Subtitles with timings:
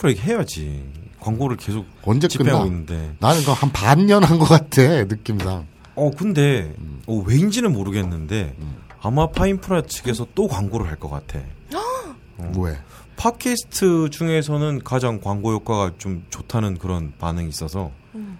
[0.00, 0.84] 400% 해야지.
[1.20, 2.64] 광고를 계속 언제 끝나?
[2.64, 3.14] 있는데.
[3.18, 5.66] 나는 그한 반년 한 것 같아 느낌상.
[5.94, 7.02] 어 근데 음.
[7.06, 8.76] 어, 왜인지는 모르겠는데 음.
[9.02, 11.40] 아마 파인프라 측에서 또 광고를 할 것 같아.
[12.38, 12.52] 어.
[12.58, 12.78] 왜?
[13.16, 18.38] 팟캐스트 중에서는 가장 광고 효과가 좀 좋다는 그런 반응이 있어서 음.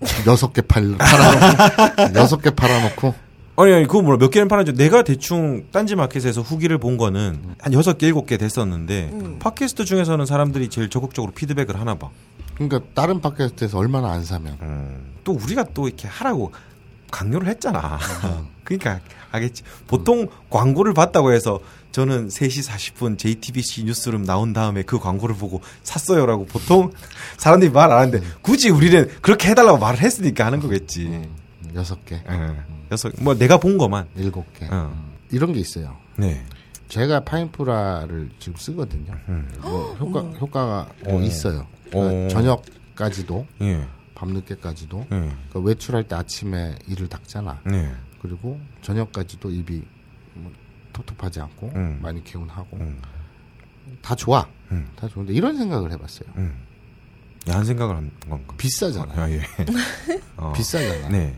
[0.00, 3.14] 어, 여섯 개 팔 팔아 여섯 개 팔아놓고
[3.62, 4.72] 아니 아니 그거 몰라 몇 개는 팔았죠.
[4.72, 10.24] 내가 대충 딴지 마켓에서 후기를 본 거는 한 여섯 개 일곱 개 됐었는데 팟캐스트 중에서는
[10.26, 12.10] 사람들이 제일 적극적으로 피드백을 하나 봐.
[12.54, 16.52] 그러니까 다른 팟캐스트에서 얼마나 안 사면 음, 또 우리가 또 이렇게 하라고
[17.10, 17.98] 강요를 했잖아.
[18.64, 19.00] 그러니까
[19.32, 19.62] 알겠지.
[19.88, 21.60] 보통 광고를 봤다고 해서
[21.92, 26.92] 저는 3시 40분 JTBC 뉴스룸 나온 다음에 그 광고를 보고 샀어요라고 보통
[27.36, 31.28] 사람들이 말 안 하는데 굳이 우리는 그렇게 해달라고 말을 했으니까 하는 거겠지.
[31.70, 32.56] 음, 여섯 개, 예.
[32.90, 34.08] 여섯 뭐 내가 본 것만.
[34.16, 34.92] 일곱 개 어.
[34.94, 35.12] 음.
[35.30, 35.96] 이런 게 있어요.
[36.16, 36.44] 네.
[36.88, 39.14] 제가 파인프라를 지금 쓰거든요.
[39.60, 41.22] 뭐 효과 효과가 뭐 어.
[41.22, 41.60] 있어요.
[41.60, 42.00] 어.
[42.00, 43.86] 그러니까 저녁까지도 예.
[44.14, 45.06] 밤늦게까지도 예.
[45.06, 47.60] 그러니까 외출할 때 아침에 이를 닦잖아.
[47.64, 47.92] 네.
[48.20, 49.82] 그리고 저녁까지도 입이
[50.34, 50.52] 뭐
[50.92, 51.98] 텁텁하지 않고 음.
[52.02, 53.00] 많이 개운하고 음.
[54.02, 54.46] 다 좋아.
[54.72, 54.88] 음.
[54.96, 56.28] 다 좋은데 이런 생각을 해봤어요.
[56.36, 56.66] 음.
[57.48, 58.54] 야한 생각을 한 건가?
[58.58, 59.20] 비싸잖아요.
[59.20, 59.40] 아, 예.
[60.36, 60.52] 어.
[60.52, 61.08] 비싸잖아.
[61.08, 61.34] 네.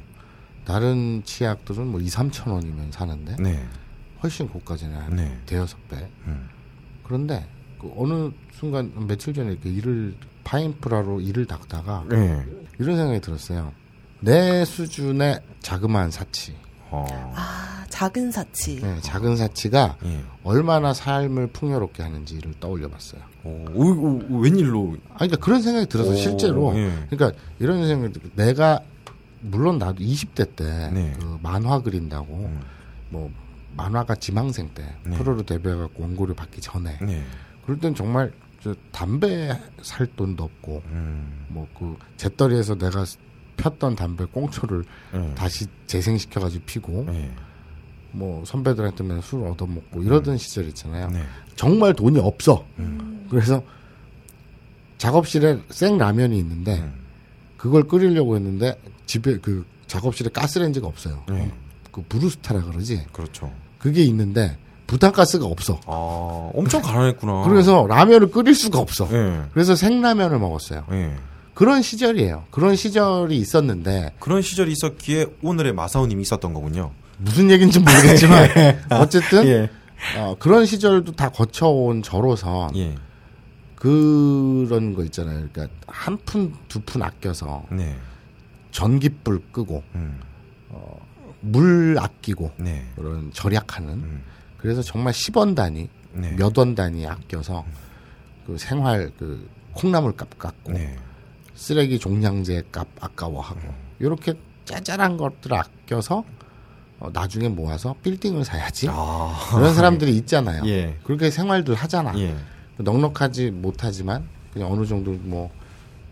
[0.65, 3.65] 다른 치약들은 뭐 2, 3천 원이면 사는데 네.
[4.23, 4.99] 훨씬 고가잖아요.
[5.01, 5.39] 한 네.
[5.47, 5.97] 대여섯 배.
[6.27, 6.49] 음.
[7.03, 7.47] 그런데
[7.81, 10.15] 그 어느 순간 며칠 전에 이렇게 이를
[10.45, 12.45] 파인프라로 이를 닦다가 네.
[12.79, 13.73] 이런 생각이 들었어요.
[14.21, 16.55] 내 수준의 자그마한 사치,
[16.91, 17.05] 어.
[17.35, 18.81] 아, 작은 사치.
[18.81, 20.21] 네, 작은 사치가 예.
[20.45, 23.21] 얼마나 삶을 풍요롭게 하는지를 떠올려 봤어요.
[23.43, 24.91] 오, 오, 오, 웬일로?
[25.11, 27.07] 아니, 그러니까 그런 생각이 들어서 오, 실제로, 예.
[27.11, 28.81] 그러니까 이런 생각이 들- 내가
[29.43, 31.13] 물론 나도 20대 때 네.
[31.19, 32.61] 그 만화 그린다고 음.
[33.11, 33.31] 뭐
[33.77, 35.17] 만화가 지망생 때 네.
[35.17, 37.25] 프로로 데뷔해갖고 원고료 받기 전에 네.
[37.65, 39.51] 그럴 땐 정말 저 담배
[39.83, 41.47] 살 돈도 없고 음.
[41.49, 43.05] 뭐그 재떨이에서 내가
[43.57, 45.35] 폈던 담배 꽁초를 네.
[45.35, 47.31] 다시 재생시켜가지고 피고 네.
[48.13, 51.09] 뭐 선배들한테 맨날 술 얻어먹고 이러던 시절 있잖아요.
[51.11, 51.23] 네.
[51.57, 52.65] 정말 돈이 없어.
[52.79, 53.27] 음.
[53.31, 53.63] 그래서
[54.99, 56.95] 작업실에 생 라면이 있는데 음.
[57.57, 58.79] 그걸 끓이려고 했는데
[59.13, 61.23] 집에 그 작업실에 가스레인지가 없어요.
[61.29, 61.53] 네.
[61.91, 63.05] 그 브루스타라 그러지.
[63.13, 63.53] 그렇죠.
[63.79, 64.57] 그게 있는데
[64.87, 65.79] 부탄가스가 없어.
[65.87, 67.43] 아, 엄청 가난했구나.
[67.43, 69.07] 그래서 라면을 끓일 수가 없어.
[69.13, 69.43] 예.
[69.53, 70.87] 그래서 생라면을 먹었어요.
[70.93, 71.15] 예.
[71.53, 72.45] 그런 시절이에요.
[72.51, 76.93] 그런 시절이 있었는데 그런 시절이 있었기에 오늘의 마사오님이 있었던 거군요.
[77.19, 78.49] 무슨 얘기인지 모르겠지만
[78.93, 79.71] 어쨌든 예.
[80.17, 82.95] 어, 그런 시절도 다 거쳐온 저로서 예.
[83.75, 85.47] 그런 거 있잖아요.
[85.53, 87.95] 그러니까 한 푼 두푼 아껴서 네.
[88.73, 90.21] 전기불 끄고 음.
[91.41, 92.87] 물 아끼고 네.
[92.97, 94.23] 그런 절약하는 음.
[94.57, 96.33] 그래서 정말 10원 단위 네.
[96.33, 97.65] 몇원 단위 아껴서
[98.47, 100.97] 그 생활 그 콩나물 값 깎고 네.
[101.55, 103.61] 쓰레기 종량제 값 아까워하고
[103.99, 104.35] 이렇게
[104.65, 106.25] 짜잘한 것들 아껴서
[107.01, 109.35] 어, 나중에 모아서 빌딩을 사야지 아.
[109.51, 110.63] 그런 사람들이 있잖아요.
[110.67, 110.97] 예.
[111.03, 112.17] 그렇게 생활들 하잖아.
[112.19, 112.37] 예.
[112.77, 115.51] 넉넉하지 못하지만 그냥 어느 정도 뭐,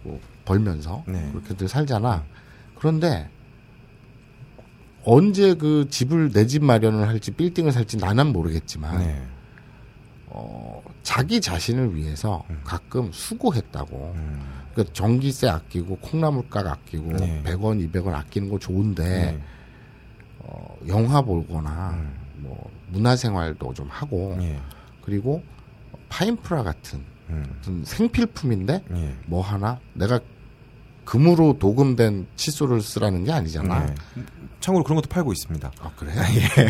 [0.03, 1.31] 뭐 벌면서 네.
[1.32, 2.24] 그렇게들 살잖아.
[2.80, 3.28] 그런데
[5.04, 9.22] 언제 그 집을 내 집 마련을 할지 빌딩을 살지 나는 모르겠지만 네.
[10.27, 14.12] 어, 자기 자신을 위해서 가끔 수고했다고.
[14.16, 14.60] 음.
[14.72, 17.42] 그러니까 전기세 아끼고 콩나물값 아끼고 네.
[17.44, 19.42] 100원, 200원 아끼는 거 좋은데 네.
[20.41, 22.15] 어, 영화 보거나 음.
[22.36, 24.59] 뭐 문화생활도 좀 하고 예.
[25.03, 25.42] 그리고
[26.09, 27.82] 파인프라 같은 음.
[27.84, 29.15] 생필품인데 예.
[29.27, 30.21] 뭐 하나 내가
[31.10, 33.84] 금으로 도금된 칫솔을 쓰라는 게 아니잖아.
[33.84, 33.95] 네.
[34.60, 35.72] 참고로 그런 것도 팔고 있습니다.
[35.83, 36.12] 아 그래?
[36.36, 36.68] 예.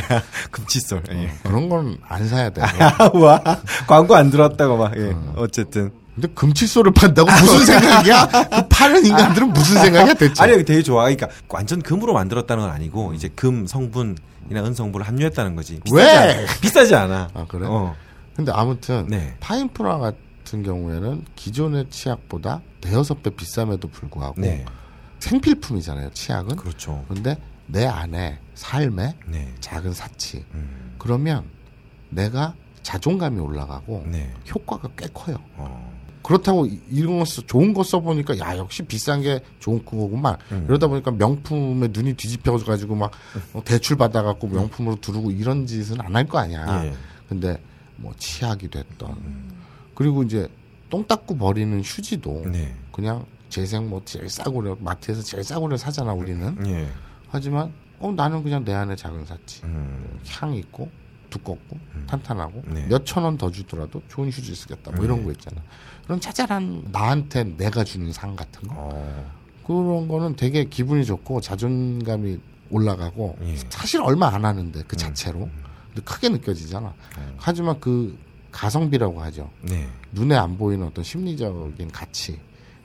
[0.50, 1.02] 금칫솔.
[1.12, 1.30] 예.
[1.42, 2.62] 그런 건 안 사야 돼.
[3.20, 3.42] 와
[3.86, 4.96] 광고 안 들어왔다고 막.
[4.96, 5.14] 예.
[5.36, 5.90] 어쨌든.
[6.14, 8.26] 근데 금칫솔을 판다고 무슨 생각이야?
[8.48, 10.42] 그 파는 인간들은 무슨 생각이야 대체?
[10.42, 11.02] 아니 되게 좋아.
[11.02, 14.16] 그러니까 완전 금으로 만들었다는 건 아니고 이제 금 성분이나
[14.64, 15.80] 은 성분을 함유했다는 거지.
[15.84, 16.10] 비싸지 왜?
[16.16, 16.46] 않아.
[16.62, 17.28] 비싸지 않아.
[17.34, 17.66] 아, 그래?
[17.68, 17.94] 어.
[18.34, 19.34] 근데 아무튼 네.
[19.40, 20.18] 파인프라 같은
[20.62, 24.64] 경우에는 기존의 치약보다 대여섯 배 비쌈에도 불구하고 네.
[25.20, 26.10] 생필품이잖아요.
[26.12, 26.56] 치약은.
[26.56, 27.04] 그렇죠.
[27.08, 27.36] 그런데
[27.66, 29.54] 내 안에 삶에 네.
[29.60, 30.44] 작은 사치.
[30.54, 30.94] 음.
[30.98, 31.44] 그러면
[32.08, 34.32] 내가 자존감이 올라가고 네.
[34.52, 35.36] 효과가 꽤 커요.
[35.56, 35.90] 어.
[36.22, 40.36] 그렇다고 이- 이런 거 써, 좋은 거 써보니까 야 역시 비싼 게 좋은 거구만.
[40.52, 40.64] 음.
[40.68, 43.10] 이러다 보니까 명품에 눈이 뒤집혀가지고 막
[43.54, 46.84] 어, 대출 받아갖고 명품으로 두르고 이런 짓은 안 할 거 아니야.
[46.86, 46.94] 예.
[47.28, 47.60] 근데
[47.96, 49.59] 뭐 치약이 됐던
[50.00, 50.48] 그리고 이제
[50.88, 52.74] 똥 닦고 버리는 휴지도 네.
[52.90, 56.56] 그냥 재생 뭐 제일 싸구려 마트에서 제일 싸구려 사잖아 우리는.
[56.66, 56.88] 예.
[57.28, 59.62] 하지만 어 나는 그냥 내 안에 작은 사치.
[59.64, 60.18] 음.
[60.26, 60.88] 향 있고
[61.28, 61.76] 두껍고
[62.06, 62.86] 탄탄하고 네.
[62.86, 65.62] 몇천 원 더 주더라도 좋은 휴지 쓰겠다 뭐 이런 거 있잖아
[66.04, 69.30] 그런 짜잘한 나한테 내가 주는 상 같은 거 어.
[69.66, 73.54] 그런 거는 되게 기분이 좋고 자존감이 올라가고 예.
[73.68, 75.48] 사실 얼마 안 하는데 그 자체로
[75.88, 76.94] 근데 크게 느껴지잖아
[77.36, 78.18] 하지만 그
[78.52, 79.86] 가성비라고 하죠 네.
[80.12, 82.38] 눈에 안 보이는 어떤 심리적인 가치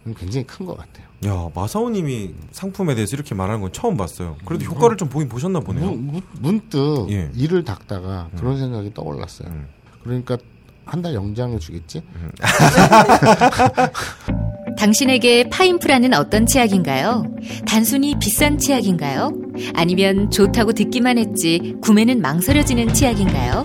[0.06, 4.36] 는 굉장히 큰 것 같아요 야 마사오님이 상품에 대해서 이렇게 말하는 건 처음 봤어요.
[4.46, 5.90] 그래도 효과를 좀 보긴 보셨나 보네요.
[5.92, 7.32] 문, 문- 문득 예.
[7.34, 9.68] 일을 닦다가 그런 생각이 떠올랐어요 음.
[10.04, 10.38] 그러니까
[10.86, 12.04] 한 달 영장을 주겠지
[14.78, 17.24] 당신에게 파인프라는 어떤 치약인가요?
[17.68, 19.32] 단순히 비싼 치약인가요?
[19.74, 23.64] 아니면 좋다고 듣기만 했지 구매는 망설여지는 치약인가요?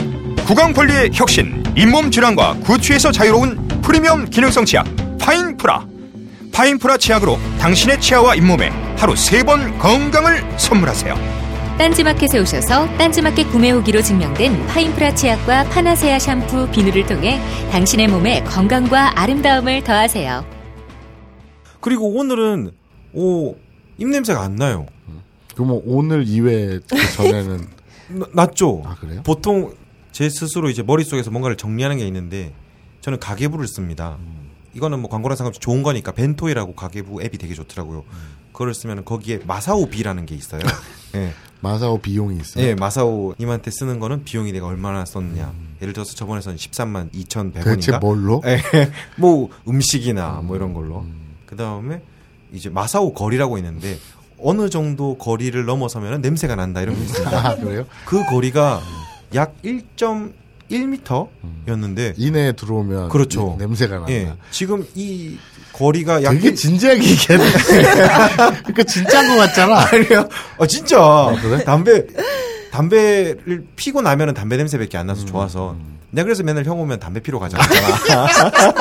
[0.50, 4.85] 구강 관리의 혁신, 잇몸 질환과 구취에서 자유로운 프리미엄 기능성 치약
[5.20, 5.87] 파인프라.
[6.52, 11.14] 파인프라 치약으로 당신의 치아와 잇몸에 하루 세 번 건강을 선물하세요.
[11.79, 19.20] 딴지마켓에 오셔서 딴지마켓 구매 후기로 증명된 파인프라 치약과 파나세아 샴푸, 비누를 통해 당신의 몸에 건강과
[19.20, 20.44] 아름다움을 더하세요.
[21.81, 22.73] 그리고 오늘은
[23.14, 23.55] 오
[23.99, 24.87] 입냄새가 안 나요.
[25.55, 27.69] 그럼 오늘 이외에 그 전에는
[28.19, 28.82] 나- 낫죠.
[28.85, 29.20] 아 그래요?
[29.25, 29.79] 보통
[30.20, 32.52] 제 스스로 이제 머릿속에서 뭔가를 정리하는 게 있는데
[33.00, 34.19] 저는 가계부를 씁니다.
[34.75, 38.05] 이거는 뭐 광고랑 상관없이 좋은 거니까 벤토이라고 가계부 앱이 되게 좋더라고요.
[38.52, 40.61] 그걸 쓰면 거기에 마사오 비라는 게 있어요.
[41.17, 41.32] 예.
[41.62, 42.67] 마사오 비용이 있어요.
[42.67, 45.55] 예, 마사오 님한테 쓰는 거는 비용이 내가 얼마나 썼냐.
[45.81, 47.64] 예를 들어서 저번에선 13만 2,100원인가?
[47.64, 48.43] 대체 뭘로?
[48.44, 48.61] 예,
[49.17, 51.06] 뭐 음식이나 뭐 이런 걸로.
[51.46, 52.02] 그 다음에
[52.52, 53.96] 이제 마사오 거리라고 있는데
[54.38, 57.32] 어느 정도 거리를 넘어서면 냄새가 난다 이런 게 있습니다.
[57.49, 57.87] 아 그래요?
[58.05, 58.82] 그 거리가
[59.35, 63.56] 약 1.1m였는데 이내에 들어오면 그렇죠.
[63.59, 64.12] 네, 냄새가 난다.
[64.12, 65.37] 예, 지금 이
[65.73, 67.50] 거리가 약 되게 일- 진지하게 얘기했네.
[68.65, 69.87] 그러니까 진짜인 것 같잖아.
[69.93, 70.29] 아니요.
[70.59, 71.65] 아 진짜 그래?
[71.65, 72.05] 담배
[72.71, 75.77] 담배를 피고 나면은 담배 냄새밖에 안 음, 나서 좋아서
[76.12, 78.27] 내가 그래서 맨날 형 오면 담배 피러 가자 그랬잖아.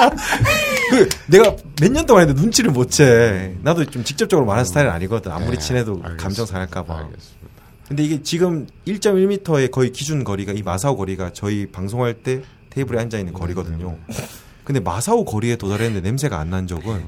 [0.92, 3.54] 그 내가 몇 년 동안 했는데 눈치를 못 채.
[3.62, 5.32] 나도 좀 직접적으로 말하는 스타일은 아니거든.
[5.32, 6.24] 아무리 네, 친해도 알겠습니다.
[6.24, 6.96] 감정 상할까 봐.
[6.98, 7.49] 알겠습니다.
[7.90, 13.18] 근데 이게 지금 1.1m의 거의 기준 거리가 이 마사오 거리가 저희 방송할 때 테이블에 앉아
[13.18, 13.98] 있는 거리거든요.
[14.64, 17.04] 근데 마사오 거리에 도달했는데 냄새가 안 난 적은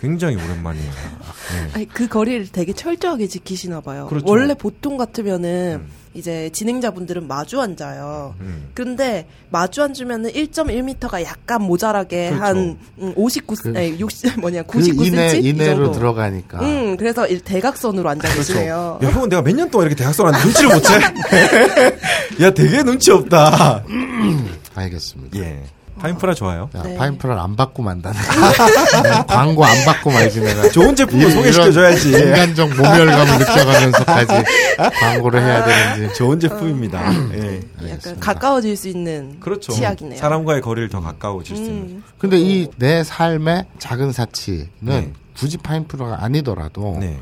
[0.00, 0.90] 굉장히 오랜만이에요.
[0.90, 1.70] 네.
[1.74, 4.06] 아니, 그 거리를 되게 철저하게 지키시나 봐요.
[4.08, 4.26] 그렇죠.
[4.28, 5.88] 원래 보통 같으면은 음.
[6.14, 8.36] 이제 진행자분들은 마주 앉아요.
[8.40, 8.68] 음.
[8.74, 12.44] 그런데 마주 앉으면은 1.1m가 약간 모자라게 그렇죠.
[12.44, 15.92] 한 음, 59, 그- 아니 60 뭐냐 그 99cm 이내 이 이내로 정도.
[15.98, 19.00] 들어가니까 음, 그래서 이 대각선으로 앉아 계시네요.
[19.02, 20.94] 야, 형은 내가 몇 년 동안 이렇게 대학생 왔는데 눈치를 못 채?
[22.44, 23.84] 야, 되게 눈치 없다.
[24.74, 25.38] 알겠습니다.
[25.38, 25.62] 예.
[25.98, 26.68] 파인프라 좋아요.
[26.76, 26.96] 야, 네.
[26.96, 28.18] 파인프라를 안 받고 만다네.
[29.26, 30.68] 광고 안 받고 말지 내가.
[30.70, 32.08] 좋은 제품을 이- 소개시켜줘야지.
[32.10, 34.32] 인간적 모멸감을 느껴가면서까지
[35.00, 36.14] 광고를 해야 되는지.
[36.14, 37.00] 좋은 제품입니다.
[37.34, 37.56] 예.
[37.56, 38.20] 약간 알겠습니다.
[38.20, 39.72] 가까워질 수 있는 그렇죠.
[39.72, 40.18] 치약이네요.
[40.18, 41.74] 사람과의 거리를 더 가까워질 수 있는.
[41.96, 45.12] 음, 근데 이 내 삶의 작은 사치는 네.
[45.38, 47.18] 굳이 파인프라가 아니더라도 네.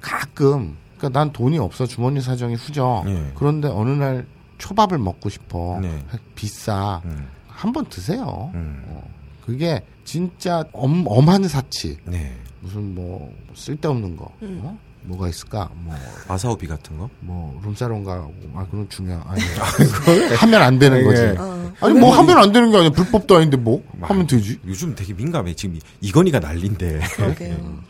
[0.00, 3.02] 가끔 그러니까 난 돈이 없어 주머니 사정이 후져.
[3.06, 3.30] 네.
[3.36, 4.26] 그런데 어느 날
[4.58, 5.78] 초밥을 먹고 싶어.
[5.80, 6.02] 네.
[6.34, 7.00] 비싸.
[7.04, 7.28] 음.
[7.56, 8.50] 한번 드세요.
[8.54, 8.82] 음.
[8.88, 9.02] 어.
[9.44, 11.96] 그게 진짜 엄, 엄한 사치.
[12.04, 12.36] 네.
[12.60, 14.30] 무슨 뭐 쓸데없는 거.
[14.42, 14.78] 어?
[15.06, 15.70] 뭐가 있을까?
[15.74, 15.94] 뭐,
[16.28, 17.08] 마사오비 같은 거?
[17.20, 19.40] 뭐 룸사롱 가고 아 그건 중요 아니
[20.36, 21.22] 하면 안 되는 거지.
[21.22, 21.34] 예.
[21.38, 21.72] 어.
[21.80, 22.90] 아니 뭐 하면 안 되는 게 아니야.
[22.90, 24.58] 불법도 아닌데 뭐 하면 되지.
[24.66, 25.54] 요즘 되게 민감해.
[25.54, 27.00] 지금 이- 이건희가 난린데.
[27.16, 27.82] 그러게요.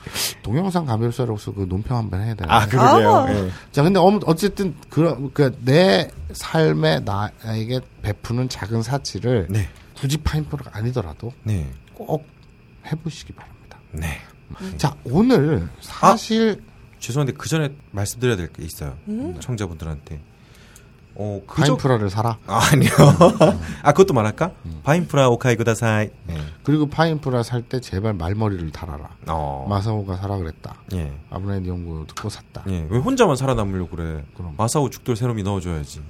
[0.42, 2.52] 동영상 감별사로서 그 논평 한번 해야 되나?
[2.54, 3.14] 아, 그러게요.
[3.14, 3.32] 아.
[3.32, 3.50] 예.
[3.73, 9.68] 자, 근데 어- 어쨌든 그런 그내 삶에 나에게 베푸는 작은 사치를 네.
[9.99, 11.66] 굳이 파인프라가 아니더라도 네.
[11.94, 12.26] 꼭
[12.90, 13.78] 해보시기 바랍니다.
[13.92, 14.18] 네.
[14.76, 16.61] 자, 오늘 사실
[16.98, 18.96] 죄송한데 그 전에 말씀드려야 될 게 있어요.
[19.40, 20.20] 청자분들한테.
[21.18, 22.36] 어, 그저 파인프라를 사라.
[22.46, 22.90] 아, 아니요.
[23.82, 24.50] 아, 그것도 말할까?
[24.82, 26.10] 파인프라 오카이 구다사이.
[26.26, 26.36] 네.
[26.62, 29.08] 그리고 파인프라 살 때 제발 말머리를 달아라.
[29.28, 29.66] 어.
[29.68, 30.74] 마사오가 사라 그랬다.
[30.92, 31.18] 예.
[31.30, 32.64] 아브라인 연구 듣고 샀다.
[32.68, 32.86] 예.
[32.90, 34.24] 왜 혼자만 살아남으려고 그래?
[34.36, 34.54] 그럼.
[34.58, 36.02] 마사오 죽돌 새놈이 넣어줘야지.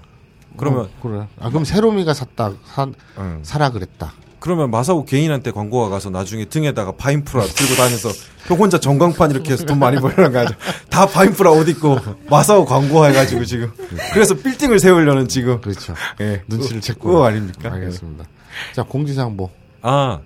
[0.56, 1.28] 그러면 어, 그래.
[1.38, 2.88] 아 그럼 세로미가 샀다 사,
[3.18, 3.40] 응.
[3.44, 4.12] 사라 그랬다.
[4.46, 8.10] 그러면 마사오 개인한테 광고가 가서 나중에 등에다가 파인프라 들고 다녀서
[8.46, 10.56] 형 혼자 전광판 이렇게 해서 돈 많이 벌려는 거 아니야?
[10.88, 11.98] 다 파인프라 옷 입고
[12.30, 13.72] 마사오 광고 해가지고 지금
[14.12, 15.94] 그래서 빌딩을 세우려는 지금 그렇죠.
[16.20, 17.00] 예 눈치를 챘고.
[17.00, 17.72] 그거 아닙니까?
[17.72, 18.24] 알겠습니다.
[18.72, 19.50] 자, 공지사항보.
[19.82, 20.20] 아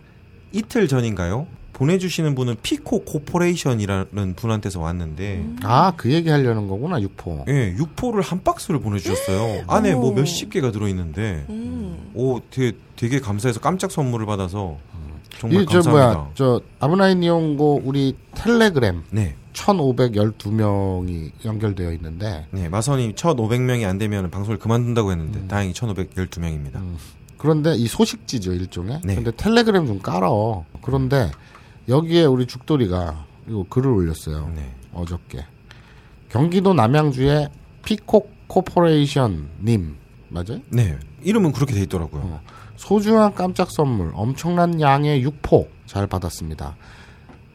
[0.53, 1.47] 이틀 전인가요?
[1.73, 7.47] 보내주시는 분은 피코 코퍼레이션이라는 분한테서 왔는데 아, 그 얘기 하려는 거구나, 육포.
[7.49, 9.65] 예, 육포를 한 박스를 보내주셨어요.
[9.67, 11.80] 안에 뭐 몇십 개가 들어있는데, 음.
[12.15, 14.79] 오, 되게, 되게 감사해서 깜짝 선물을 받아서
[15.39, 16.15] 정말 이, 저, 감사합니다.
[16.15, 24.31] 뭐야, 저, 아부나이 니홍고 우리 텔레그램 네, 1512명이 연결되어 있는데, 네, 마선이 1,500명이 안 되면
[24.31, 26.77] 방송을 그만둔다고 했는데, 다행히 1,512명입니다.
[26.77, 26.97] 음.
[27.39, 29.01] 그런데 이 소식지죠, 일종의.
[29.03, 29.15] 네.
[29.15, 30.67] 근데 텔레그램 좀 깔어.
[30.83, 31.31] 그런데
[31.89, 34.53] 여기에 우리 죽돌이가 이거 글을 올렸어요.
[34.55, 34.75] 네.
[34.93, 35.47] 어저께.
[36.29, 37.49] 경기도 남양주의
[37.83, 39.97] 피콕 코퍼레이션 님,
[40.29, 40.61] 맞아요?
[40.69, 42.23] 네, 이름은 그렇게 돼 있더라고요.
[42.23, 42.41] 어.
[42.77, 46.77] 소중한 깜짝 선물, 엄청난 양의 육포 잘 받았습니다.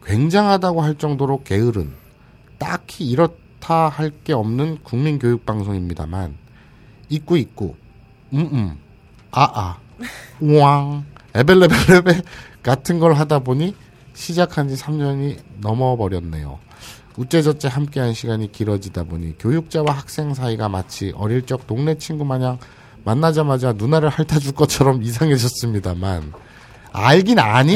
[0.05, 1.93] 굉장하다고 할 정도로 게으른,
[2.59, 6.35] 딱히 이렇다 할 게 없는 국민 교육 방송입니다만,
[7.09, 7.75] 있고 있고,
[8.33, 8.77] 음음,
[9.31, 9.77] 아아,
[10.39, 12.21] 우왕, 에벨레벨레벨
[12.61, 13.75] 같은 걸 하다 보니
[14.13, 16.59] 시작한 지 3년이 넘어 버렸네요.
[17.17, 22.59] 우째저째 함께한 시간이 길어지다 보니 교육자와 학생 사이가 마치 어릴 적 동네 친구 마냥
[23.05, 26.33] 만나자마자 누나를 핥아줄 것처럼 이상해졌습니다만
[26.91, 27.75] 알긴 아니?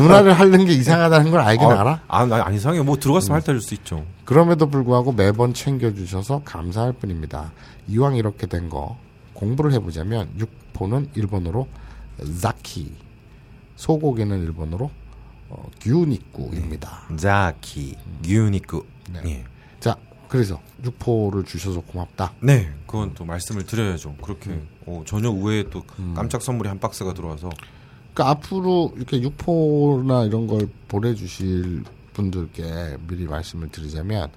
[0.00, 2.00] 누나를 핥는 게 이상하다는 걸 알긴 아, 알아?
[2.06, 2.84] 아, 아, 안 이상해요.
[2.84, 4.04] 뭐 들어갔으면 핥아줄 수 있죠.
[4.24, 7.52] 그럼에도 불구하고 매번 챙겨주셔서 감사할 뿐입니다.
[7.88, 8.96] 이왕 이렇게 된 거
[9.32, 11.66] 공부를 해보자면 육포는 일본어로
[12.40, 12.92] 자키,
[13.76, 14.90] 소고기는 일본어로
[15.50, 17.02] 어, gyunik구입니다.
[17.16, 18.82] 자키, 유니크.
[19.12, 19.20] 네.
[19.24, 19.44] 예.
[20.28, 22.32] 자, 그래서 육포를 주셔서 고맙다.
[22.40, 24.14] 네, 그건 또 말씀을 드려야죠.
[24.22, 24.68] 그렇게 음.
[24.86, 27.50] 어, 전혀 우회에 또 깜짝 선물이 한 박스가 들어와서
[28.14, 34.28] 그러니까 앞으로 이렇게 육포나 이런 걸 보내주실 분들께 미리 말씀을 드리자면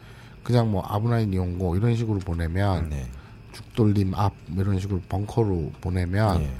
[0.43, 3.07] 그냥 뭐 아브나인 이용고 이런 식으로 보내면 네.
[3.53, 6.51] 죽돌림 앞 이런 식으로 벙커로 보내면 예.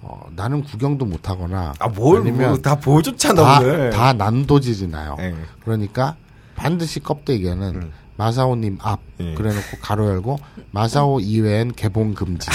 [0.00, 3.90] 어, 나는 구경도 못하거나 아뭘 아니면 뭐, 다 보여줬잖아 다, 오늘.
[3.90, 5.16] 다 난도질이 나요.
[5.20, 5.34] 예.
[5.62, 6.16] 그러니까
[6.56, 7.92] 반드시 껍데기에는 음.
[8.16, 9.34] 마사오님 앞 예.
[9.34, 10.38] 그래놓고 가로 열고
[10.70, 12.48] 마사오 이외엔 개봉 금지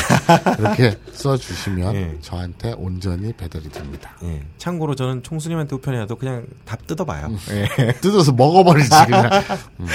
[0.60, 2.18] 이렇게 써주시면 예.
[2.22, 4.16] 저한테 온전히 배달이 됩니다.
[4.24, 4.44] 예.
[4.58, 7.28] 참고로 저는 총수님한테 우편이라도 그냥 답 뜯어봐요.
[7.28, 7.38] 음.
[7.52, 7.92] 예.
[8.02, 9.30] 뜯어서 먹어버리지 그냥.
[9.82, 9.88] 음.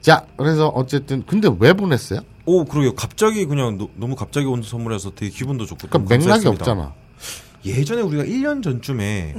[0.00, 2.20] 자 그래서 어쨌든 근데 왜 보냈어요?
[2.46, 2.94] 오 그러게요.
[2.94, 5.88] 갑자기 그냥 노- 너무 갑자기 온 선물이라서 되게 기분도 좋고.
[5.88, 6.46] 그러니까 맥락이.
[6.46, 6.92] 없잖아.
[7.64, 9.34] 예전에 우리가 1년 전쯤에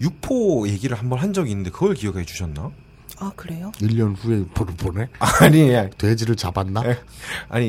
[0.00, 2.70] 육포 얘기를 한번 한 적이 있는데 그걸 기억해 주셨나?
[3.20, 3.70] 아 그래요?
[3.76, 5.08] 1년 후에 육포를 보내?
[5.40, 6.80] 아니 아니 돼지를 잡았나?
[6.80, 6.96] 아니,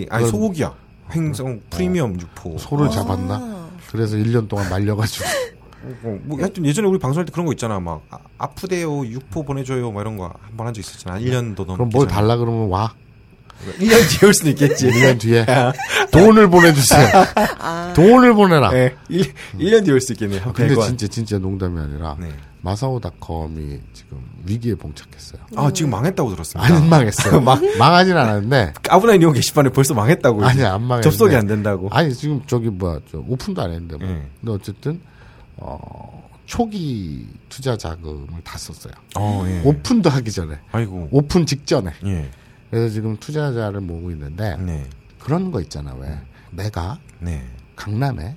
[0.09, 0.73] 아니 그건- 소고기야.
[1.13, 2.57] 횡성 프리미엄 육포.
[2.57, 2.89] 소를 아.
[2.89, 3.69] 잡았나?
[3.91, 5.25] 그래서 1년 동안 말려가지고
[6.03, 7.79] 어, 뭐 하여튼 예전에 우리 방송할 때 그런 거 있잖아.
[7.79, 11.19] 막 아, 아프대요, 육포 보내줘요, 막 이런 거 한 번 한 적 있었잖아.
[11.19, 11.73] 1년도 넘게.
[11.73, 12.07] 그럼 뭘.
[12.07, 12.93] 달라 그러면 와.
[13.79, 14.87] 1년 뒤에 올 수도 있겠지.
[14.89, 15.45] 1년 뒤에
[16.11, 17.07] 돈을 보내주세요.
[17.95, 18.71] 돈을 보내라.
[18.75, 19.33] 예, 1,
[19.71, 20.37] 년 뒤에 올 수 있겠네.
[20.37, 20.87] 한 아, 근데 100원.
[20.87, 22.29] 진짜 진짜 농담이 아니라 네.
[22.61, 25.41] 마사오닷컴이 지금 위기에 봉착했어요.
[25.55, 26.73] 아, 지금 망했다고 들었습니다.
[26.75, 27.41] 안 망했어요.
[27.41, 30.43] 막- 망하진 않았는데 아브나인 이용 게시판에 벌써 망했다고.
[30.45, 31.89] 아니 안 망했는데 접속이 안 된다고.
[31.91, 34.07] 아니 지금 저기 뭐야 저 오픈도 안 했는데 뭐.
[34.07, 34.27] 예.
[34.39, 35.01] 근데 어쨌든
[35.57, 38.93] 어 초기 투자 자금을 다 썼어요.
[39.17, 39.61] 어, 예.
[39.63, 41.07] 오픈도 하기 전에 아이고.
[41.11, 42.29] 오픈 직전에 예.
[42.69, 44.85] 그래서 지금 투자자를 모으고 있는데 네.
[45.19, 46.17] 그런 거 있잖아 왜
[46.51, 47.43] 내가 네.
[47.75, 48.35] 강남에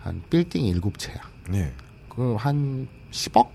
[0.00, 1.16] 한 빌딩 일곱 채야.
[1.48, 1.72] 네.
[2.08, 3.48] 그한 10억?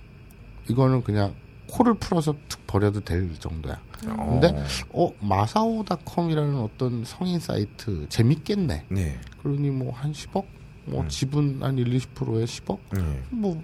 [0.69, 1.33] 이거는 그냥
[1.69, 3.79] 코를 풀어서 툭 버려도 될 정도야.
[4.01, 4.55] 근데
[4.91, 8.85] 어 마사오닷컴이라는 어떤 성인 사이트 재밌겠네.
[8.89, 9.19] 네.
[9.41, 10.43] 그러니 뭐 한 10억?
[10.85, 11.09] 뭐 음.
[11.09, 12.77] 지분 한 1, 20%에 10억?
[12.93, 13.21] 네.
[13.31, 13.61] 뭐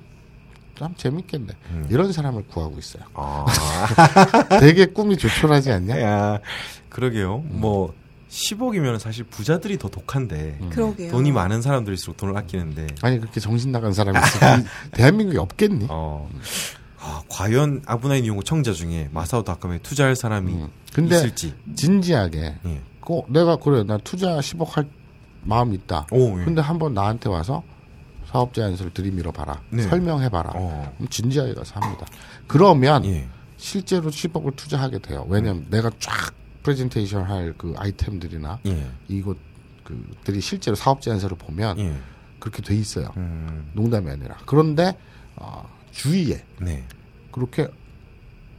[0.79, 1.53] 참 재밌겠네.
[1.69, 1.88] 음.
[1.91, 3.03] 이런 사람을 구하고 있어요.
[3.13, 3.45] 아.
[4.60, 6.01] 되게 꿈이 조촐하지 않냐?
[6.01, 6.39] 야,
[6.89, 7.43] 그러게요.
[7.50, 7.93] 뭐
[8.31, 10.69] 10억이면 사실 부자들이 더 독한데 음.
[10.69, 11.11] 그러게요.
[11.11, 15.88] 돈이 많은 사람들일수록 돈을 아끼는데 아니 그렇게 정신 나간 사람이 있으면 대한민국에 없겠니?
[15.89, 16.29] 어.
[17.00, 20.69] 아, 과연 아브나인 이용고 청자 중에 마사오닷컴에 투자할 사람이 음.
[20.93, 21.53] 근데 있을지.
[21.75, 22.81] 진지하게 예.
[23.01, 24.88] 그 내가 그래 나 투자 10억 할
[25.43, 26.07] 마음 있다.
[26.11, 26.45] 오, 예.
[26.45, 27.63] 근데 한번 나한테 와서
[28.27, 29.61] 사업 제안서를 들이밀어 봐라.
[29.71, 29.81] 네.
[29.83, 30.51] 설명해 봐라.
[30.55, 30.95] 어.
[31.09, 32.05] 진지하게 가서 합니다.
[32.47, 33.27] 그러면 예.
[33.57, 35.25] 실제로 10억을 투자하게 돼요.
[35.27, 36.33] 왜냐면 내가 쫙
[36.63, 38.88] 프레젠테이션 할 그 아이템들이나 예.
[39.08, 39.38] 이것
[39.84, 41.96] 그들이 실제로 사업 제안서를 보면 예.
[42.39, 43.12] 그렇게 돼 있어요.
[43.18, 43.70] 음.
[43.74, 44.38] 농담이 아니라.
[44.46, 44.98] 그런데
[45.36, 46.86] 어, 주위에 네.
[47.32, 47.68] 그렇게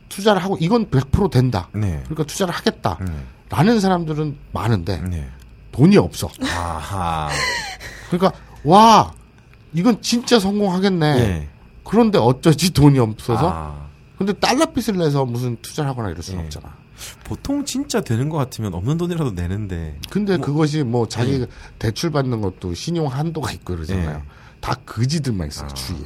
[0.08, 1.68] 투자를 하고 이건 100% 된다.
[1.72, 2.00] 네.
[2.04, 2.98] 그러니까 투자를 하겠다.
[3.04, 3.12] 네.
[3.48, 5.28] 라는 사람들은 많은데 네.
[5.72, 6.28] 돈이 없어.
[6.42, 7.30] 아하.
[8.10, 9.12] 그러니까 와
[9.72, 11.06] 이건 진짜 성공하겠네.
[11.18, 11.48] 예.
[11.84, 16.44] 그런데 어쩌지 돈이 없어서 아, 근데 달러빚을 내서 무슨 투자를 하거나 이럴 수는 예.
[16.44, 16.81] 없잖아.
[17.24, 21.46] 보통 진짜 되는 것 같으면 없는 돈이라도 내는데 근데 그것이 뭐 자기
[21.78, 24.22] 대출 받는 것도 신용 한도가 있고 그러잖아요.
[24.24, 24.32] 예.
[24.60, 25.74] 다 그지들만 있어요 아.
[25.74, 26.04] 주위에.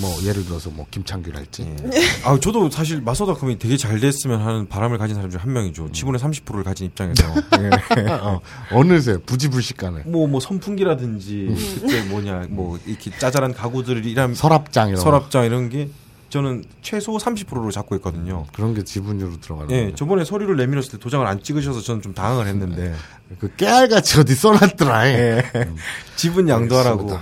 [0.00, 1.62] 뭐 예를 들어서 뭐 김창규랄지.
[1.62, 1.76] 예.
[2.24, 5.90] 아 저도 사실 마소다컴이 되게 잘 됐으면 하는 바람을 가진 사람 중 한 명이죠.
[5.90, 7.24] 지분의 30%를 가진 입장에서
[7.58, 8.06] 예.
[8.12, 8.40] 어,
[8.72, 15.02] 어느새 부지불식간에 뭐, 뭐, 선풍기라든지, 그때 뭐냐, 뭐, 이렇게 짜잘한 가구들이란 서랍장 이런 거.
[15.04, 15.88] 서랍장 이런 게
[16.28, 18.46] 저는 최소 30%로 잡고 있거든요.
[18.54, 19.94] 그런 게 지분으로 들어가는 예, 거예요.
[19.94, 22.94] 저번에 서류를 내밀었을 때 도장을 안 찍으셔서 저는 좀 당황을 했는데,
[23.38, 25.08] 그 깨알같이 어디 써놨더라.
[25.08, 25.42] 예.
[26.16, 27.18] 지분 양도하라고.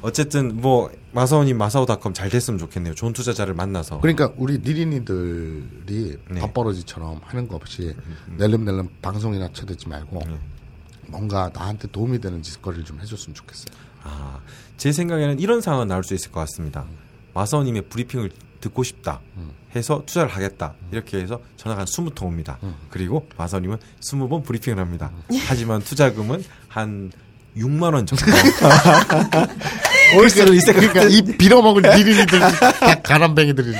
[0.00, 2.94] 어쨌든, 뭐, 마사오님, 마사오닷컴 잘 됐으면 좋겠네요.
[2.94, 4.00] 좋은 투자자를 만나서.
[4.00, 6.40] 그러니까 우리 니린이들이 네.
[6.40, 7.94] 밥버러지처럼 하는 거 없이
[8.36, 10.38] 낼름낼름 방송이나 쳐대지 말고 네.
[11.08, 13.66] 뭔가 나한테 도움이 되는 짓거리를 좀 해줬으면 좋겠어요.
[14.02, 14.40] 아,
[14.76, 16.84] 제 생각에는 이런 상황은 나올 수 있을 것 같습니다.
[17.34, 19.20] 마사오님의 브리핑을 듣고 싶다.
[19.76, 20.74] 해서 투자를 하겠다.
[20.92, 22.58] 이렇게 해서 전화가 한 20통 옵니다.
[22.90, 25.10] 그리고 마사오님은 20번 브리핑을 합니다.
[25.46, 27.10] 하지만 투자금은 한
[27.56, 28.24] 6만 원 정도.
[30.18, 33.74] 올 수는 있을 것 그러니까 이 빌어먹을 니린이들 다 가난뱅이들이.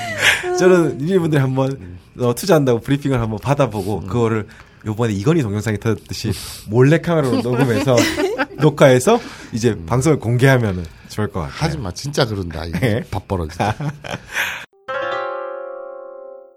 [0.58, 4.46] 저는 이분들이 한번 어, 투자한다고 브리핑을 한번 받아보고 그거를
[4.86, 6.32] 요번에 이건희 동영상이 터졌듯이
[6.68, 7.96] 몰래 카메라로 녹음해서
[8.60, 9.18] 녹화해서
[9.52, 11.56] 이제 방송을 공개하면 좋을 것 같아요.
[11.56, 13.02] 하지 마 진짜 그런다 이 네.
[13.10, 13.56] 밥버러지.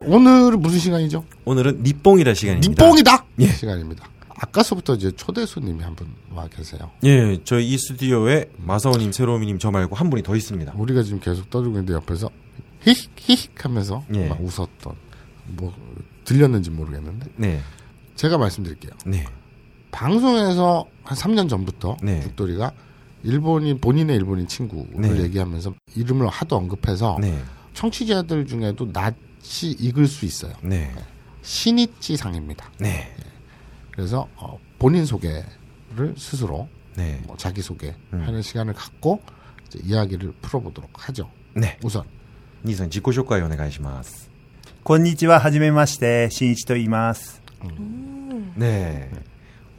[0.02, 1.24] 오늘은 무슨 시간이죠?
[1.46, 2.70] 오늘은 니뽕이라 시간입니다.
[2.86, 3.48] 니뽕이다 예.
[3.48, 4.08] 시간입니다.
[4.40, 6.92] 아까서부터 이제 초대 손님이 한 분 와 계세요.
[7.04, 10.74] 예, 저희 이 스튜디오에 마사오님, 세로미님 저 말고 한 분이 더 있습니다.
[10.76, 12.30] 우리가 지금 계속 떠들고 있는데 옆에서
[12.82, 14.28] 히익 히익 하면서 예.
[14.28, 14.94] 막 웃었던
[15.48, 15.74] 뭐
[16.26, 17.60] 들렸는지 모르겠는데 네,
[18.17, 18.93] 제가 말씀드릴게요.
[19.07, 19.25] 네,
[19.91, 22.21] 방송에서 한 3년 전부터 네.
[22.23, 22.73] 죽돌이가
[23.23, 25.23] 일본인 본인의 일본인 친구를 네.
[25.23, 27.39] 얘기하면서 이름을 하도 언급해서 네,
[27.75, 30.53] 청취자들 중에도 낯이 익을 수 있어요.
[30.63, 30.93] 네,
[31.43, 32.71] 신이찌 상입니다.
[32.79, 33.15] 네,
[33.91, 35.45] 그래서 어, 본인 소개를
[36.17, 38.43] 스스로 네, 뭐 자기 소개하는 음.
[38.43, 39.21] 시간을 갖고
[39.67, 41.31] 이제 이야기를 풀어보도록 하죠.
[41.55, 41.79] 네.
[41.83, 42.05] 우선
[42.65, 44.33] 니선 지코 쇼카이 오네가이시마스.
[44.85, 47.36] こんにちは、はじめまして、しんいちと言います。
[48.56, 49.10] 네.
[49.10, 49.10] 네.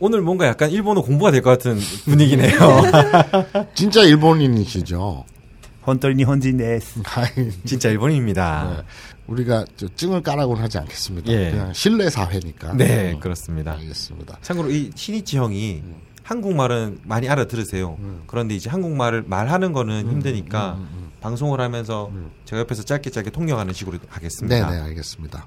[0.00, 2.58] 오늘 뭔가 약간 일본어 공부가 될 것 같은 분위기네요.
[3.74, 5.24] 진짜 일본인이시죠?
[5.86, 7.00] 헌떨니 헌진데스.
[7.64, 8.76] 진짜 일본입니다.
[8.76, 8.82] 네.
[9.26, 9.64] 우리가
[9.96, 11.32] 증을 까라고는 하지 않겠습니다.
[11.32, 11.50] 예.
[11.50, 12.74] 그냥 실내 사회니까.
[12.74, 13.20] 네, 음.
[13.20, 13.72] 그렇습니다.
[13.72, 14.38] 알겠습니다.
[14.42, 15.96] 참고로 이 신이치 형이 음.
[16.22, 17.96] 한국말은 많이 알아들으세요.
[18.00, 18.22] 음.
[18.26, 22.10] 그런데 이제 한국말을 말하는 거는 음, 힘드니까 음, 음, 방송을 하면서
[22.44, 24.70] 제가 옆에서 짧게 짧게 통역하는 식으로 하겠습니다.
[24.70, 25.46] 네, 네 알겠습니다.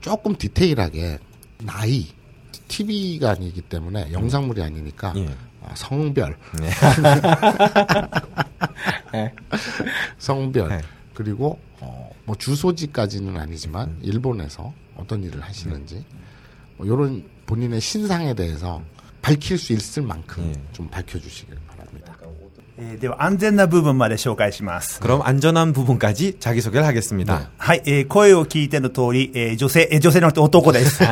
[0.00, 1.18] 조금 디테일하게
[1.64, 2.06] 나이
[2.68, 5.28] TV가 아니기 때문에 영상물이 아니니까 예.
[5.62, 6.70] 아, 성별, 네.
[10.18, 10.80] 성별 네.
[11.14, 16.04] 그리고 어, 뭐 주소지까지는 아니지만 일본에서 어떤 일을 하시는지
[16.76, 18.82] 뭐 이런 본인의 신상에 대해서
[19.22, 20.72] 밝힐 수 있을 만큼 예.
[20.72, 21.56] 좀 밝혀주시길.
[22.77, 24.99] えーでは、安全な部分まで紹介します。
[25.01, 26.87] 그럼 안전한 부분까지 자기소개를 네.
[26.87, 27.49] 하겠습니다.
[27.57, 31.03] はい、えー声を聞いての通り、えー女性、えー女性じゃなくて男です。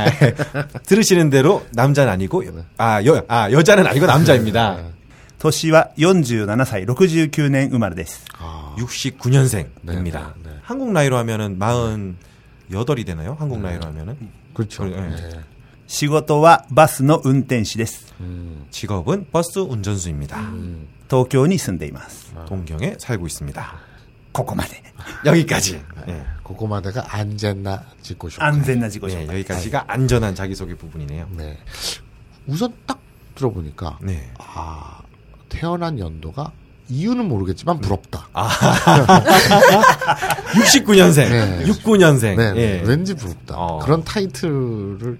[0.87, 2.43] 들으시는 대로 남자는 아니고
[2.77, 4.77] 아, 여, 아 여자는 아니고 남자입니다.
[5.37, 8.25] 年は47歳、69年生まれです。
[8.77, 9.73] 69년생입니다.
[9.83, 10.51] 네, 네.
[10.63, 13.35] 한국 나이로 하면은 48이 되나요?
[13.39, 14.17] 한국 나이로 하면은
[14.53, 14.87] 그렇죠.
[14.87, 14.93] 예.
[15.83, 15.83] 예.
[15.87, 18.13] 仕事はバスの運転手です。
[18.71, 20.39] 직업은 버스 운전수입니다.
[20.39, 20.87] 음.
[21.09, 22.33] 東京に住んでいます。
[22.47, 23.73] 동경에 살고 있습니다.
[24.31, 24.83] ここまで。
[25.25, 25.81] 여기까지.
[26.07, 26.23] 예.
[26.43, 28.43] 고코마데가 안젠나 짓고 싶어.
[28.45, 29.33] 安全な自己紹 예, 介。
[29.33, 31.27] 여기까지가 안전한 자기소개 부분이네요.
[31.37, 31.57] 네.
[32.45, 32.99] 우선 딱
[33.35, 34.31] 들어보니까 네.
[34.37, 34.99] 아
[35.49, 36.51] 태어난 연도가
[36.89, 38.27] 이유는 모르겠지만 부럽다.
[40.53, 41.63] 69년생, 네.
[41.65, 42.35] 69년생.
[42.35, 42.83] 네, 예.
[42.85, 43.55] 왠지 부럽다.
[43.55, 43.79] 어.
[43.79, 45.19] 그런 타이틀을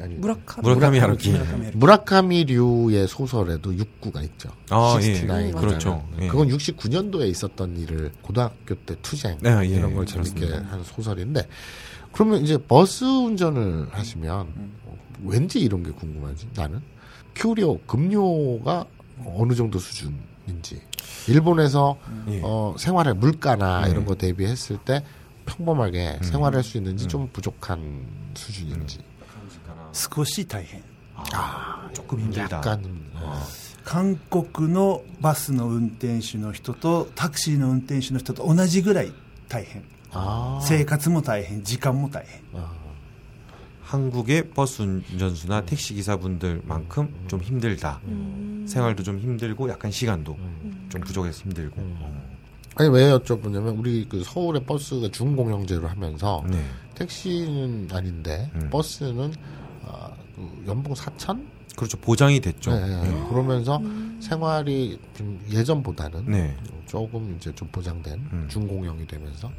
[0.00, 0.68] 아니 무라카미.
[0.68, 1.32] 무라카미 하루키.
[1.74, 4.50] 무라카미류의 소설에도 69가 있죠.
[4.70, 5.12] 아, 예.
[5.12, 6.06] 69 그렇죠.
[6.20, 6.28] 예.
[6.28, 10.72] 그건 69년도에 있었던 일을 고등학교 때 투쟁 네, 예, 이런 걸 재밌게 그렇습니다.
[10.72, 11.48] 한 소설인데
[12.12, 14.48] 그러면 이제 버스 운전을 하시면
[15.24, 16.80] 왠지 이런 게 궁금하지 나는
[17.34, 18.86] 큐리오 급료가
[19.24, 20.80] 어느 정도 수준인지
[21.28, 22.40] 일본에서 예.
[22.42, 23.90] 어, 생활의 물가나 네.
[23.90, 25.04] 이런 거 대비했을 때
[25.46, 28.98] 평범하게 생활할 수 있는지 좀 부족한 수준인지.
[29.93, 30.83] 少し大変
[31.93, 32.57] 조금 힘들다.
[32.57, 32.83] 약간
[33.15, 33.41] 어,
[33.83, 39.13] 韓国のバスの運転手の人とタクシーの運転手の人と同じぐらい
[39.47, 42.41] 大変 아, 生活も大変時間も大変
[43.83, 48.01] 한국의 버스 운전수나 택시 기사분들만큼 좀 힘들다.
[48.65, 50.35] 생활도 좀 힘들고 약간 시간도
[50.89, 51.75] 좀 부족해서 힘들고.
[51.79, 52.35] 어.
[52.77, 56.61] 아니 왜 여쭤보냐면 우리 그 서울의 버스가 준공영제로 하면서 네.
[56.95, 58.69] 택시는 아닌데 음.
[58.69, 59.58] 버스는 아, 그
[60.66, 61.44] 연봉 4천?
[61.76, 61.96] 그렇죠.
[61.98, 62.72] 보장이 됐죠.
[62.72, 63.28] 네, 네.
[63.28, 63.80] 그러면서
[64.20, 66.56] 생활이 좀 예전보다는 네.
[66.86, 68.46] 조금 이제 좀 보장된 음.
[68.50, 69.50] 준공영이 되면서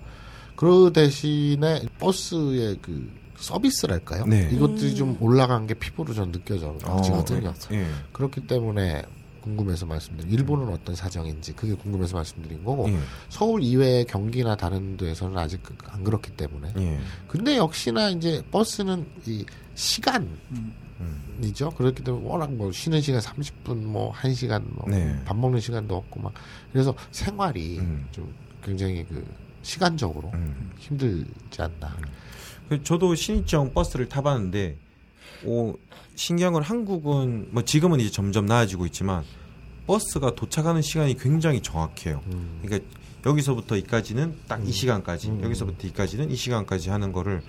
[0.56, 4.26] 그 대신에 버스의 그 서비스랄까요?
[4.26, 4.50] 네.
[4.52, 7.50] 이것들이 좀 올라간 게 피부로 전 느껴져지거든요.
[7.50, 7.88] 어, 예.
[8.12, 9.04] 그렇기 때문에
[9.42, 13.00] 궁금해서 말씀드린 일본은 어떤 사정인지 그게 궁금해서 말씀드린 거고 예.
[13.30, 17.00] 서울 이외의 경기나 다른 데에서는 아직 그- 안 그렇기 때문에 예.
[17.28, 19.44] 근데 역시나 이제 버스는 이
[19.76, 20.28] 시간
[21.42, 25.34] 이죠 그렇기 때문에 워낙 뭐 쉬는 시간 30분 뭐 1시간 뭐밥 네.
[25.34, 26.34] 먹는 시간도 없고 막
[26.72, 28.08] 그래서 생활이 음.
[28.12, 28.32] 좀
[28.64, 29.26] 굉장히 그
[29.64, 30.72] 시간적으로 음.
[30.78, 31.96] 힘들지 않나
[32.72, 34.78] 그 저도 신입정 버스를 타봤는데,
[35.44, 35.76] 오,
[36.16, 39.26] 신기한 건 한국은, 뭐 지금은 이제 점점 나아지고 있지만,
[39.88, 42.22] 버스가 도착하는 시간이 굉장히 정확해요.
[42.28, 42.62] 음.
[42.62, 42.90] 그러니까
[43.26, 45.44] 여기서부터 이까지는 딱 이 시간까지, 음.
[45.44, 47.42] 여기서부터 이까지는 이 시간까지 하는 거를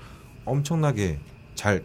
[0.45, 1.21] 엄청나게
[1.55, 1.85] 잘,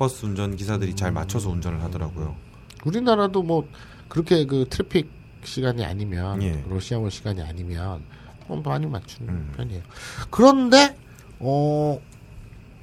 [0.00, 2.36] 버스 운전 기사들이 잘 맞춰서 운전을 하더라고요.
[2.84, 3.66] 우리나라도 뭐
[4.08, 5.10] 그렇게 그 트래픽
[5.44, 6.62] 시간이 아니면 예.
[6.68, 8.02] 러시아월 시간이 아니면
[8.46, 9.52] 좀 많이 맞추는 음.
[9.56, 9.82] 편이에요.
[10.30, 10.96] 그런데
[11.38, 11.98] 어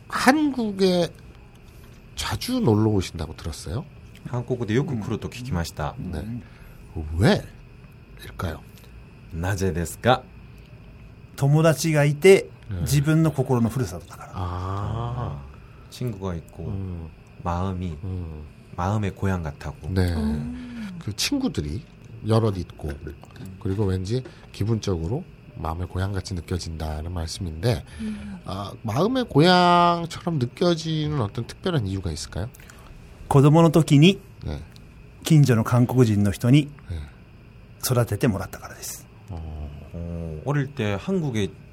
[0.07, 1.07] 한국에
[2.15, 3.85] 자주 놀러 오신다고 들었어요.
[4.27, 5.95] 한국어대 요크 크루토 키키마시다.
[5.97, 6.41] 네.
[7.17, 8.61] 왜일까요?
[9.31, 10.21] 나제 ですか?
[11.35, 15.41] 友達がいてうん自分の心のふるさとだから 아,
[15.97, 17.09] 친구가 있고 음,
[17.43, 18.43] 마음이 음,
[18.75, 19.89] 마음의 고향 같다고.
[19.89, 20.13] 네.
[20.99, 21.83] 그 친구들이
[22.27, 22.91] 여럿 있고
[23.59, 25.23] 그리고 왠지 기분적으로
[25.55, 27.83] 마음의 고향같이 느껴진다는 말씀인데
[28.45, 32.49] 아, 마음의 고향처럼 느껴지는 어떤 특별한 이유가 있을까요?
[33.27, 34.59] 子供の時に 네.
[35.23, 37.09] 近所の韓国人の人にね
[37.83, 41.49] 育ててもらったからです 어, 어릴 때 한국에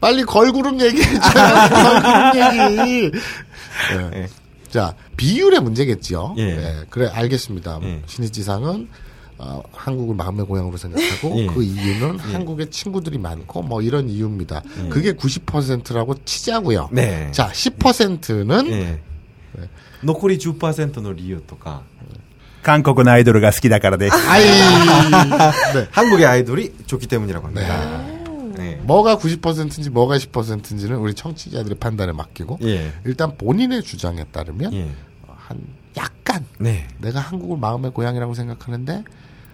[0.00, 1.20] 빨리 걸그룹 얘기해 줘요.
[1.70, 3.10] 걸그룹 얘기.
[3.10, 4.10] 네.
[4.14, 4.28] 예.
[4.70, 6.34] 자 비율의 문제겠지요.
[6.38, 6.54] 예.
[6.54, 7.80] 네, 그래 알겠습니다.
[7.82, 8.02] 예.
[8.06, 8.88] 신의지상은
[9.38, 11.46] 어, 한국을 마음의 고향으로 생각하고 예.
[11.46, 14.62] 그 이유는 한국에 친구들이 많고 뭐 이런 이유입니다.
[14.84, 14.88] 예.
[14.88, 16.90] 그게 90%라고 치자고요.
[16.92, 17.30] 네.
[17.32, 19.00] 자 10%는 예.
[20.02, 21.82] 残り10%の理由とか、
[22.62, 25.88] 韓国のアイドルが好きだからです 아이 네.
[25.90, 28.02] 한국의 아이돌이 좋기 때문이라고 합니다.
[28.06, 28.17] 네.
[28.83, 32.91] 뭐가 90%인지 뭐가 10%인지는 우리 청취자들의 판단에 맡기고 예.
[33.05, 34.91] 일단 본인의 주장에 따르면 예.
[35.27, 35.61] 한
[35.97, 36.87] 약간 네.
[36.99, 39.03] 내가 한국을 마음의 고향이라고 생각하는데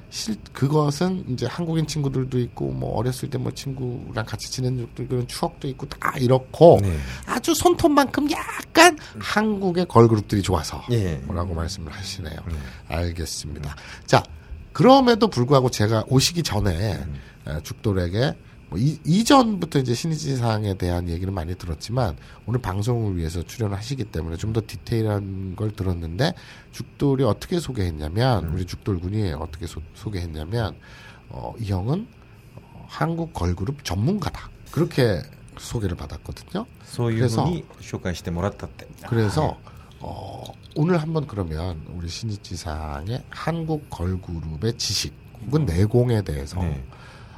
[0.10, 5.28] 실 그것은 이제 한국인 친구들도 있고 뭐 어렸을 때 뭐 친구랑 같이 지낸 적도 그런
[5.28, 6.98] 추억도 있고 다 이렇고 네.
[7.26, 11.22] 아주 손톱만큼 약간 한국의 걸그룹들이 좋아서 예.
[11.28, 12.38] 말씀을 하시네요.
[12.88, 13.76] 알겠습니다.
[14.06, 14.24] 자
[14.72, 17.16] 그럼에도 불구하고 제가 오시기 전에 음.
[17.48, 18.36] 에, 죽돌에게
[18.75, 24.37] 뭐 이, 이전부터 이제 신의지상에 대한 얘기를 많이 들었지만 오늘 방송을 위해서 출연을 하시기 때문에
[24.37, 26.35] 좀 더 디테일한 걸 들었는데
[26.73, 30.77] 죽돌이 어떻게 소개했냐면 우리 죽돌군이 어떻게 소, 소개했냐면
[31.29, 32.07] 어, 이 형은
[32.57, 35.23] 어, 한국 걸그룹 전문가다 그렇게
[35.59, 36.65] 소개를 받았거든요.
[36.85, 38.87] そういうふうに紹介してもらったって。
[39.09, 39.59] 그래서
[40.01, 40.45] 어,
[40.77, 45.13] 오늘 한번 그러면 우리 신이지상의 한국 걸그룹의 지식
[45.47, 46.83] 혹은 내공에 대해서 네.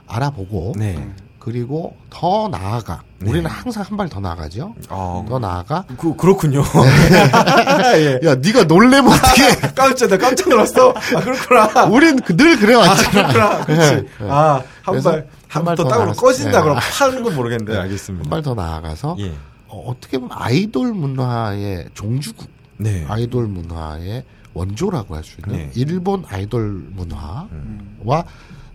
[0.06, 1.14] 알아보고 네.
[1.51, 3.29] 그리고 더 나아가 네.
[3.29, 4.75] 우리는 항상 한 발 더 나아가죠.
[4.89, 6.61] 아, 더 나아가 그, 그렇군요.
[7.95, 8.19] 예.
[8.27, 9.55] 야 네가 놀래면 어떻게?
[9.73, 10.89] 깜짝, 나 깜짝 놀랐어.
[10.89, 11.85] 아, 그렇구나.
[11.85, 13.27] 우린 그- 늘 그래 왔잖아.
[13.31, 13.65] 그렇구나.
[13.65, 14.07] 그렇지.
[14.23, 16.11] 아, 한 그래서 발, 한한발발더더 땅으로.
[16.11, 16.57] 꺼진다.
[16.57, 16.63] 네.
[16.63, 17.77] 그럼 파는 건 모르겠는데.
[17.79, 18.25] 알겠습니다.
[18.25, 19.33] 한 발 더 나아가서 예.
[19.69, 23.05] 어, 떻게 보면 아이돌 문화의 종주국, 네.
[23.07, 25.71] 아이돌 문화의 원조라고 할 수 있는 네.
[25.75, 26.61] 일본 아이돌
[26.93, 28.25] 문화와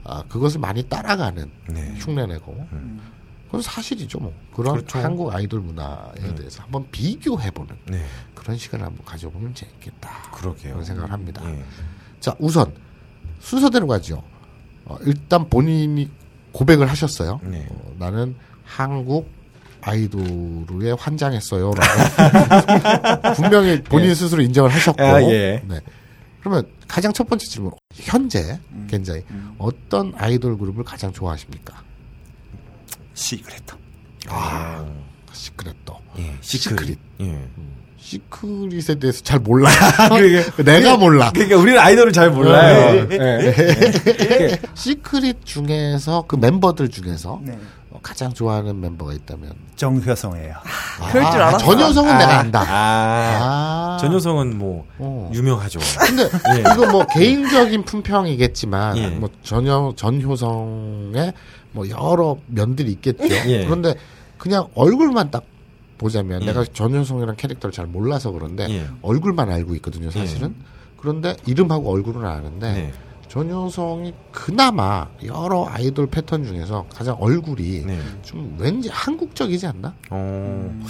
[0.04, 1.94] 아, 그것을 많이 따라가는 네.
[1.98, 2.66] 흉내내고
[3.46, 4.32] 그건 사실이죠, 뭐.
[4.54, 4.98] 그런 그렇죠.
[4.98, 8.02] 한국 아이돌 문화에 대해서 한번 비교해보는 네.
[8.34, 10.30] 그런 시간을 한번 가져보면 재밌겠다.
[10.32, 10.72] 그러게요.
[10.72, 11.42] 그런 생각을 합니다.
[11.44, 11.62] 예.
[12.18, 12.72] 자, 우선
[13.40, 14.22] 순서대로 가죠.
[14.86, 16.10] 어, 일단 본인이
[16.52, 17.40] 고백을 하셨어요.
[17.42, 17.66] 네.
[17.70, 19.30] 어, 나는 한국
[19.82, 21.82] 아이돌에 환장했어요라고
[23.36, 25.02] 분명히 본인 스스로 인정을 하셨고.
[25.02, 25.62] 아, 예.
[25.68, 25.80] 네.
[26.42, 29.54] 그러면 가장 첫 번째 질문 현재 음, 굉장히 음.
[29.58, 31.82] 어떤 아이돌 그룹을 가장 좋아하십니까?
[33.14, 33.62] 시크릿.
[34.28, 34.84] 아
[35.32, 35.96] 시크릿도.
[36.18, 36.80] 예, 시크릿.
[36.80, 36.98] 시크릿.
[37.20, 37.24] 예.
[37.24, 37.76] 음.
[37.96, 39.76] 시크릿에 대해서 잘 몰라요.
[40.64, 41.30] 내가 몰라.
[41.32, 43.04] 그러니까 우리는 아이돌을 잘 몰라요.
[43.04, 43.16] 어, 예.
[43.20, 43.54] 예.
[44.40, 44.60] 예.
[44.74, 47.56] 시크릿 중에서 그 멤버들 중에서 네.
[48.02, 50.54] 어, 가장 좋아하는 멤버가 있다면 정효성이에요.
[51.10, 51.58] 그럴 줄 알았어.
[51.58, 52.60] 전효성은 내가 안다.
[52.60, 53.38] 아.
[53.40, 53.96] 아.
[54.00, 55.30] 전효성은 뭐 어.
[55.32, 55.78] 유명하죠.
[56.00, 56.24] 근데
[56.56, 56.60] 예.
[56.60, 59.08] 이거 뭐 개인적인 품평이겠지만 예.
[59.10, 61.32] 뭐 전효 전효성의
[61.72, 63.24] 뭐 여러 면들이 있겠죠.
[63.28, 63.64] 예.
[63.64, 63.94] 그런데
[64.36, 65.44] 그냥 얼굴만 딱
[65.98, 66.46] 보자면 예.
[66.46, 68.86] 내가 전효성이라는 캐릭터를 잘 몰라서 그런데 예.
[69.02, 70.54] 얼굴만 알고 있거든요, 사실은.
[70.98, 72.92] 그런데 이름하고 얼굴은 아는데
[73.32, 73.48] 네.
[73.48, 77.98] 전효성이 그나마 여러 아이돌 패턴 중에서 가장 얼굴이 네.
[78.22, 79.94] 좀 왠지 한국적이지 않나?
[80.10, 80.82] 어.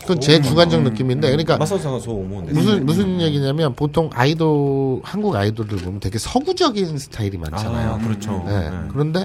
[0.00, 2.52] 그건 제 주관적 느낌인데, 그러니까 마사오상은 소 오모인데.
[2.52, 7.94] 무슨 무슨 얘기냐면 보통 아이돌 한국 아이돌들 보면 되게 서구적인 스타일이 많잖아요.
[7.94, 8.44] 아, 그렇죠.
[8.46, 8.70] 네.
[8.70, 8.76] 네.
[8.92, 9.24] 그런데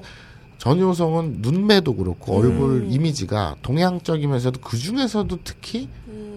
[0.58, 5.89] 전효성은 눈매도 그렇고 얼굴 이미지가 동양적이면서도 그 중에서도 특히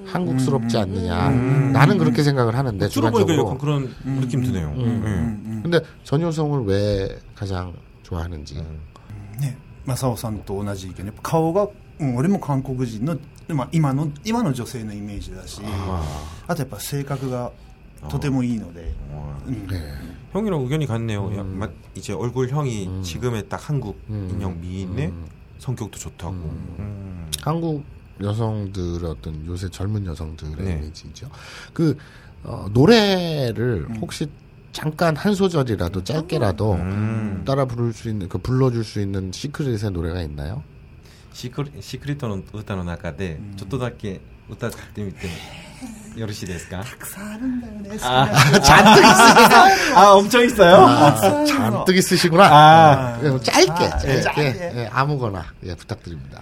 [0.05, 1.29] 한국스럽지 않느냐.
[1.71, 3.47] 나는 그렇게 생각을 하는데 들어보니까 주관적으로.
[3.47, 4.67] 약간 그런 느낌 드네요.
[4.75, 5.59] 음.
[5.63, 8.63] 근데 전효성을 왜 가장 좋아하는지.
[9.39, 11.67] ね、正雄さんと同じ意見で顔が、
[11.99, 15.61] うん、俺も韓国人の、まあ、今の今の女性のイメージだし
[16.47, 17.51] あとやっぱ性格が
[18.09, 18.93] とてもいいので、
[19.47, 19.67] うん、
[20.31, 21.37] 형이랑 의견이 같네요.
[21.37, 25.11] 야, 막 이제 얼굴형이 지금의 딱 한국 인형 미인의
[25.59, 26.33] 성격도 좋다고.
[26.33, 27.29] 음.
[27.41, 27.83] 한국
[28.21, 30.73] 여성들의 어떤 요새 젊은 여성들의 네.
[30.73, 31.29] 이미지죠.
[31.73, 31.97] 그
[32.43, 34.27] 어, 노래를 혹시
[34.71, 37.43] 잠깐 한 소절이라도 짧게라도 음.
[37.45, 40.63] 따라 부를 수 있는 그 불러줄 수 있는 시크릿의 노래가 있나요?
[41.33, 45.27] シクリシクリットの歌の中でちょっとだけ歌ってみて
[46.17, 48.09] よろしいですか잔뜩 있어요.
[49.95, 50.75] 아, 엄청 있어요?
[50.75, 52.43] 아, 잔뜩 있으시구나.
[52.51, 53.19] 아.
[53.23, 54.41] 예, 짧게, 아, 짧게, 짧게.
[54.75, 56.41] 예, 아무거나 예, 부탁드립니다.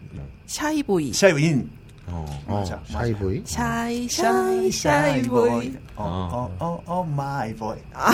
[0.51, 1.13] Shy Boy.
[1.13, 1.71] 샤이인.
[2.07, 2.77] 어, 어 맞아.
[2.91, 3.43] Shy Boy.
[3.45, 5.77] Shy, shy, shy boy.
[5.95, 7.77] 어, 어, 어, 어, 어 my boy.
[7.93, 8.11] 아.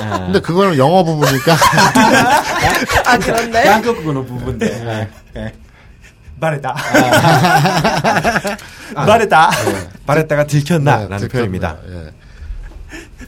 [0.00, 0.18] 아.
[0.18, 0.24] 네.
[0.24, 1.54] 근데 그거는 영어 부분이니까.
[3.06, 3.66] 아, 그런데?
[3.66, 5.10] 한국어 부분인데.
[6.38, 6.70] 말했다.
[6.70, 6.80] 아.
[8.96, 9.06] 아.
[9.06, 9.50] 말했다.
[9.50, 9.88] 네.
[10.06, 10.98] 말했다가 들켰나?
[10.98, 11.78] 네, 라는 표현입니다.
[11.88, 12.12] 예.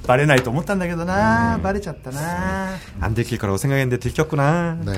[0.07, 1.63] バレないと思ったんだけどな 음.
[1.63, 4.79] バレちゃったな 안 들킬 거라고 생각했는데 들켰구나.
[4.85, 4.93] 네.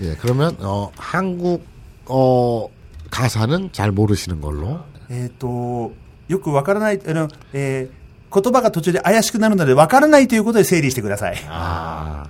[0.00, 2.69] 예, 그러면 어 한국 어
[3.09, 4.81] 가사는 잘 모르시는 걸로.
[5.09, 5.91] えっ、と
[6.29, 8.01] よくわからないあの、えー
[8.33, 12.29] 言葉が途中で怪しくなるのでわからないということで整理してください 아,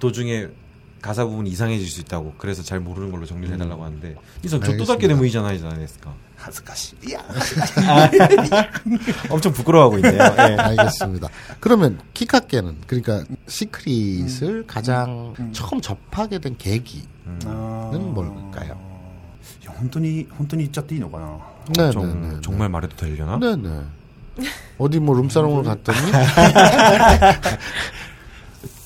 [0.00, 0.48] 도중에
[1.00, 4.84] 가사 부분이 이상해질 수 있다고 그래서 잘 모르는 걸로 정리를 해달라고 하는데 이선 알겠습니다.
[4.84, 6.10] 저또답게 되면 이잖아요, 잖아요,ですか.
[6.36, 7.24] 恥ずかしいいや
[9.30, 10.14] 엄청 부끄러워하고 있네요.
[10.14, 10.56] 예.
[10.58, 11.28] 알겠습니다.
[11.60, 17.06] 그러면 키카케는 그러니까 시크릿을 가장 처음 접하게 된 계기는
[17.46, 18.76] あー 뭘까요?
[19.80, 21.38] いや本当に本当に言っちゃっていいのかな
[21.72, 23.38] 네, 정, 네, 네, 정말 말해도 되려나?
[23.38, 23.82] 네, 네.
[24.78, 25.96] 어디 뭐 룸사롱을 갔더니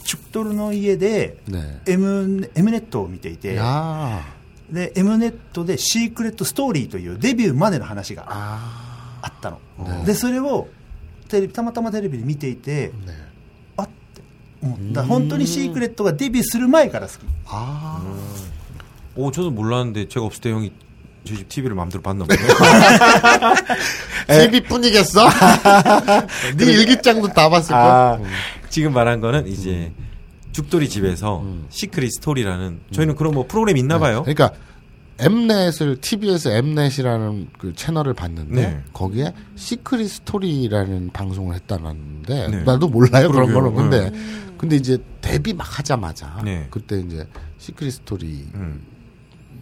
[0.05, 1.81] 축도르の家で 네.
[1.87, 4.23] M, M ネットを見ていて 야,
[4.71, 10.69] で M ネットでシークレットストーリーというデビューまでの話が 아, あったの、でそれを
[11.29, 13.13] テレビたまたまテレビで見ていて 네.
[13.77, 14.23] あって
[14.63, 18.01] 思った本当にシークレットがデビューする前から好き 아,
[19.17, 20.73] 오, 저도 몰랐는데 제가 없을 때 형이
[21.26, 22.38] 저희 집 TV를 마음대로 봤나 보네.
[24.50, 25.28] TV뿐이겠어?
[26.58, 27.78] 네 일기장도 다 봤을 걸.
[27.82, 28.20] 아,
[28.70, 29.92] 지금 말한 거는 이제
[30.52, 34.24] 죽돌이 집에서 시크릿 스토리라는 저희는 그런 뭐 프로그램 있나 봐요.
[34.24, 34.52] 그러니까
[35.18, 38.84] 엠넷을 TBS 엠넷이라는 그 채널을 봤는데 네.
[38.94, 42.64] 거기에 시크릿 스토리라는 방송을 했다는데 네.
[42.64, 43.54] 나도 몰라요 그런.
[43.54, 44.12] 거는 근데
[44.58, 46.68] 근데 이제 데뷔 막 하자마자 네.
[46.70, 47.26] 그때 이제
[47.60, 48.82] 시크릿 스토리 음.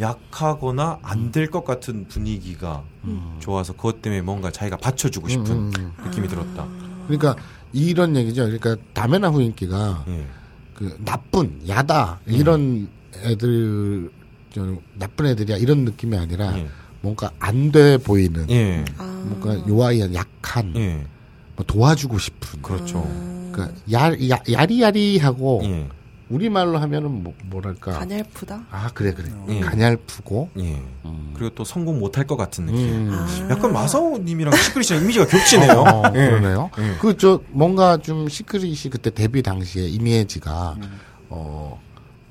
[0.00, 2.82] 약하거나 안 될 것 같은 분위기가
[3.40, 5.92] 좋아서 그것 때문에 뭔가 자기가 받쳐주고 싶은 음, 음.
[6.04, 6.66] 느낌이 들었다.
[7.06, 7.36] 그러니까
[7.72, 8.44] 이런 얘기죠.
[8.44, 10.26] 그러니까 다메나 후인기가 예.
[10.74, 12.88] 그 나쁜 야다 이런
[13.22, 14.10] 애들
[14.52, 16.68] 저 나쁜 애들이야 이런 느낌이 아니라 예.
[17.00, 18.84] 뭔가 안 돼 보이는 예.
[18.98, 19.04] 아.
[19.26, 21.06] 뭔가 요아이한 약한 예.
[21.56, 23.02] 뭐 도와주고 싶은 그렇죠.
[23.52, 25.88] 그러니까 야, 야, 야리야리하고 예.
[26.28, 28.66] 우리말로 하면은 뭐, 뭐랄까 가냘프다.
[28.70, 29.60] 아 그래 그래 예.
[29.60, 30.82] 가냘프고 예.
[31.04, 31.32] 음.
[31.34, 32.80] 그리고 또 성공 못할 것 같은 느낌.
[32.80, 33.10] 음.
[33.12, 33.48] 아.
[33.50, 35.72] 약간 마사오님이랑 시크릿 씨랑 이미지가 겹치네요.
[35.72, 36.26] 어, 예.
[36.30, 36.70] 그러네요.
[36.78, 36.96] 예.
[37.00, 40.76] 그저 뭔가 좀 시크릿이 그때 데뷔 당시에 이미지가
[41.28, 41.80] 어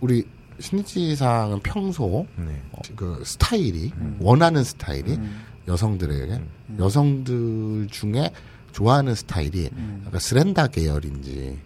[0.02, 0.26] 우리
[0.60, 2.62] 신지상은 평소 네.
[2.72, 5.20] 어, 그 스타일이 원하는 스타일이
[5.68, 6.42] 여성들에게
[6.80, 8.32] 여성들 중에
[8.72, 9.70] 좋아하는 스타일이
[10.06, 11.58] 약간 스렌다 계열인지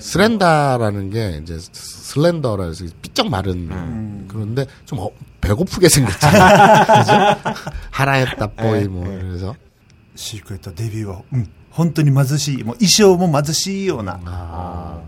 [0.00, 4.24] 슬렌다라는 게 이제 slender라 해서 삐쩍 마른 음.
[4.28, 5.10] 그런데 좀 어,
[5.40, 7.36] 배고프게 생겼잖아요.
[7.90, 8.88] 하라했다 보이 네.
[8.88, 9.54] 뭐 그래서
[10.14, 15.00] 시크릿 デビューは 음, 本当に貧しいもう衣装も貧しいような 아.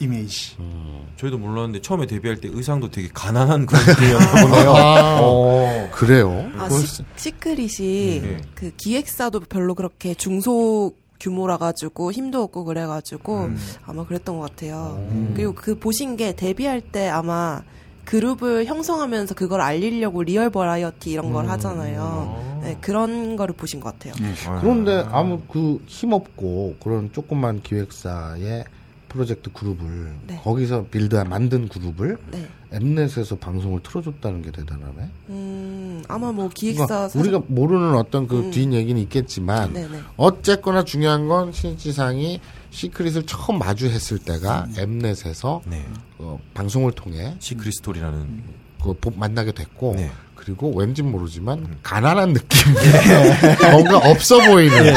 [0.00, 0.56] 이미지.
[0.58, 1.06] 음.
[1.16, 4.70] 저희도 몰랐는데 처음에 데뷔할 때 의상도 되게 가난한 그런 느낌이었나요.
[4.76, 5.88] 아, 어.
[5.92, 6.50] 그래요.
[6.58, 8.36] 아, 시, 시크릿이 네.
[8.54, 13.50] 그 기획사도 별로 그렇게 중소 규모라 가지고 힘도 없고 그래 가지고
[13.84, 14.98] 아마 그랬던 것 같아요.
[15.34, 17.62] 그리고 그 보신 게 데뷔할 때 아마
[18.04, 22.60] 그룹을 형성하면서 그걸 알리려고 리얼 버라이어티 이런 걸 하잖아요.
[22.62, 24.14] 네, 그런 거를 보신 것 같아요.
[24.60, 28.64] 그런데 아무 그 힘없고 그런 조그만 기획사의
[29.08, 30.40] 프로젝트 그룹을 네.
[30.42, 32.46] 거기서 build한 만든 그룹을 네.
[32.76, 35.08] 엠넷에서 방송을 틀어줬다는 게 대단하네.
[35.30, 38.50] 음, 아마 뭐 기획사 그러니까 사장- 우리가 모르는 어떤 그 음.
[38.50, 39.98] 뒷 얘기는 있겠지만 네네.
[40.16, 45.84] 어쨌거나 중요한 건 신지상이 시크릿을 처음 마주했을 때가 엠넷에서 네.
[46.18, 48.42] 어, 방송을 통해 시크릿 스토리라는
[48.82, 50.10] 그 보- 만나게 됐고 네.
[50.34, 52.74] 그리고 왠지 모르지만 가난한 느낌
[53.72, 54.94] 뭔가 없어 보이는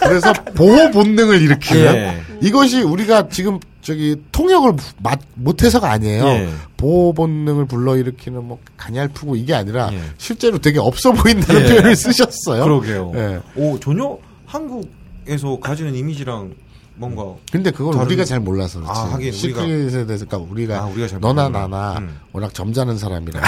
[0.00, 2.22] 그래서 보호 본능을 일으키는 예.
[2.42, 6.48] 이것이 우리가 지금 저기 통역을 마- 못해서가 아니에요 예.
[6.76, 10.00] 보호 본능을 불러일으키는 뭐 가냘프고 이게 아니라 예.
[10.18, 11.68] 실제로 되게 없어 보인다는 예.
[11.68, 13.12] 표현을 쓰셨어요 그러게요.
[13.16, 13.40] 예.
[13.56, 14.16] 오 전혀
[14.46, 16.54] 한국에서 가지는 이미지랑
[16.94, 19.00] 뭔가 근데 그걸 다른- 우리가 잘 몰라서 그렇지.
[19.00, 21.48] 아, 하긴 우리가- 시크릿에 대해서 그러니까 우리가, 아, 우리가 잘 너나.
[21.48, 22.18] 나나 음.
[22.32, 23.46] 워낙 점잖은 사람이라서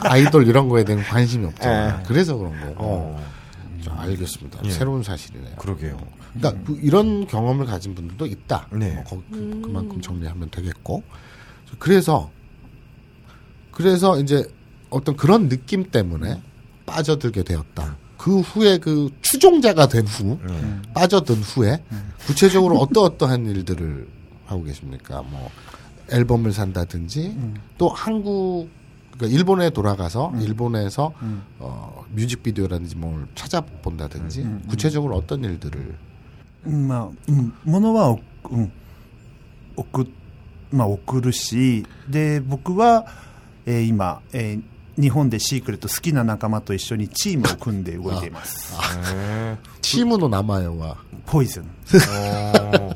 [0.00, 2.02] 아이돌 이런 거에 대한 관심이 없잖아.
[2.06, 2.74] 그래서 그런 거고.
[2.78, 3.24] 어,
[3.84, 4.58] 자, 알겠습니다.
[4.64, 4.70] 예.
[4.70, 5.54] 새로운 사실이네요.
[5.56, 5.96] 그러게요.
[6.38, 8.68] 그러니까 그 이런 경험을 가진 분들도 있다.
[8.72, 8.94] 네.
[8.94, 11.02] 뭐 거- 그, 그만큼 정리하면 되겠고.
[11.78, 12.30] 그래서
[13.70, 14.44] 그래서 이제
[14.90, 16.40] 어떤 그런 느낌 때문에
[16.86, 17.96] 빠져들게 되었다.
[18.16, 20.82] 그 후에 그 추종자가 된 후, 네.
[20.94, 21.82] 빠져든 후에
[22.26, 24.08] 구체적으로 어떠어떠한 일들을
[24.46, 25.22] 하고 계십니까?
[25.22, 25.50] 뭐
[26.10, 27.36] 앨범을 산다든지
[27.78, 28.68] 또 한국
[29.12, 31.12] 그러니까 일본에 돌아가서 일본에서
[31.58, 35.96] 어, 뮤직비디오라든지 뭘 찾아본다든지 구체적으로 어떤 일들을
[36.66, 38.16] まあ、うん、物は、
[38.50, 38.72] うん、
[39.76, 40.06] 送
[40.72, 43.06] まあ、送るしで僕は、
[43.66, 44.62] えー今、えー
[44.99, 48.75] 日本でシークレット好きな仲間と一緒にチームを組んで動いています
[49.13, 49.57] 네.
[49.81, 52.89] 치무노 나마요와 ポイズン 어,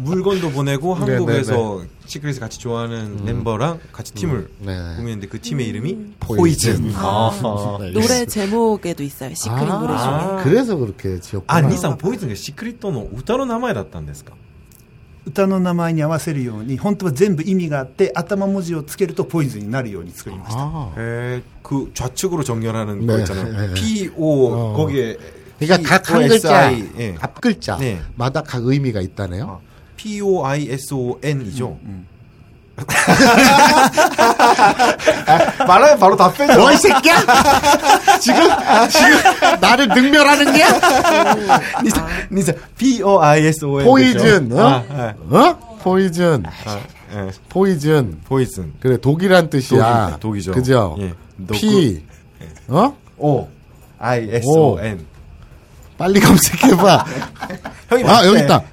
[0.00, 4.94] 물건도 보내고 네, 한국에서 시크릿을 같이 좋아하는 멤버랑 같이 팀을 네.
[4.96, 6.92] 꾸미는데 그 팀의 이름이 포이즌.
[6.94, 9.34] 아, 네, 노래 제목에도 있어요.
[9.34, 10.44] 시크릿 아, 노래 중에.
[10.44, 11.58] 그래서 그렇게 지었구나.
[11.58, 14.32] 아, 니상 포이즌 가 시크릿の歌の名前だったんですか
[15.26, 20.92] 歌の名前に合わせるように本当は全部意味があって頭文字をつけるとポイズンになるように作りました 아.
[20.96, 23.68] 에, 그 좌측으로 정렬하는 네, 거 있잖아요.
[23.68, 23.74] 네.
[23.74, 24.76] P, O, 어.
[24.76, 25.16] 거기에
[25.58, 27.14] 그러니까 각 한 P, O, S, 글자, I, 예.
[27.18, 28.46] 앞 글자마다 네.
[28.46, 29.44] 각 의미가 있다네요.
[29.44, 29.60] 어,
[29.96, 31.76] P, O, I, S, O, N이죠.
[35.67, 36.59] 말하면 바로 답변이죠.
[36.59, 37.15] 뭐이 새끼야?
[38.19, 38.49] 지금
[38.89, 40.63] 지금 나를 능멸하는 게?
[41.83, 43.85] 니사, 니사, P-O-I-S-O-N.
[43.85, 44.67] 포이즌, 어?
[44.67, 45.77] 아, 아, 어?
[45.81, 46.79] 포이즌, 아,
[47.13, 47.31] 예.
[47.49, 48.19] 포이즌.
[48.25, 48.73] 포이즌.
[48.79, 50.17] 그래 독이란 뜻이야.
[50.19, 50.51] 독이, 독이죠.
[50.51, 50.95] 그죠?
[50.99, 51.13] 예.
[51.37, 52.03] 너 P,
[52.67, 52.95] 어?
[53.17, 53.47] O.
[53.99, 55.05] I-S-O-N.
[55.97, 57.05] 빨리 검색해봐.
[58.07, 58.25] 아.
[58.25, 58.63] 여기 있다.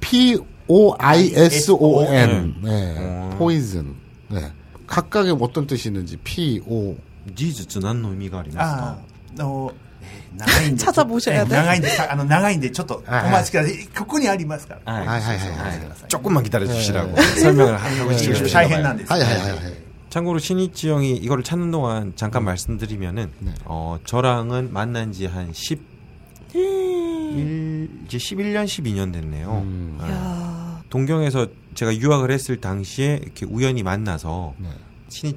[0.00, 0.36] P
[0.67, 2.55] O I S O N.
[2.63, 2.95] 네.
[2.97, 3.35] 어.
[3.37, 3.95] 포이즌.
[4.29, 4.51] 네.
[4.87, 6.95] 각각의 어떤 뜻이 있는지 P O
[7.33, 8.97] 事実何の意味がありますあか
[9.39, 9.71] あの、
[10.01, 10.83] えー長いんで。
[10.85, 13.87] 찾아보셔야 ちょっと 돼 えー長いんで、さあの、長いんで、ちょっとお待ちください。
[13.97, 14.81] ここにありますから。
[14.85, 15.79] 아, 하이, 하이, 하이, 아, 하이.
[16.07, 18.93] 조금만 기다려 주시라고 설명을 하고 大 싶으신가 変な 봐요.
[18.93, 19.11] んです。
[19.13, 19.73] 하이 하이 하이 하이.
[20.09, 23.29] 참고로 신이치 형이 이거를 찾는 동안 잠깐 말씀드리면은
[23.65, 25.79] 어 저랑은 만난 지 한 10,
[26.60, 29.62] 일, 이제 11년, 12년 됐네요.
[29.64, 29.98] 음.
[30.00, 30.08] 네.
[30.10, 34.68] 야, 동경에서 제가 유학을 했을 당시에 이렇게 우연히 만나서 네.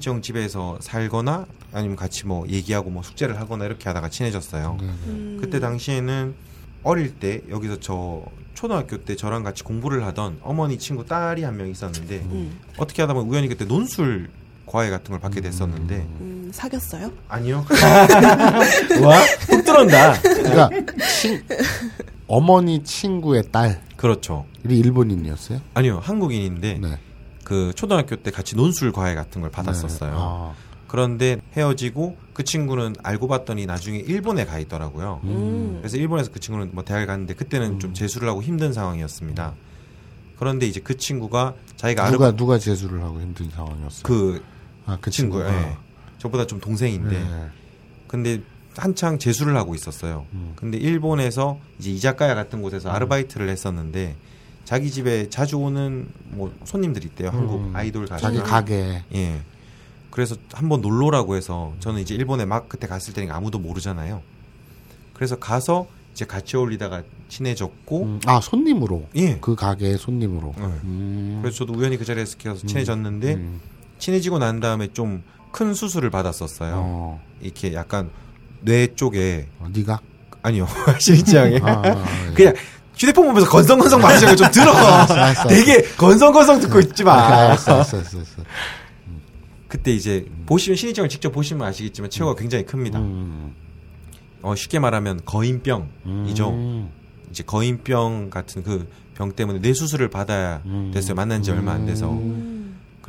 [0.02, 4.78] 형 집에서 살거나 아니면 같이 뭐 얘기하고 뭐 숙제를 하거나 이렇게 하다가 친해졌어요.
[4.80, 5.38] 음.
[5.40, 6.34] 그때 당시에는
[6.82, 11.68] 어릴 때 여기서 저 초등학교 때 저랑 같이 공부를 하던 어머니 친구 딸이 한 명
[11.68, 14.30] 있었는데 음, 어떻게 하다 보면 우연히 그때 논술
[14.68, 17.10] 과외 같은 걸 받게 됐었는데 음, 사귀었어요?
[17.28, 17.64] 아니요.
[19.02, 19.18] 와?
[19.18, 20.20] 훅 들어온다.
[20.20, 20.70] 그러니까
[21.20, 21.42] 친,
[22.26, 24.46] 어머니 친구의 딸이 그렇죠.
[24.64, 25.60] 일본인이었어요?
[25.74, 26.00] 아니요.
[26.02, 26.98] 한국인인데 네.
[27.44, 30.10] 그 초등학교 때 같이 논술 과외 같은 걸 받았었어요.
[30.10, 30.16] 네.
[30.18, 30.52] 아.
[30.86, 35.20] 그런데 헤어지고 그 친구는 알고 봤더니 나중에 일본에 가 있더라고요.
[35.24, 35.76] 음.
[35.80, 37.78] 그래서 일본에서 그 친구는 뭐 대학을 갔는데 그때는 음.
[37.78, 39.54] 좀 재수를 하고 힘든 상황이었습니다.
[40.38, 44.02] 그런데 이제 그 친구가 자기가 아르 누가 누가 재수를 하고 힘든 상황이었어요.
[44.04, 44.42] 그
[44.88, 45.46] 아, 그 친구요.
[45.46, 45.76] 예.
[46.18, 47.46] 저보다 좀 동생인데 네.
[48.08, 48.40] 근데
[48.76, 50.24] 한창 재수를 하고 있었어요.
[50.32, 50.52] 음.
[50.56, 54.16] 근데 일본에서 이제 이자카야 같은 곳에서 아르바이트를 했었는데
[54.64, 57.30] 자기 집에 자주 오는 뭐 손님들이 있대요.
[57.30, 57.76] 한국 음.
[57.76, 58.22] 아이돌 가수.
[58.22, 59.04] 자기 가게.
[59.14, 59.40] 예.
[60.10, 64.22] 그래서 한번 놀러라고 해서 저는 이제 일본에 막 그때 갔을 때니까 아무도 모르잖아요.
[65.12, 69.06] 그래서 가서 이제 같이 어울리다가 친해졌고 음, 아 손님으로.
[69.16, 69.38] 예.
[69.40, 70.54] 그 가게의 손님으로.
[70.56, 70.64] 네.
[70.64, 71.38] 음.
[71.42, 73.60] 그래서 저도 우연히 그 자리에서 가서 친해졌는데 음.
[73.98, 76.74] 친해지고 난 다음에 좀 큰 수술을 받았었어요.
[76.76, 77.22] 어.
[77.40, 78.10] 이렇게 약간
[78.60, 80.00] 뇌 쪽에 어, 네가
[80.42, 80.66] 아니요
[80.98, 82.34] 신입장에 아, 아, 아, 예.
[82.34, 82.54] 그냥
[82.96, 84.72] 휴대폰 보면서 건성건성 말하는 거좀 들어.
[84.72, 85.48] 알았어, 알았어.
[85.48, 87.12] 되게 건성건성 듣고 있지 아, 마.
[87.26, 88.42] 알았어, 알았어, 알았어, 알았어.
[89.68, 92.98] 그때 이제 보시면 신입장을 직접 보시면 아시겠지만 체구가 굉장히 큽니다.
[92.98, 93.54] 음.
[94.42, 96.50] 어, 쉽게 말하면 거인병이죠.
[96.50, 96.90] 음.
[97.30, 98.88] 이제 거인병 같은 그
[99.18, 100.92] 병 때문에 뇌 수술을 받아야 음.
[100.94, 101.16] 됐어요.
[101.16, 102.08] 만난 지 얼마 안 돼서.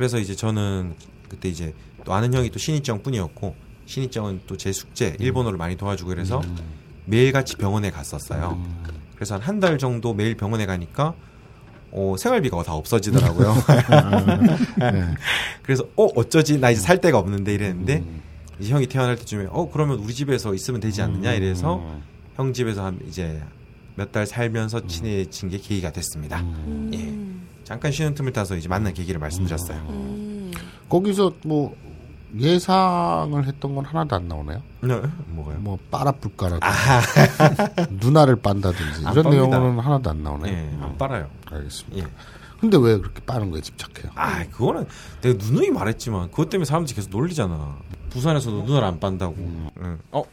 [0.00, 0.94] 그래서 이제 저는
[1.28, 1.74] 그때 이제
[2.04, 3.54] 또 아는 형이 또 신입장 뿐이었고
[3.86, 6.40] 신입장은 또 제 숙제 일본어를 많이 도와주고 그래서
[7.04, 8.62] 매일같이 병원에 갔었어요.
[9.14, 11.14] 그래서 한 한 달 정도 매일 병원에 가니까
[11.92, 13.54] 어, 생활비가 다 없어지더라고요.
[15.62, 18.02] 그래서 어 어쩌지 나 이제 살 데가 없는데 이랬는데
[18.60, 21.82] 이제 형이 태어날 때쯤에 어 그러면 우리 집에서 있으면 되지 않느냐 이래서
[22.36, 23.42] 형 집에서 한 이제
[23.96, 26.42] 몇 달 살면서 친해진 게 계기가 됐습니다.
[26.94, 27.12] 예.
[27.70, 29.78] 잠깐 쉬는 틈을 타서 이제 만난 계기를 말씀드렸어요.
[29.90, 30.50] 음.
[30.88, 31.76] 거기서 뭐
[32.36, 34.60] 예상을 했던 건 하나도 안 나오네요.
[34.80, 35.58] 네, 뭐가요?
[35.60, 36.66] 뭐 빨아불가라든지
[38.04, 39.58] 누나를 빤다든지 안 이런 빱니다.
[39.60, 40.50] 내용은 하나도 안 나오네.
[40.50, 41.30] 예, 안 빨아요.
[41.46, 42.04] 알겠습니다.
[42.04, 42.10] 예.
[42.60, 44.10] 근데 왜 그렇게 빠른 거에 집착해요?
[44.16, 44.88] 아, 그거는
[45.20, 47.78] 내가 누누이 말했지만 그것 때문에 사람들이 계속 놀리잖아.
[48.10, 49.36] 부산에서도 누나를 안 빤다고.
[49.38, 49.98] 응.
[50.10, 50.24] 어,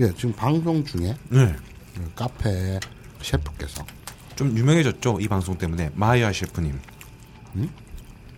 [0.00, 1.54] 예, 지금 방송 중에 네.
[1.94, 2.80] 그 카페
[3.20, 3.84] 셰프께서
[4.36, 6.78] 좀 유명해졌죠 이 방송 때문에 마야 셰프님.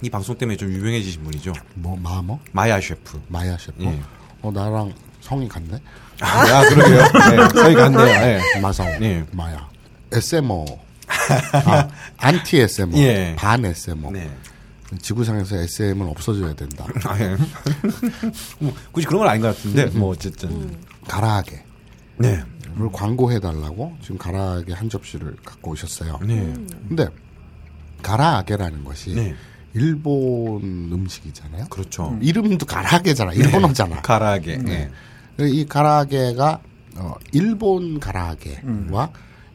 [0.03, 1.53] 이 방송 때문에 좀 유명해지신 분이죠.
[1.74, 3.20] 뭐 마 뭐 마야 셰프.
[3.28, 3.82] 마야 셰프.
[3.84, 4.01] 예.
[4.42, 5.80] 어 나랑 성이 같네.
[6.20, 6.99] 아, 그러게요.
[7.30, 8.05] 네, 저희 같네요.
[8.05, 8.61] 네.
[8.61, 8.86] 마성.
[9.03, 9.24] 예.
[9.32, 9.68] 마야.
[10.12, 10.64] SMO.
[11.09, 11.88] 아,
[12.18, 12.97] 안티 SMO.
[12.99, 13.34] 예.
[13.38, 14.11] 반 SMO.
[14.12, 14.30] 네.
[15.03, 16.86] 지구상에서 SM은 없어져야 된다.
[17.05, 17.36] 아, 예.
[18.61, 20.76] 뭐, 굳이 그런 건 아닌 것 같은데, 뭐, 어쨌든.
[21.09, 21.64] 가라아게.
[22.18, 22.42] 네.
[22.77, 22.93] 음.
[22.93, 26.20] 광고해 달라고 지금 가라아게 한 접시를 갖고 오셨어요.
[26.27, 26.41] 네.
[26.41, 26.68] 음.
[26.89, 27.09] 근데
[28.03, 29.35] 가라아게라는 것이 네.
[29.74, 30.62] 일본
[30.93, 31.66] 음식이잖아요.
[31.68, 32.11] 그렇죠.
[32.11, 32.22] 음.
[32.22, 33.33] 이름도 가라아게잖아.
[33.33, 33.39] 네.
[33.39, 33.95] 일본어잖아.
[33.95, 33.97] 음.
[33.97, 34.03] 네.
[34.03, 34.57] 가라아게.
[34.59, 34.91] 네.
[35.41, 36.61] 이 가라아게가
[36.97, 38.91] 어, 일본 가라아게와 음.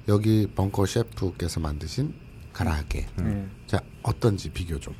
[0.07, 2.13] 여기 벙커 셰프께서 만드신
[2.53, 3.07] 가라아게.
[3.19, 3.23] 음.
[3.23, 3.67] 네.
[3.67, 4.93] 자 어떤지 비교 좀.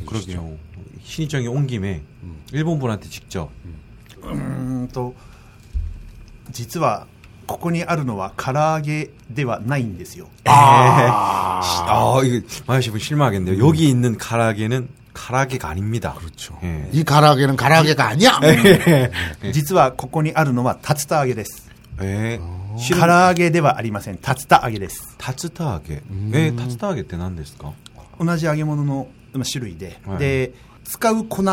[0.00, 0.42] 해주시죠.
[0.42, 0.58] 그렇죠.
[1.02, 2.02] 신지상이 온 김에
[2.52, 3.50] 일본 분한테 직접.
[4.92, 7.06] 또実は
[7.47, 13.59] ここにあるのは唐揚げではないんですよ 아, 아 이거 마야 셰프 실망하겠네요.
[13.65, 16.15] 여기 있는 가라게는 가라게가 아닙니다.
[16.17, 16.57] 그렇죠.
[16.63, 16.89] 예.
[16.91, 18.39] 이 가라아게는 가라아게가 아니야.
[19.51, 21.69] 実はここにあるのは竜田揚げです
[22.01, 22.39] 예.
[22.39, 26.01] 唐 실은 揚げではありません竜田揚げです 타츠타하게.
[26.31, 27.73] 왜 타츠타하게 때なんですか?
[28.19, 30.53] 同じ揚げ物の まあ種類で、はいで、
[30.85, 31.43] 使う粉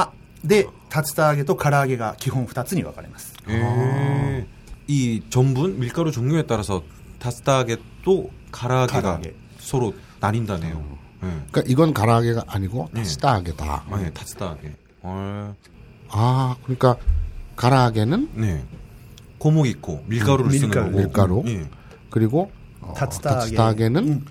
[0.45, 3.35] で、竜田揚げと唐揚げが基本2つに分かれます。
[3.49, 4.47] 예.
[4.88, 6.84] 이 전분 밀가루 종류에 따라서
[7.20, 9.36] 다스닥의 또 가라아게가 가라아게.
[9.60, 10.76] 서로 나뉜다네요.
[10.76, 11.00] 어.
[11.22, 11.30] 네.
[11.52, 13.94] 그러니까 이건 가라아게가 아니고 다스닥게다 네.
[13.96, 15.56] 아, 네, 다스닥게 어...
[16.10, 16.98] 아, 그러니까
[17.56, 18.64] 가라아게는 네.
[19.38, 21.42] 고목 있고 밀가루를 음, 쓰는 거고 밀가루.
[21.46, 21.70] 음,
[22.10, 24.26] 그리고 어, 다스닥게는 음,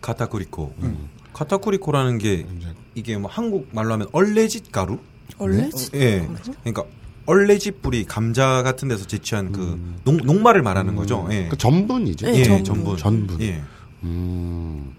[0.00, 0.74] 가타쿠리코.
[0.78, 0.84] 음.
[0.84, 1.08] 음.
[1.32, 2.46] 가타쿠리코라는 게
[2.94, 4.98] 이게 뭐 한국 말로 하면 얼레짓 가루?
[5.38, 5.92] 얼레짓?
[5.92, 5.98] 네.
[6.00, 6.18] 예.
[6.20, 6.28] 네.
[6.62, 6.84] 그러니까
[7.30, 11.28] 얼레짓 뿌리 감자 같은 데서 제취한 그 녹, 녹말을 말하는 거죠.
[11.30, 11.46] 예.
[11.48, 12.26] 그 전분이죠.
[12.26, 12.64] 네, 예, 전분.
[12.64, 12.96] 전분.
[12.96, 13.40] 전분.
[13.40, 13.62] 예.
[14.02, 14.92] 음.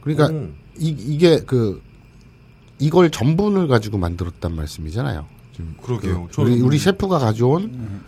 [0.00, 0.48] 그러니까 오.
[0.78, 1.82] 이, 이게 그
[2.78, 5.26] 이걸 전분을 가지고 만들었단 말씀이잖아요.
[5.52, 6.28] 지금 그러게요.
[6.34, 8.00] 그 우리, 우리 셰프가 가져온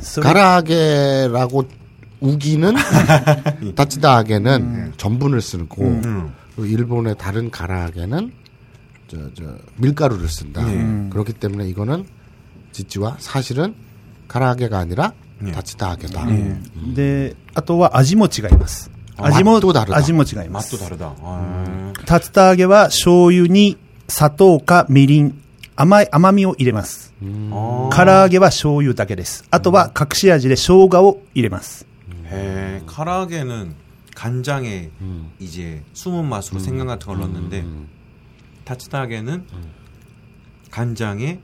[0.00, 1.64] それ 가라하게라고
[2.20, 2.74] 우기는
[3.76, 6.32] 다치다하게는 전분을 쓰고 음.
[6.56, 8.32] 일본의 다른 가라하게는
[9.08, 10.64] 저, 저 밀가루를 쓴다.
[10.64, 11.10] 네.
[11.10, 12.06] 그렇기 때문에 이거는
[12.73, 13.75] 지찌와 사실은
[14.27, 15.51] 가라하게가 아니라 네.
[15.51, 16.25] 다치다하게다.
[16.93, 18.91] で、あとは味も違います。
[19.17, 20.75] あ味も맛도다르다 味も違います。
[20.75, 21.15] 맛도 다르다.
[21.21, 21.93] 아.
[22.07, 25.41] 竜田揚げは醤油に砂糖かみりん、
[25.75, 27.13] 甘い、甘みを入れます。
[27.21, 27.89] 아.
[27.91, 29.45] 唐揚げは醤油だけです。
[29.49, 31.85] あとは隠し味で生姜を入れます。
[32.31, 33.75] 에, 카라게는
[34.13, 34.91] 간장에
[35.39, 37.63] 이제 숨은 맛으로 생강 같은 걸 넣었는데
[38.65, 39.45] 타치다게는
[40.69, 41.39] 간장에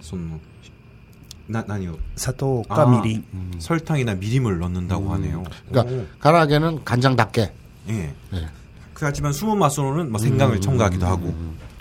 [0.00, 0.38] 손
[1.48, 3.56] 나, 아니요 砂糖かみりん。
[3.58, 5.44] 설탕이나 미림을 넣는다고 하네요.
[5.70, 6.06] 그러니까 오.
[6.20, 7.52] 가라하게는 간장답게.
[7.88, 7.92] 예.
[7.92, 8.14] 네.
[8.92, 11.34] 그렇지만 숨은 맛으로는 뭐 생강을 첨가하기도 하고.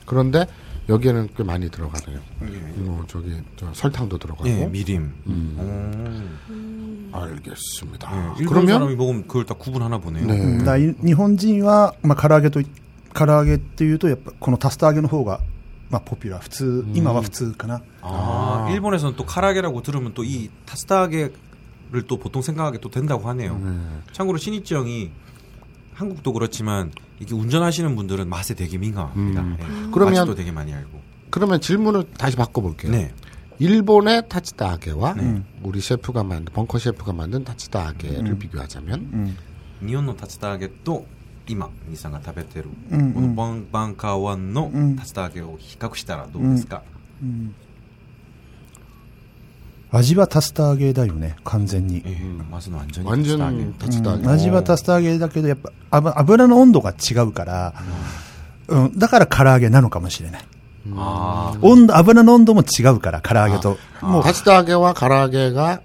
[0.06, 0.46] 그런데
[0.88, 2.20] 여기에는 꽤 많이 들어가네요.
[2.44, 2.82] 예.
[2.82, 4.48] 뭐 저기 저 설탕도 들어가고.
[4.48, 5.12] 예, 미림.
[5.28, 7.10] 음.
[7.12, 7.18] 오.
[7.18, 8.12] 알겠습니다.
[8.12, 10.26] 예, 일본 그러면 사람이 먹으면 그걸 다 구분하나 보네요.
[10.28, 10.58] 네.
[10.60, 12.68] だから日本人は、まあ、唐揚げとい、
[13.14, 15.40] 唐揚げっていうと、やっぱこのタスタ揚げの方が、
[15.92, 16.42] まあ、ポピュラー。
[16.42, 17.82] 普通、今は普通かな。
[18.02, 21.32] 아, 일본에서는 또 카라게라고 들으면 또 이 타스타게를
[22.08, 23.60] 또 보통 생각하게 또 된다고 하네요.
[24.12, 25.12] 참고로 신이치 형이
[25.94, 29.42] 한국도 그렇지만 이게 운전하시는 분들은 맛에 되게 민감합니다.
[29.42, 29.58] 음.
[29.60, 29.92] 예.
[29.92, 31.00] 그러면- 맛도 되게 많이 알고.
[31.30, 32.92] 그러면 질문을 다시 바꿔볼게요.
[32.92, 33.14] 네.
[33.60, 35.42] 일본의 타치다하게와 네.
[35.64, 39.36] 우리 셰프가 만든 벙커 셰프가 만든 타치다하게를 비교하자면
[39.82, 41.06] 日本の竜田揚げと
[41.49, 46.83] 今兄さんが食べてる、このバンバンカーワンの竜田揚げを比較したらどうですか、
[47.23, 47.29] うん。
[47.29, 47.55] うん
[49.95, 55.71] 味は竜田揚げだよね完全に、えー、まずの安全にタスター、うん、味は竜田揚げだけどやっぱ
[56.19, 57.75] 油の温度が違うから、
[58.69, 60.43] うん、うん、だから唐揚げなのかもしれない。
[61.61, 63.79] 温度油の温度も違うから唐揚げと。
[64.01, 64.25] もう。
[64.25, 65.81] 竜田揚げは唐揚げが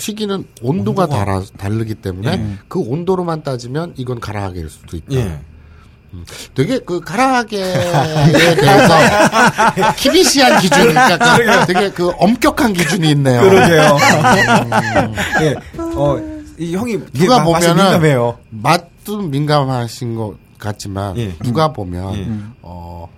[0.00, 5.12] 튀기는 온도가 달아, 다르기 때문에 그 온도로만 따지면 이건 가라하게일 수도 있다.
[5.12, 5.40] 예.
[6.54, 7.72] 되게 그 가라하게에
[8.32, 8.94] 대해서
[9.96, 13.42] 키비시한 기준, 그러니까 되게 그 엄격한 기준이 있네요.
[13.42, 13.96] 그러게요.
[15.42, 15.54] 예.
[15.78, 16.18] 어,
[16.58, 18.32] 이 형이 누가 보면은.
[18.50, 21.34] 맛도 민감하신 것 같지만 예.
[21.44, 22.28] 누가 보면 예.
[22.62, 23.08] 어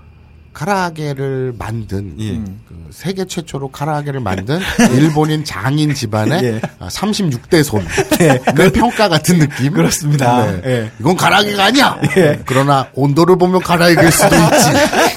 [0.54, 2.34] 카라하게를 만든 예.
[2.68, 4.60] 그 세계 최초로 카라하게를 만든
[4.96, 6.60] 일본인 장인 집안의 예.
[6.80, 10.48] 36대 손의 평가 같은 느낌 그렇습니다.
[10.48, 10.62] 네.
[10.66, 10.92] 예.
[11.00, 12.00] 이건 가라하게가 아니야
[12.46, 14.70] 그러나 온도를 보면 가라하게일 수도 있지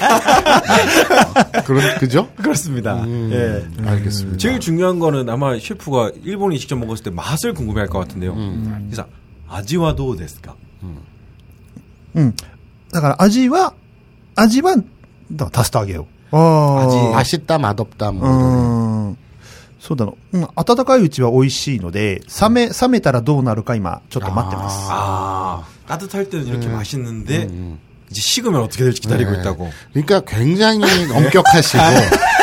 [1.57, 2.29] 어, 그런 그죠?
[2.35, 3.01] 그렇습니다.
[3.03, 3.89] 음, 예.
[3.89, 8.33] 알겠습니다 제일 중요한 거는 아마 셰프가 일본이 직접 먹었을 때 맛을 궁금해할 것 같은데요.
[8.33, 8.89] 음.
[8.89, 9.07] 그래서
[9.49, 10.55] 아지와 도 데스까?
[12.15, 12.35] うん。
[12.91, 13.73] だから味は、
[14.35, 14.75] 味は、
[15.31, 16.07] だからタスタ揚げよ。
[16.31, 17.11] あ味あ。
[17.11, 18.27] 맛있다 맛없다 う 뭐
[19.11, 19.17] ん。
[19.79, 20.15] そうだの。
[20.33, 20.47] うん。
[20.55, 24.77] 温かいうちは美味しいので、冷め、冷めたらどうなるか今、ちょっと待ってます。
[24.91, 27.49] 아, 따뜻할 때는 이렇게 맛있는데
[28.11, 29.39] 이제 식으면 어떻게 될지 기다리고 네.
[29.39, 29.69] 있다고.
[29.93, 30.81] 그러니까 굉장히
[31.11, 31.83] 엄격하시고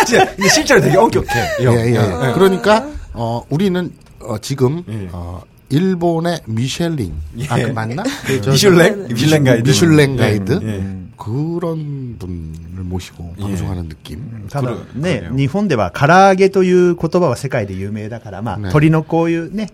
[0.07, 1.29] 진짜 근데 실제로 되게 엄격해.
[1.61, 1.75] 이 형.
[1.75, 2.33] 예, 예.
[2.35, 5.09] 그러니까 어 우리는 어, 지금 예.
[5.13, 7.13] 어 일본의 미셸링
[7.51, 8.03] 아 그 맞나?
[8.27, 9.09] 그 저- 미슐랭?
[9.09, 9.69] 미슐랭 가이드.
[9.69, 11.02] 미슐랭 가이드 예.
[11.23, 14.49] 그런 분을 모시고 방송하는 느낌.
[14.51, 19.71] ただくるねくる、よ日本では唐揚げという言葉は世界で有名だから、まあ、ね鶏のこういうね、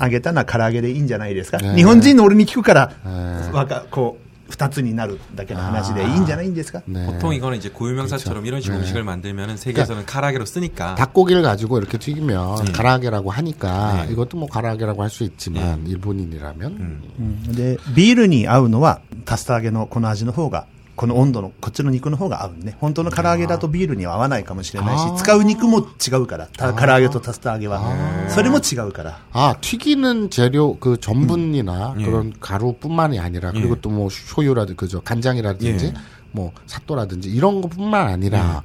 [0.00, 1.58] 揚げたのは唐揚げでいいんじゃないですか。
[1.58, 7.04] ね日本人の俺に聞くから、ねわか、こう、二つになるだけの話でいいんじゃないんですか 네.
[7.06, 8.84] 보통 이거는 이제 고유명사처럼 이런 식으로 네.
[8.84, 14.12] 음식을 만들면은 세계에서는 카라게로 쓰니까 닭고기를 가지고 이렇게 튀기면 가라하게라고 하니까 네.
[14.12, 20.66] 이것도 뭐 가라하게라고 할 수 있지만 일본인이라면 うんうんで、ビールに合うのは、タスタ揚げのこの味の方が、
[21.00, 22.74] この温度の、こっちの肉の方が合うね。
[22.80, 27.82] 本当の唐揚げだとビールには合わないかもしれないしあー、使う肉も違うから、た唐揚げと竜田揚げは。
[28.30, 29.18] それも違うから。
[29.32, 32.04] 아, 튀기는 재료, 그 전분이나 예.
[32.04, 35.94] 그런 가루뿐만이 아니라, 그리고 또 뭐 쇼유라든지, 그저 간장이라든지, 예.
[36.32, 38.62] 뭐 삿도라든지 이런 것뿐만 아니라,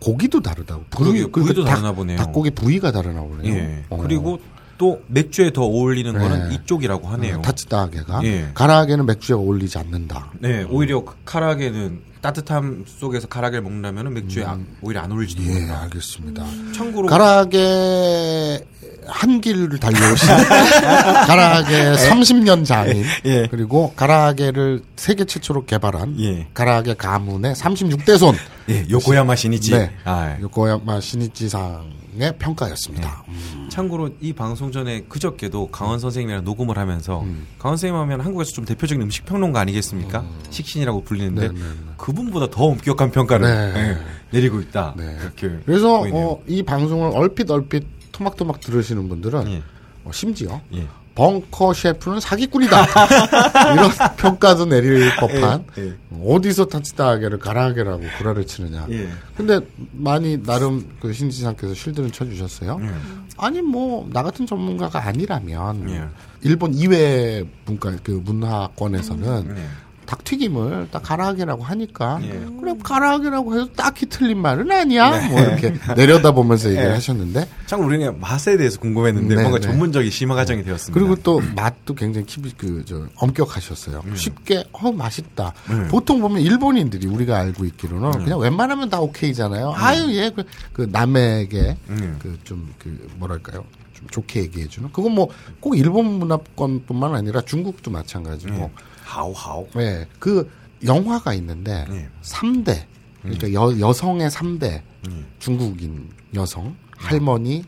[0.00, 0.84] 고기도 다르다고.
[0.96, 1.30] 그러게요.
[1.30, 2.16] 부위, 부위도 닭- 다르나 보네요.
[2.18, 3.54] 닭고기 부위가 다르나 보네요.
[3.54, 3.84] 예.
[3.90, 3.98] 어.
[4.00, 4.38] 그리고
[4.81, 6.55] 또 맥주에 더 어울리는 거는 네.
[6.55, 7.39] 이쪽이라고 하네요.
[7.43, 8.49] 타츠다게가 예.
[8.55, 10.31] 가라하게는 맥주에 어울리지 않는다.
[10.39, 15.81] 네, 오히려 카라게는 따뜻함 속에서 카라게를 먹는다면 맥주에 아- 오히려 안 어울릴지도 예, 모른다.
[15.83, 16.45] 알겠습니다.
[16.75, 18.65] 참고로 가라하게
[19.07, 20.27] 한 길을 달려오신
[21.27, 23.47] 가라하게 30년 장인 예.
[23.49, 26.47] 그리고 가라하게를 세계 최초로 개발한 예.
[26.53, 28.35] 가라하게 가문의 36대 손
[28.69, 29.71] 예, 요코야마 신이지.
[29.71, 29.91] 네.
[30.05, 33.23] 아, 요코야마 신이치상의 평가였습니다.
[33.27, 33.67] 음.
[33.71, 37.47] 참고로 이 방송 전에 그저께도 강원 선생님이랑 녹음을 하면서 음.
[37.57, 40.23] 강원 선생님 하면 한국에서 좀 대표적인 음식 평론가 아니겠습니까?
[40.51, 41.65] 식신이라고 불리는데 네, 네, 네.
[41.97, 43.73] 그 분보다 더 엄격한 평가를 네.
[43.75, 43.97] 예,
[44.31, 44.93] 내리고 있다.
[44.97, 45.15] 네.
[45.19, 46.01] 그렇게 그래서.
[46.11, 49.63] 어, 이 방송을 얼핏 얼핏 토막토막 들으시는 분들은 예.
[50.03, 50.87] 어, 심지어 예.
[51.13, 52.85] 벙커 셰프는 사기꾼이다
[53.73, 55.93] 이런 평가도 내릴 법한 예, 예.
[56.25, 58.87] 어디서 타치다하게를 가라하게라고 구라를 치느냐.
[58.91, 59.09] 예.
[59.35, 59.59] 근데
[59.91, 62.79] 많이 나름 그 신지상께서 실드는 쳐주셨어요.
[62.81, 62.89] 예.
[63.37, 66.03] 아니 뭐 나 같은 전문가가 아니라면 예.
[66.43, 69.63] 일본 이외 문과 그 문화권에서는 예.
[70.11, 72.45] 닭튀김을 딱 가라하게라고 하니까 예.
[72.59, 75.09] 그래 가라하게라고 해서 딱히 틀린 말은 아니야.
[75.11, 75.29] 네.
[75.29, 76.93] 뭐 이렇게 내려다보면서 얘기를 예.
[76.93, 79.67] 하셨는데 참 우리는 맛에 대해서 궁금했는데 네, 뭔가 네.
[79.67, 80.99] 전문적인 심화 과정이 되었습니다.
[80.99, 82.25] 그리고 또 맛도 굉장히
[82.57, 84.03] 그저 엄격하셨어요.
[84.15, 85.53] 쉽게 어 맛있다.
[85.89, 89.73] 보통 보면 일본인들이 우리가 알고 있기로는 그냥 웬만하면 다 오케이잖아요.
[89.75, 90.43] 아유 얘그
[90.73, 92.17] 그 남에게 음.
[92.21, 93.63] 그좀그 뭐랄까요?
[93.93, 94.91] 좀 좋게 얘기해 주는.
[94.91, 95.29] 그건 뭐
[95.61, 98.71] 꼭 일본 문화권뿐만 아니라 중국도 마찬가지고.
[99.11, 99.67] 하오 하오.
[99.75, 100.07] 네.
[100.19, 100.49] 그
[100.85, 102.09] 영화가 있는데 네.
[102.21, 102.85] 삼 3대
[103.21, 105.25] 그러니까 여, 여성의 3대 음.
[105.39, 107.63] 중국인 여성 할머니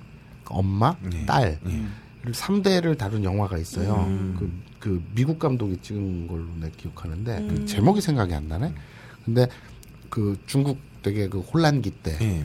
[0.45, 1.25] 엄마 네.
[1.25, 1.85] 딸 네.
[2.25, 4.05] 3대를 다룬 영화가 있어요.
[4.07, 4.35] 음.
[4.39, 7.47] 그, 그 미국 감독이 찍은 걸로 내 기억하는데 음.
[7.49, 8.73] 그 제목이 생각이 안 나네.
[9.25, 9.47] 근데
[10.09, 12.43] 그 중국 되게 그 혼란기 때그 예.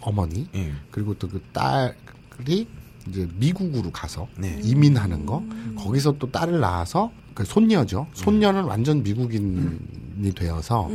[0.00, 0.72] 어머니 예.
[0.90, 2.68] 그리고 또 그 딸이
[3.08, 4.60] 이제 미국으로 가서 네.
[4.62, 5.42] 이민하는 거
[5.76, 8.08] 거기서 또 딸을 낳아서 그 손녀죠.
[8.14, 10.90] 손녀는 완전 미국인이 되어서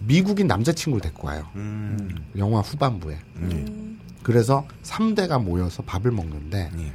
[0.00, 1.46] 미국인 남자친구를 데리고 와요.
[1.54, 2.16] 음.
[2.36, 3.16] 영화 후반부에.
[3.52, 3.64] 예.
[4.24, 6.92] 그래서 3대가 모여서 밥을 먹는데 예.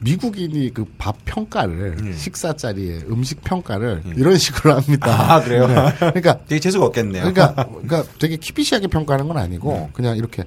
[0.00, 2.12] 미국인이 그 밥 평가를 음.
[2.16, 5.34] 식사 자리에 음식 평가를 이런 식으로 합니다.
[5.36, 5.68] 아, 그래요?
[5.68, 5.74] 네.
[5.98, 7.32] 그러니까 되게 재수가 없겠네요.
[7.32, 10.42] 그러니까 그러니까 되게 키비시하게 평가하는 건 아니고 그냥 이렇게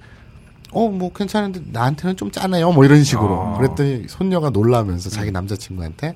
[0.73, 3.57] 어 뭐 괜찮은데 나한테는 좀 짜네요 뭐 이런 식으로 아.
[3.57, 6.15] 그랬더니 손녀가 놀라면서 자기 남자친구한테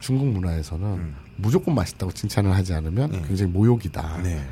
[0.00, 3.22] 중국 문화에서는 무조건 맛있다고 칭찬을 하지 않으면 네.
[3.26, 4.22] 굉장히 모욕이다.
[4.22, 4.44] 네.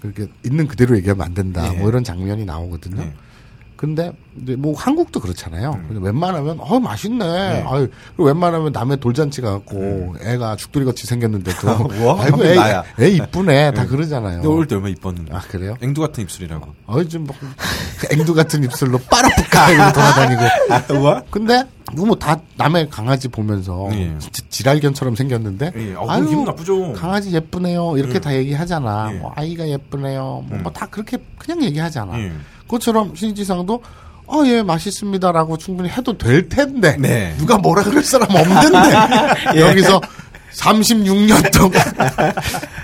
[0.00, 1.70] 그렇게 있는 그대로 얘기하면 안 된다.
[1.70, 1.78] 네.
[1.78, 3.12] 뭐 이런 장면이 나오거든요.
[3.76, 4.12] 네.
[4.34, 5.70] 근데 뭐 한국도 그렇잖아요.
[5.72, 5.84] 음.
[5.88, 7.64] 근데 웬만하면 어 맛있네.
[7.68, 12.02] 아유 그리고 웬만하면 남의 돌잔치 가갖고 애가 죽돌이 같이 생겼는데도 음.
[12.02, 12.84] 우와, 아이고 애, 나야.
[13.00, 14.40] 애 이쁘네 다 그러잖아요.
[14.42, 15.34] 근데 어릴 때 얼마나 이뻤는데.
[15.34, 15.76] 아 그래요?
[15.80, 16.72] 앵두 같은 입술이라고.
[16.86, 17.34] 어이 좀 뭐
[18.12, 20.42] 앵두 같은 입술로 이러고 돌아다니고.
[21.00, 21.22] 우와?
[21.30, 21.64] 근데
[21.94, 24.12] 뭐다 남의 강아지 보면서 예.
[24.18, 25.94] 진짜 지랄견처럼 생겼는데 예.
[25.96, 26.92] 아, 그럼 기분 나쁘죠.
[26.94, 28.20] 강아지 예쁘네요 이렇게 예.
[28.20, 29.10] 다 얘기하잖아.
[29.12, 29.18] 예.
[29.18, 30.44] 뭐 아이가 예쁘네요.
[30.48, 32.12] 뭐 다 그렇게 그냥 얘기하잖아.
[32.66, 32.68] 예.
[32.68, 33.82] 그것처럼 신지상도
[34.28, 36.96] 어, 예, 맛있습니다라고 충분히 해도 될 텐데.
[36.98, 37.34] 네.
[37.38, 38.88] 누가 뭐라 그럴 사람 없는데.
[39.60, 40.00] 여기서
[40.54, 41.80] 36년 동안.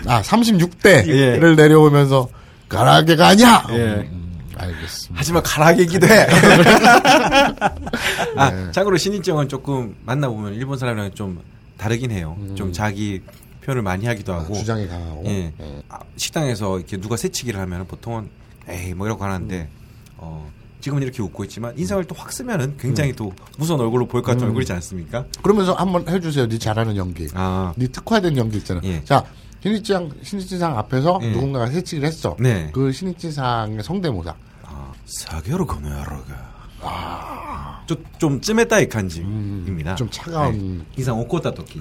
[0.06, 1.38] 아, 36대를 예.
[1.56, 2.28] 내려오면서,
[2.68, 3.66] 가라게가 아니야!
[3.70, 3.74] 예.
[3.74, 5.14] 음, 알겠습니다.
[5.14, 6.26] 하지만 가락이기도 해.
[8.36, 11.40] 아, 참고로 신인정은 조금 만나보면 일본 사람이랑 좀
[11.76, 12.36] 다르긴 해요.
[12.54, 13.20] 좀 자기
[13.64, 14.54] 표현을 많이 하기도 하고.
[14.54, 15.24] 아, 주장이 강하고.
[15.26, 15.52] 예.
[15.60, 15.82] 예.
[15.88, 18.28] 아, 식당에서 이렇게 누가 새치기를 하면 보통은
[18.72, 19.68] 에이 뭐 이러고 하는데
[20.16, 20.50] 어
[20.80, 24.46] 지금은 이렇게 웃고 있지만 인상을 또 확 쓰면은 굉장히 또 무서운 얼굴로 보일 것 같은
[24.48, 25.24] 얼굴이지 않습니까?
[25.42, 26.48] 그러면서 한번 해주세요.
[26.48, 27.28] 네 잘하는 연기.
[27.34, 28.80] 아, 네 특화된 연기 있잖아.
[28.84, 29.02] 예.
[29.04, 29.24] 자,
[29.62, 31.30] 신이치상, 신이치상 앞에서 예.
[31.30, 32.36] 누군가가 새치기를 했어.
[32.40, 32.70] 네.
[32.72, 34.34] 그 신이치상의 성대모사.
[34.64, 36.52] 아 사겨로 거노야로가.
[36.84, 39.94] 아, 좀좀 쯤했다의 간지입니다.
[39.94, 40.78] 좀 차가운.
[40.78, 40.84] 네.
[40.96, 41.80] 이상 오코타 토키.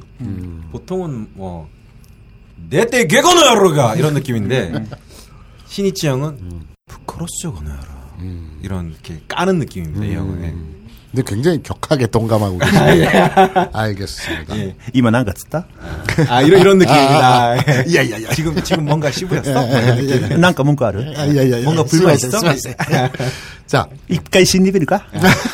[0.71, 1.67] 보통은 뭐
[2.69, 4.85] 내때 개거노야로가 이런 느낌인데
[5.65, 6.61] 신이치 형은
[6.91, 8.59] 부끄러워 거나라 음.
[8.61, 10.15] 이런 이렇게 까는 느낌입니다 이 음.
[10.15, 10.41] 형은.
[10.41, 10.53] 네.
[11.11, 12.81] 근데 굉장히 격하게 동감하고 계시네요.
[12.83, 13.69] 아, 예.
[13.73, 14.57] 알겠습니다.
[14.57, 14.75] 예.
[14.93, 15.67] 이만 안 갔었다?
[16.29, 17.57] 아, 이런, 이런 느낌입니다.
[17.57, 18.29] 야, 야, 야.
[18.33, 19.51] 지금, 지금 뭔가 시부였어?
[20.37, 21.13] 난가 뭔가를.
[21.17, 22.39] 아, 야, 야, 뭔가 불만했어?
[23.67, 23.87] 자.
[24.07, 25.05] 입가에 신입일까?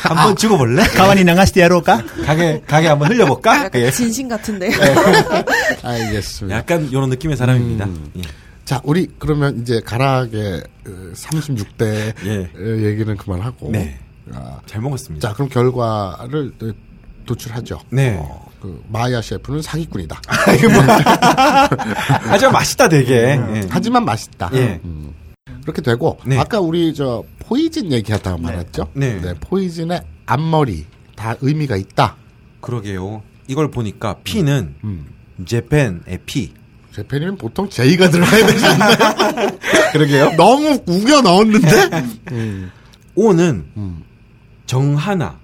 [0.02, 0.84] 한번 죽어볼래?
[0.94, 2.04] 가만히 나가시대 야로까?
[2.24, 3.70] 가게, 가게 한번 흘려볼까?
[3.92, 4.70] 진심 같은데요.
[5.82, 6.56] 알겠습니다.
[6.56, 7.84] 약간 이런 느낌의 사람입니다.
[7.86, 8.12] 음.
[8.64, 10.62] 자, 우리 그러면 이제 가라게
[11.14, 12.50] 36대 예.
[12.88, 13.70] 얘기는 그만하고.
[13.70, 13.98] 네.
[14.32, 15.26] 아, 잘 먹었습니다.
[15.28, 16.72] 자, 그럼 결과를 어,
[17.26, 17.80] 도출하죠.
[17.90, 18.16] 네.
[18.20, 20.20] 어, 그 마야 셰프는 사기꾼이다.
[22.28, 23.14] 아주 맛있다 되게.
[23.14, 23.66] 예.
[23.70, 24.50] 하지만 맛있다.
[24.54, 24.80] 예.
[24.84, 25.14] 음.
[25.62, 26.38] 그렇게 되고 네.
[26.38, 28.88] 아까 우리 저 포이즌 얘기하다가 말았죠.
[28.94, 29.20] 네.
[29.40, 32.16] 포이즌의 앞머리 다 의미가 있다.
[32.60, 33.22] 그러게요.
[33.46, 35.06] 이걸 보니까 P는 음.
[35.44, 36.52] Japan의 P.
[36.98, 38.96] Japan이면 보통 J가 들어가야 되지 않나요?
[39.92, 40.30] 그러게요.
[40.36, 41.68] 너무 우겨 넣었는데?
[42.32, 42.70] 음.
[43.14, 44.02] O는 음.
[44.66, 45.38] 정하나.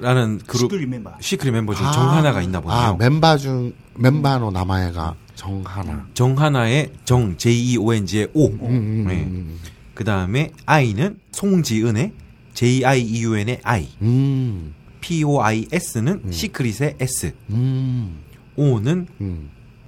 [0.00, 0.44] 라는 네?
[0.46, 2.78] 그룹 시크릿 멤버 시크릿 멤버 중에 아, 정하나가 있나 보네요.
[2.78, 5.92] 아 멤버 중 メンバーの 名前が 정하나.
[5.92, 6.06] 음.
[6.14, 8.46] 정하나의 정 J E O N G의 O.
[8.50, 9.70] 음, 음, 음 네.
[9.94, 12.12] 그 다음에 I는 송지은의
[12.54, 13.88] J I E U N의 I.
[14.02, 14.74] 음.
[15.00, 17.32] P O I S는 시크릿의 S.
[17.50, 18.18] 음.
[18.56, 19.08] O는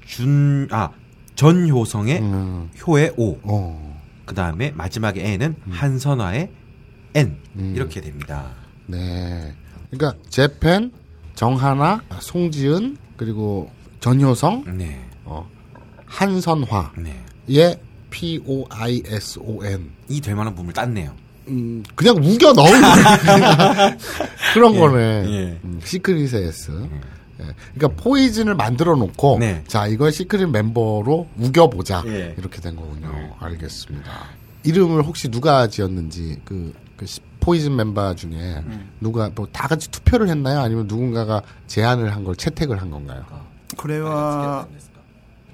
[0.06, 0.90] 준 아
[1.42, 3.36] 전효성의 음, 효의 O.
[3.42, 6.48] 어, 그 다음에 마지막에 N은 한선화의
[7.16, 7.36] N.
[7.56, 7.72] 음.
[7.74, 8.50] 이렇게 됩니다.
[8.86, 9.52] 네.
[9.90, 10.92] 그러니까 재팬,
[11.34, 15.04] 정하나, 송지은 그리고 전효성, 네.
[15.24, 15.48] 어,
[16.06, 17.80] 한선화의 네.
[18.10, 19.90] P O I S O N.
[20.08, 21.12] 이 될 만한 부분을 땄네요.
[21.48, 23.96] 음, 그냥 우겨 넣은 거네.
[24.54, 25.00] 그런 예, 거네.
[25.26, 25.60] 예.
[25.64, 26.70] 음, 시크릿의 S.
[26.70, 27.00] 예.
[27.75, 29.63] 그러니까 포이즌을 만들어 놓고 네.
[29.67, 32.33] 자 이걸 시크릿 멤버로 우겨보자 예.
[32.37, 33.11] 이렇게 된 거군요.
[33.11, 33.31] 네.
[33.39, 34.11] 알겠습니다.
[34.63, 38.31] 이름을 혹시 누가 지었는지 그, 그 시- 포이즌 멤버 중에
[38.65, 38.89] 음.
[38.99, 40.59] 누가 뭐 다 같이 투표를 했나요?
[40.59, 43.23] 아니면 누군가가 제안을 한 걸 채택을 한 건가요?
[43.77, 44.67] これは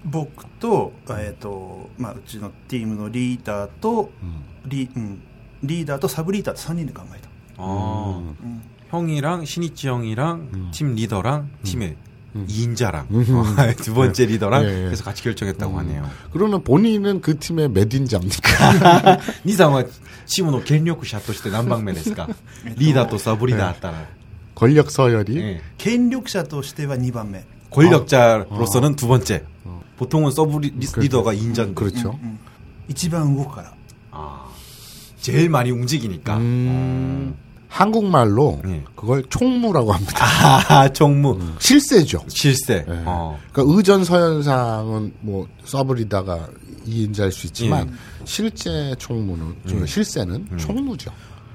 [0.06, 4.10] 僕と,、えーとまあ、うちのチームのリーダーと、
[4.66, 5.22] リうん、
[5.64, 8.62] リーダーとサブリーダーと3人で考えた 어, 음.
[8.91, 10.71] 형이랑 신이치 형이랑 음.
[10.73, 11.59] 팀 리더랑 음.
[11.63, 11.97] 팀의
[12.37, 12.47] 음.
[12.49, 13.25] 2인자랑 음.
[13.35, 14.27] 어, 두 번째 예.
[14.27, 14.85] 리더랑 예, 예.
[14.85, 15.79] 그래서 같이 결정했다고 음.
[15.79, 16.11] 하네요.
[16.33, 19.19] 그러면 본인은 그 팀의 몇인자입니까?
[19.45, 19.85] 니상와
[20.27, 22.29] 치모노 겐요쿠 샤토 시대 남방맨에스까
[22.77, 24.01] 리더 또 사부리다 따라.
[24.01, 24.07] 예.
[24.55, 25.61] 권력 서열이 예.
[25.79, 27.43] 権力 者としては 2番目.
[27.71, 28.97] 권력자로서는 어.
[28.97, 29.45] 두 번째.
[29.65, 29.83] 어.
[29.97, 31.01] 보통은 서브 리, 그렇죠.
[31.01, 32.19] 리더가 2인자인 그렇죠.
[32.89, 33.73] 一番 動くから.
[34.11, 34.47] 아.
[35.21, 36.39] 제일 많이 움직이니까.
[36.39, 37.35] 음.
[37.37, 37.48] 어.
[37.69, 38.83] 한국말로 예.
[38.97, 40.25] 그걸 총무라고 합니다.
[40.69, 41.39] 아, 총무.
[41.59, 42.25] 실세죠.
[42.29, 42.85] 실세.
[42.89, 43.03] 예.
[43.05, 43.39] 어.
[43.53, 46.49] 그러니까 의전 서열상은 뭐 서브리더가
[46.87, 48.25] 2인자일 수 있지만 예.
[48.25, 50.59] 실제 총무는 저 실세는 음.
[50.59, 51.13] 총무죠.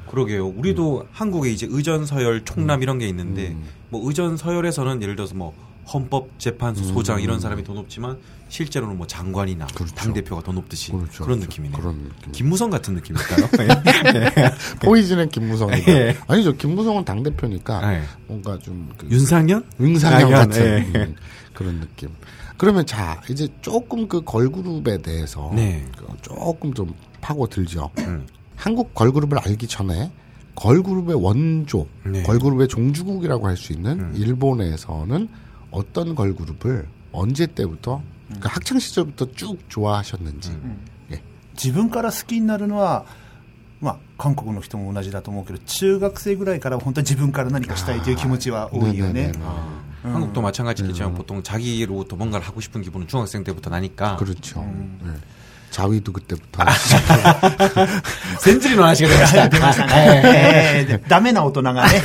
[0.09, 0.47] 그러게요.
[0.47, 3.63] 우리도 한국에 이제 의전 서열 총남 이런 게 있는데 음.
[3.89, 5.53] 뭐 의전 서열에서는 예를 들어서 뭐
[5.91, 8.17] 헌법재판소 소장 이런 사람이 더 높지만
[8.49, 9.69] 실제로는 뭐 장관이나 음.
[9.73, 9.95] 그렇죠.
[9.95, 11.49] 당 대표가 더 높듯이 그렇죠, 그런 그렇죠.
[11.51, 11.79] 느낌이네요.
[11.79, 12.31] 그런 느낌.
[12.31, 13.47] 김무성 같은 느낌일까요?
[14.81, 16.17] 포이즌은 김무성이고 예.
[16.27, 16.53] 아니죠.
[16.55, 18.01] 김무성은 당 대표니까 예.
[18.27, 19.63] 뭔가 좀 그 윤상현?
[19.79, 20.63] 윤상현 상현, 같은
[20.93, 20.99] 예.
[20.99, 21.15] 음,
[21.53, 22.09] 그런 느낌.
[22.57, 25.85] 그러면 자 이제 조금 그 걸그룹에 대해서 네.
[25.97, 27.89] 그 조금 좀 파고 들죠.
[27.99, 28.25] 음.
[28.55, 30.11] 한국 걸그룹을 알기 전에
[30.55, 32.19] 걸그룹의 원조, 네.
[32.19, 32.23] 음.
[32.23, 35.27] 걸그룹의 종주국이라고 할 수 있는 일본에서는
[35.72, 40.50] 어떤 걸그룹을 언제 때부터 그러니까 학창 시절부터 쭉 좋아하셨는지.
[40.50, 40.84] 음.
[41.60, 43.04] 自分から好きになるのは、
[43.80, 49.38] まあ、韓国の人も同じだと思うけど中学生ぐらいから本当に自分から何かしたいという気持ちは多いよね 네네네.
[50.04, 54.60] 한국도 마찬가지겠지만 보통 자기로부터 뭔가를 하고 싶은 기분은 중학생 때부터 나니까 그렇죠.
[54.60, 55.00] 음.
[55.02, 55.10] 네.
[55.72, 56.70] 자위도 그때부터 아,
[58.38, 59.48] 센즈리노 하시게 됩니다.
[59.48, 62.02] 出ましたね、えーダメな大人がね、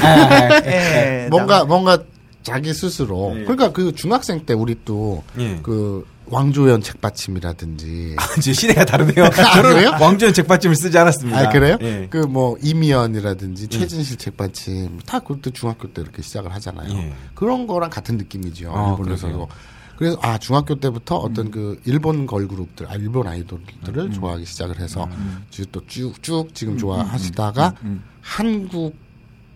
[0.65, 2.01] えー 뭔가 뭔가
[2.43, 3.43] 자기 스스로 예.
[3.43, 5.59] 그러니까 그 중학생 때 우리 또 예.
[5.62, 9.30] 그 왕조연 책받침이라든지 이제 시대가 다르네요.
[9.55, 9.91] 저는 그래요?
[10.01, 11.39] 왕조연 책받침을 쓰지 않았습니다.
[11.39, 11.78] 아 그래요?
[11.80, 12.07] 예.
[12.11, 16.93] 그뭐 이미연이라든지 최진실 책받침 다 그것도 중학교 때 이렇게 시작을 하잖아요.
[16.97, 17.12] 예.
[17.34, 18.72] 그런 거랑 같은 느낌이죠.
[18.74, 19.49] 아, 일본에서도.
[19.97, 25.09] 그래서 아 중학교 때부터 어떤 그 일본 걸그룹들, 아, 일본 아이돌들을 좋아하기 시작을 해서
[25.51, 27.74] 지금 또 쭉쭉 지금 좋아하시다가
[28.20, 28.95] 한국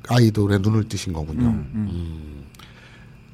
[0.08, 1.46] 아이돌에 눈을 뜨신 거군요.
[1.46, 2.42] 음.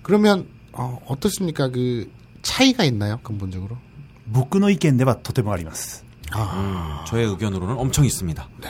[0.09, 1.69] 그러면 어, 어떻습니까?
[1.69, 3.21] 그 차이가 있나요?
[3.23, 3.77] 근본적으로?
[4.25, 6.03] 묶어놓 있겠는데가 도대체 아리마스.
[6.31, 8.49] 아, 저의 의견으로는 엄청 있습니다.
[8.63, 8.69] 네.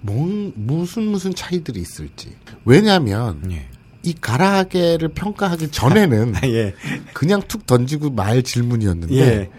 [0.00, 2.34] 뭔, 무슨 무슨 차이들이 있을지.
[2.64, 3.68] 왜냐하면 예.
[4.02, 6.74] 이 가라아게를 평가하기 전에는 예.
[7.12, 9.50] 그냥 툭 던지고 말 질문이었는데 예.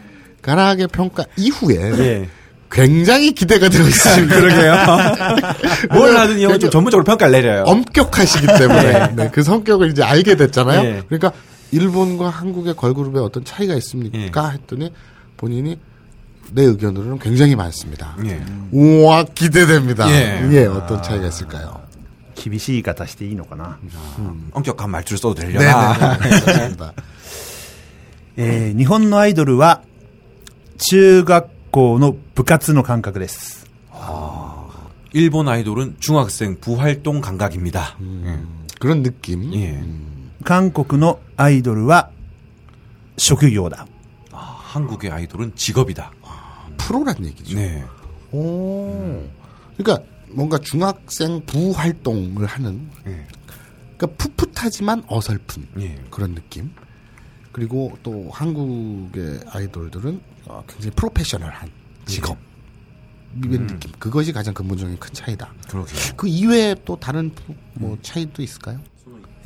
[0.42, 2.30] 가라아게 평가 이후에 예.
[2.72, 4.36] 굉장히 기대가 되고 있습니다.
[4.40, 4.76] 그러게요.
[5.92, 7.64] 뭘 하든 이 형은 좀 전문적으로 평가를 내려요.
[7.64, 9.16] 엄격하시기 때문에 예.
[9.16, 10.84] 네, 그 성격을 이제 알게 됐잖아요.
[10.84, 11.02] 네.
[11.08, 11.32] 그러니까
[11.72, 14.50] 일본과 한국의 걸그룹에 어떤 차이가 있습니까?
[14.50, 14.54] 예.
[14.54, 14.94] 했더니
[15.38, 15.80] 본인이
[16.52, 18.16] 내 의견으로는 굉장히 많습니다.
[18.26, 18.42] 예.
[18.72, 20.10] 우와 기대됩니다.
[20.10, 20.48] 예.
[20.52, 21.28] 예 어떤 차이가 아.
[21.28, 21.82] 있을까요?
[22.36, 23.78] 기비시가 다시 이 이노가나.
[23.84, 23.90] 음.
[24.20, 26.18] 음, 엄격한 말투를 써도 되려나.
[28.36, 29.60] 네, 일본 아이돌은
[30.78, 33.67] 中学校の部活の感覚です。
[35.13, 37.97] 일본 아이돌은 중학생 부활동 감각입니다.
[38.81, 39.55] 그런 느낌.
[39.55, 39.83] 예.
[40.45, 42.11] 韓国のアイドルは
[43.17, 43.87] 職業だ。
[44.33, 46.13] 아, 한국의 아이돌은 직업이다.
[46.77, 47.57] 프로란 얘기죠.
[47.57, 47.85] 네.
[48.33, 49.23] 오.
[49.77, 53.27] 그러니까 뭔가 중학생 부활동을 하는 예.
[53.97, 55.97] 그러니까 풋풋하지만 어설픈 예.
[56.11, 56.73] 그런 느낌.
[57.53, 61.71] 그리고 또 한국의 아이돌들은 어, 굉장히 프로페셔널한
[62.07, 62.37] 직업.
[63.43, 63.91] 이런 느낌.
[63.99, 65.53] 그것이 가장 근본적인 큰 차이다.
[65.69, 65.99] 그러게요.
[66.17, 67.33] 그 이외에 또 다른
[67.75, 68.79] 뭐 차이도 있을까요?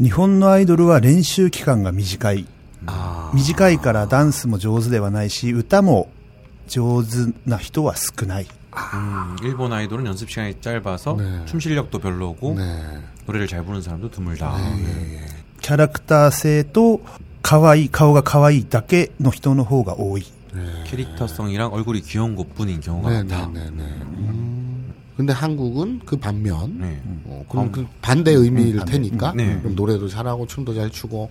[0.01, 2.47] 日本のアイドルは練習期間が短い。
[2.87, 3.33] 아.
[3.35, 6.11] 短いからダンスも上手ではないし、歌も
[6.69, 8.47] 上手な人は少ない。
[8.95, 11.43] 음, 일본 아이돌은 연습 시간이 짧아서 네.
[11.47, 13.03] 춤 실력도 별로고 네.
[13.27, 14.55] 노래를 잘 부르는 사람도 드물다.
[15.61, 17.01] キャラクター性と
[17.43, 20.27] 可愛い、顔が可愛いだけの人の方が多い。
[20.86, 23.48] 캐릭터성이랑 얼굴이 귀여운 것뿐인 경우가 네, 많다.
[23.54, 23.84] 네, 네, 네.
[23.84, 24.94] 음.
[25.16, 27.02] 근데 한국은 그 반면 네.
[27.26, 28.94] 어, 그럼 그 반대 의미일 반대.
[28.94, 29.60] 테니까 네.
[29.60, 31.30] 그럼 노래도 잘하고 춤도 잘 추고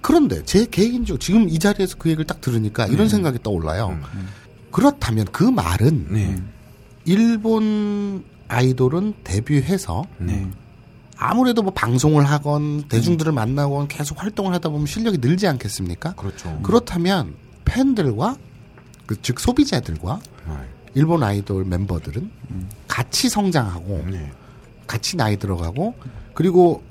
[0.00, 3.96] 그런데 제 개인적으로 지금 이 자리에서 그 얘기를 딱 들으니까 이런 생각이 떠올라요.
[4.72, 6.42] 그렇다면 그 말은 네.
[7.04, 10.48] 일본 아이돌은 데뷔해서 네.
[11.16, 16.14] 아무래도 뭐 방송을 하건 대중들을 만나건 계속 활동을 하다 보면 실력이 늘지 않겠습니까?
[16.14, 16.58] 그렇죠.
[16.62, 17.34] 그렇다면
[17.68, 18.36] 팬들과
[19.06, 20.54] 그 즉 소비자들과 네.
[20.94, 22.30] 일본 아이돌 멤버들은
[22.86, 24.30] 같이 성장하고 네.
[24.86, 25.94] 같이 나이 들어가고
[26.34, 26.82] 그리고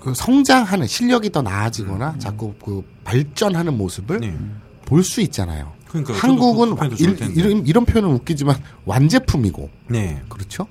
[0.00, 4.36] 그 성장하는 실력이 더 나아지거나 자꾸 그 발전하는 모습을 네.
[4.84, 5.72] 볼수 있잖아요.
[5.88, 7.36] 그러니까 한국은 그 일-.
[7.36, 10.22] 이런, 이런 표현은 웃기지만 완제품이고 네.
[10.28, 10.66] 그렇죠.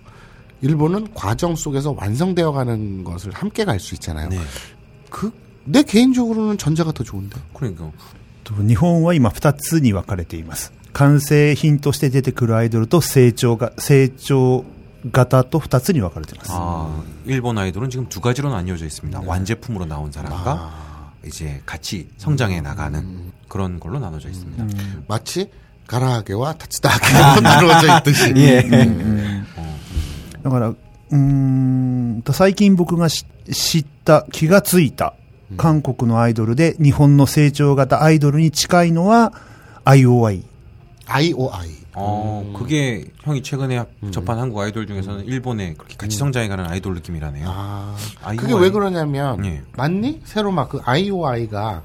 [0.62, 4.30] 일본은 과정 속에서 완성되어가는 것을 함께 갈 수 있잖아요.
[4.30, 4.39] 네.
[5.10, 7.39] 그내 개인적으로는 전자가 더 좋은데.
[7.53, 8.18] 그러니까 と
[8.66, 10.72] 日本は今二つに分かれています。
[10.92, 14.64] 完成品として出てくるアイドルと成長が、成長
[15.11, 16.50] 型と二つに分かれています。
[16.52, 19.22] 아, 일본 아이돌은 지금 두 가지로 나뉘어져 있습니다.
[19.24, 24.66] 완제품으로 나온 사람과 이제 같이 성장해 나가는 그런 걸로 나눠져 있습니다.
[25.09, 25.50] 마치
[25.86, 28.32] 가라하게와 타츠다하게가 나누어져 있듯이.
[28.36, 28.62] 예.
[30.42, 35.14] だから、うーんと、最近僕がし知った、気がついた、
[35.57, 39.32] 韓国のアイドルで日本の成長型アイドルに近いのは、
[39.84, 40.42] IOI。
[41.07, 41.68] IOI.
[41.96, 47.46] 어, 그게 형이 최근에 접한 한국 아이돌 중에서는 일본에 그렇게 같이 성장해가는 아이돌 느낌이라네요.
[47.48, 48.36] 아, IOI.
[48.36, 49.62] 그게 왜 그러냐면 예.
[49.76, 50.20] 맞니?
[50.24, 51.82] 새로 막 그 IOI가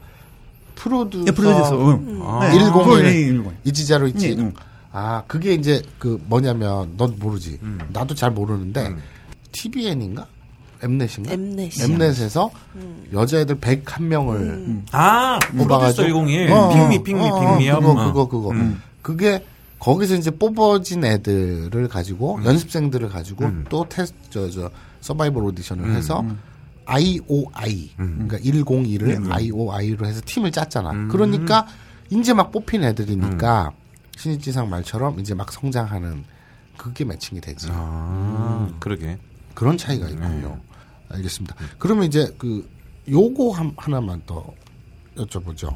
[0.76, 2.22] 프로듀서, 예, 프로듀서, 응.
[2.24, 2.40] 아.
[2.50, 3.46] 네, 101 101.
[3.66, 4.30] 이지자로 있지.
[4.32, 4.54] 예, 응.
[4.92, 7.60] 아, 그게 이제 그 뭐냐면 넌 모르지.
[7.94, 9.00] 나도 잘 모르는데 음.
[9.52, 10.26] TVN인가?
[10.83, 11.33] 엠넷인가?
[11.33, 11.81] 엠넷.
[11.81, 12.51] 엠넷에서
[13.13, 16.51] 여자애들 101명을 아, 프로듀서 101.
[16.51, 17.81] 어, 핑미, 어, 핑미, 어, 핑미요.
[17.81, 18.05] 그거, 어.
[18.07, 18.51] 그거, 그거.
[18.51, 18.83] 음.
[19.03, 19.45] 그게
[19.79, 22.45] 거기서 이제 뽑아진 애들을 가지고 음.
[22.45, 24.71] 연습생들을 가지고 또 테스트 저 저
[25.05, 25.95] 서바이벌 오디션을 음.
[25.97, 26.25] 해서
[26.87, 30.91] IOI 그러니까 101을 IOI로 해서 팀을 짰잖아.
[30.93, 31.09] 음.
[31.09, 31.67] 그러니까
[32.11, 33.73] 이제 막 뽑힌 애들이니까
[34.17, 36.25] 신입지상 말처럼 이제 막 성장하는
[36.79, 37.69] 그게 매칭이 되지.
[37.71, 39.19] 아, 그러게.
[39.54, 40.60] 그런 차이가 있군요.
[41.10, 41.56] 알겠습니다.
[41.78, 42.70] 그러면 이제 그
[43.10, 44.54] 요거 한, 하나만 더
[45.18, 45.76] 여쭤보죠.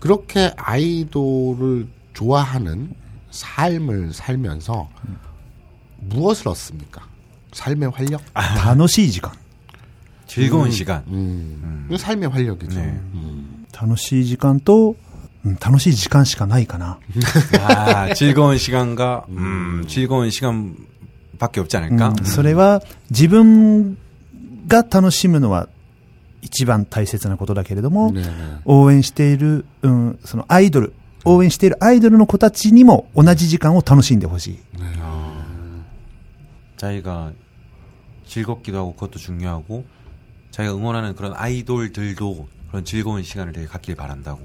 [0.00, 2.92] 그렇게 아이돌을 좋아하는
[3.30, 4.88] 삶을 살면서
[6.00, 7.06] 무엇을 얻습니까?
[7.52, 8.20] 삶의 활력?
[8.34, 9.32] 楽しい時間。
[10.26, 11.02] 즐거운 시간.
[11.08, 12.78] 음, 이거 삶의 활력이죠.
[12.78, 12.84] 네.
[13.14, 13.66] 음.
[13.72, 14.96] 楽しい時間と、
[15.44, 16.98] うん楽しい時間しかないかな。
[17.60, 20.76] 아, 즐거운 시간과, 음, 즐거운 시간
[21.42, 22.08] 밖에 없지 않을까?
[22.08, 23.96] うんそれは自分
[24.66, 25.68] が楽しむのは
[26.42, 28.60] 一番大切なことだけれども、 네, 네.
[28.64, 30.92] 応援している、うん、そのアイドル、
[31.24, 34.58] 応援しているアイドルの子たちにも同じ時間を楽しんでほしい。
[36.76, 37.32] 자기가
[38.26, 39.84] 즐겁기도 하고 그것도 중요하고
[40.52, 44.40] 자기가 응원하는 그런 아이돌들도 그런 즐거운 시간을 되게 갖길 바란다고.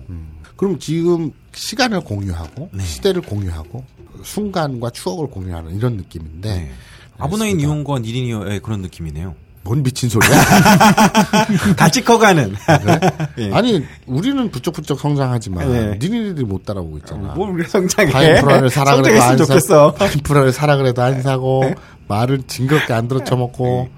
[0.55, 2.83] 그럼 지금 시간을 공유하고 네.
[2.83, 3.83] 시대를 공유하고
[4.22, 6.70] 순간과 추억을 공유하는 이런 느낌인데 네.
[7.18, 9.34] 아브나인 이혼과 니린이어의 그런 느낌이네요.
[9.64, 10.30] 뭔 미친 소리야?
[11.76, 12.54] 같이 커가는.
[13.38, 13.52] 예.
[13.52, 15.98] 아니 우리는 부쩍부쩍 성장하지만 네.
[16.00, 17.34] 니네들이 못 따라오고 있잖아.
[17.34, 18.10] 뭘 우리 성장해?
[18.10, 19.44] 파인프라를 사라 그래도 안 성장했으면 사.
[19.46, 19.94] 좋겠어.
[19.94, 21.64] 파인프라를 사라 그래도 안 사고
[22.06, 23.88] 말을 징그럽게 안 들어 쳐먹고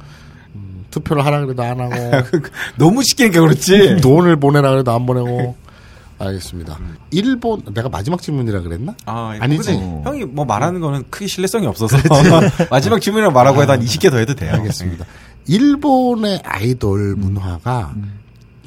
[0.57, 1.95] 음, 투표를 하라 그래도 안 하고
[2.77, 3.99] 너무 시키니까 그렇지.
[4.03, 5.55] 돈을 보내라 그래도 안 보내고
[6.21, 6.79] 알겠습니다.
[7.11, 8.95] 일본 내가 마지막 질문이라 그랬나?
[9.07, 9.73] 아, 아니지.
[9.73, 11.97] 근데 형이 뭐 말하는 거는 크게 신뢰성이 없어서
[12.71, 14.53] 마지막 질문이라고 말하고 해도 한 20개 더 해도 돼요.
[14.55, 15.07] 알겠습니다.
[15.47, 17.95] 일본의 아이돌 문화가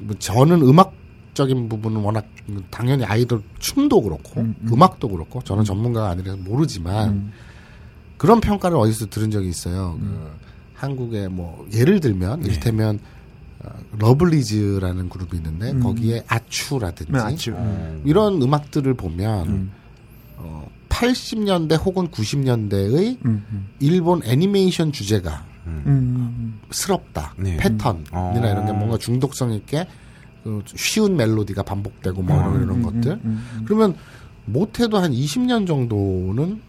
[0.01, 0.93] 뭐 저는 음악
[1.33, 2.25] 음악적인 부분은 워낙
[2.69, 7.31] 당연히 아이돌 춤도 그렇고 음, 악도 그렇고 저는 전문가가 아니라서 모르지만
[8.17, 9.97] 그런 평가를 어디서 들은 적이 있어요.
[9.99, 10.31] 그
[10.75, 12.47] 한국에 뭐 예를 들면 네.
[12.47, 12.99] 이를테면 어,
[13.97, 15.79] 러블리즈라는 그룹이 있는데 음.
[15.79, 17.51] 거기에 아추라든지 네, 아추.
[17.51, 18.01] 음.
[18.05, 19.71] 이런 음악들을 보면 음.
[20.37, 23.67] 어, 80년대 혹은 90년대의 음, 음.
[23.79, 26.59] 일본 애니메이션 주제가 음.
[26.71, 27.55] 스럽다 네.
[27.57, 28.33] 패턴이나 어.
[28.35, 29.87] 이런 게 뭔가 중독성 있게
[30.43, 33.21] 그 쉬운 멜로디가 반복되고 뭐 이런, 이런 것들
[33.63, 33.95] 그러면
[34.45, 36.61] 못해도 한 20년 정도는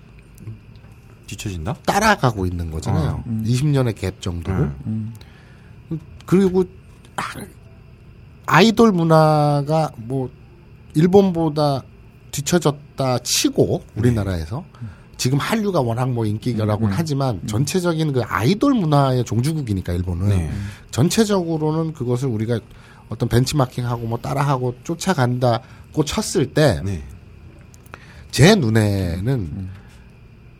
[1.26, 1.74] 뒤처진다?
[1.84, 3.24] 따라가고 있는 거잖아요.
[3.26, 4.70] 어, 20년의 갭 정도를.
[6.26, 6.64] 그리고
[8.46, 10.30] 아이돌 문화가 뭐
[10.94, 11.82] 일본보다
[12.30, 14.64] 뒤처졌다 치고 우리나라에서
[15.16, 17.46] 지금 한류가 워낙 뭐 인기가라고는 음, 하지만 음.
[17.46, 20.50] 전체적인 그 아이돌 문화의 종주국이니까 일본은 네.
[20.90, 22.60] 전체적으로는 그것을 우리가
[23.08, 26.82] 어떤 벤치마킹하고 뭐 따라하고 쫓아간다고 쳤을 때제
[28.32, 28.54] 네.
[28.56, 29.70] 눈에는 음.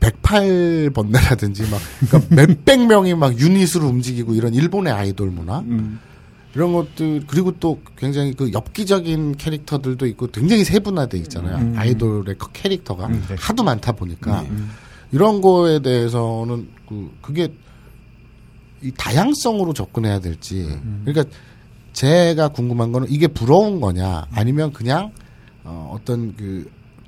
[0.00, 5.98] 108번뇌라든지 막 그러니까 몇백 명이 막 유닛으로 움직이고 이런 일본의 아이돌 문화 음.
[6.54, 11.74] 이런 것들 그리고 또 굉장히 그 엽기적인 캐릭터들도 있고 굉장히 세분화돼 있잖아요 음.
[11.76, 13.34] 아이돌의 그 캐릭터가 음, 네.
[13.38, 14.70] 하도 많다 보니까 음, 음.
[15.12, 17.52] 이런 거에 대해서는 그 그게
[18.82, 21.02] 이 다양성으로 접근해야 될지 음.
[21.04, 21.34] 그러니까
[21.92, 25.12] 제가 궁금한 거는 이게 부러운 거냐 아니면 그냥
[25.64, 26.70] 어, 어떤 그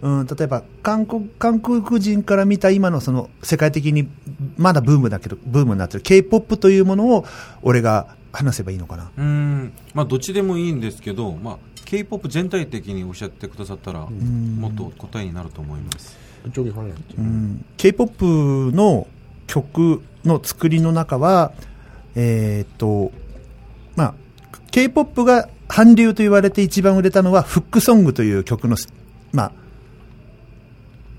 [0.00, 4.08] うん、例えば韓国韓国人から見た今のその世界的に
[4.56, 7.24] まだブームだけどブームになってる K-POP というものを
[7.62, 9.10] 俺が話せばいいのかな。
[9.16, 9.72] うん。
[9.94, 16.50] まあどっちでもいいんですけど、まあ、K-POP 全体的におっしゃってくださったらもっと答えになると思います、う。
[17.22, 19.06] ん、K-POP の
[19.46, 21.52] 曲の作りの中は
[22.14, 23.10] えー、っと
[23.96, 24.14] まあ
[24.70, 28.76] K-POP が韓流と言われて一番売れたのはフックソングという曲の
[29.32, 29.52] まあ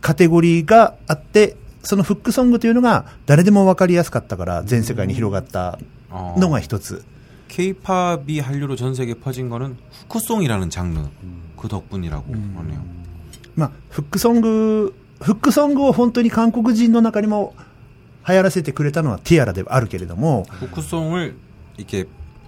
[0.00, 5.78] カテゴリーがあって、そのフックソングというのが誰でも分かりやすかったから全世界に広がった
[6.10, 7.04] のが一つ。
[7.48, 9.76] K-팝이 한류로 전 세계에 퍼진 거는
[10.08, 11.00] 후크송이라는 장르
[11.56, 12.80] 그 덕분이라고 하네요.
[13.54, 17.54] まあフックソングフックソングを本当に韓国人の中にも
[18.26, 21.36] 流行らせてくれたのはティアラではあるけれども 후크송을
[21.76, 22.06] 이렇게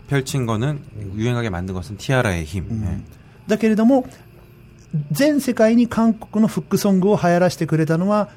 [0.08, 0.80] 펼친 거는
[1.14, 2.64] 유행하게 만든 것은 티아라의 힘.
[2.64, 2.80] 음.
[2.80, 3.00] 네.
[3.46, 4.08] だけれども
[5.10, 8.30] 全世界に韓国のフックソングを流行らせてくれたのは、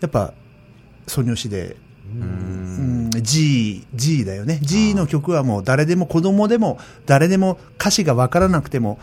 [0.00, 0.34] やっぱ、
[1.06, 1.76] ソニョシで、
[2.14, 4.58] うん、G、G だよね。
[4.62, 8.98] G の曲はもう誰でも子供でも誰でも歌詞がわからなくても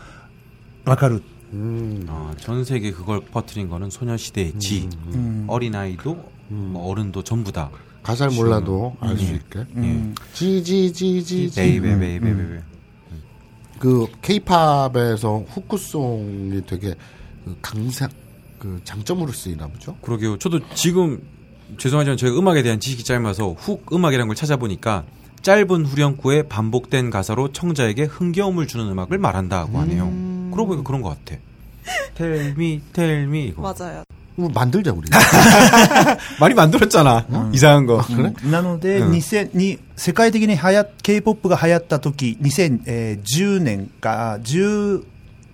[0.85, 1.23] わかる。
[1.53, 2.05] 음.
[2.07, 4.89] 아, 전 세계 그걸 퍼뜨린 거는 소녀시대의 G.
[5.13, 5.45] 음.
[5.47, 7.71] 어린아이도 뭐 어른도 전부 다.
[8.03, 9.59] 가사를 몰라도 알 수 있게.
[9.75, 10.15] 음.
[10.33, 11.55] G, G, G, G, G.
[11.55, 12.61] 베이베, 베이베, 베이베.
[13.78, 16.94] 그 케이팝에서 후크송이 되게
[17.44, 18.08] 그 강상
[18.58, 19.96] 그 장점으로 쓰이나 보죠.
[20.00, 20.38] 그러게요.
[20.38, 21.22] 저도 지금
[21.78, 25.04] 죄송하지만 제가 음악에 대한 지식이 짧아서 hook 음악이라는 걸 찾아보니까
[25.42, 30.04] 짧은 후렴구에 반복된 가사로 청자에게 흥겨움을 주는 음악을 말한다고 하네요.
[30.04, 30.50] 음...
[30.52, 31.38] 그러고 보니까 그런 것 같아.
[32.14, 33.60] Tell me Tell me 이거.
[33.60, 34.04] 맞아요.
[34.35, 35.09] 뭐 만들자 우리.
[36.39, 37.25] 많이 만들었잖아.
[37.29, 37.51] 어?
[37.53, 37.99] 이상한 거.
[37.99, 38.33] 아, 그래?
[38.49, 45.03] なので、2000に世界的に流行 K-POP が流行った時、2010年か、10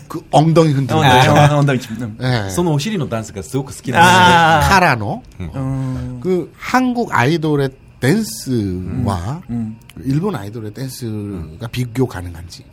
[0.09, 1.57] 그 엉덩이 흔드는 거.
[1.59, 1.79] 엉덩이
[2.19, 2.51] 네.
[2.51, 5.23] 손 오시리노 댄스가 すごく好きな 아, 카라노.
[5.41, 6.21] 음.
[6.21, 7.71] 그 한국 아이돌의
[8.01, 9.51] 댄스와 음.
[9.51, 9.79] 음.
[10.05, 12.65] 일본 아이돌의 댄스가 비교 가능한지.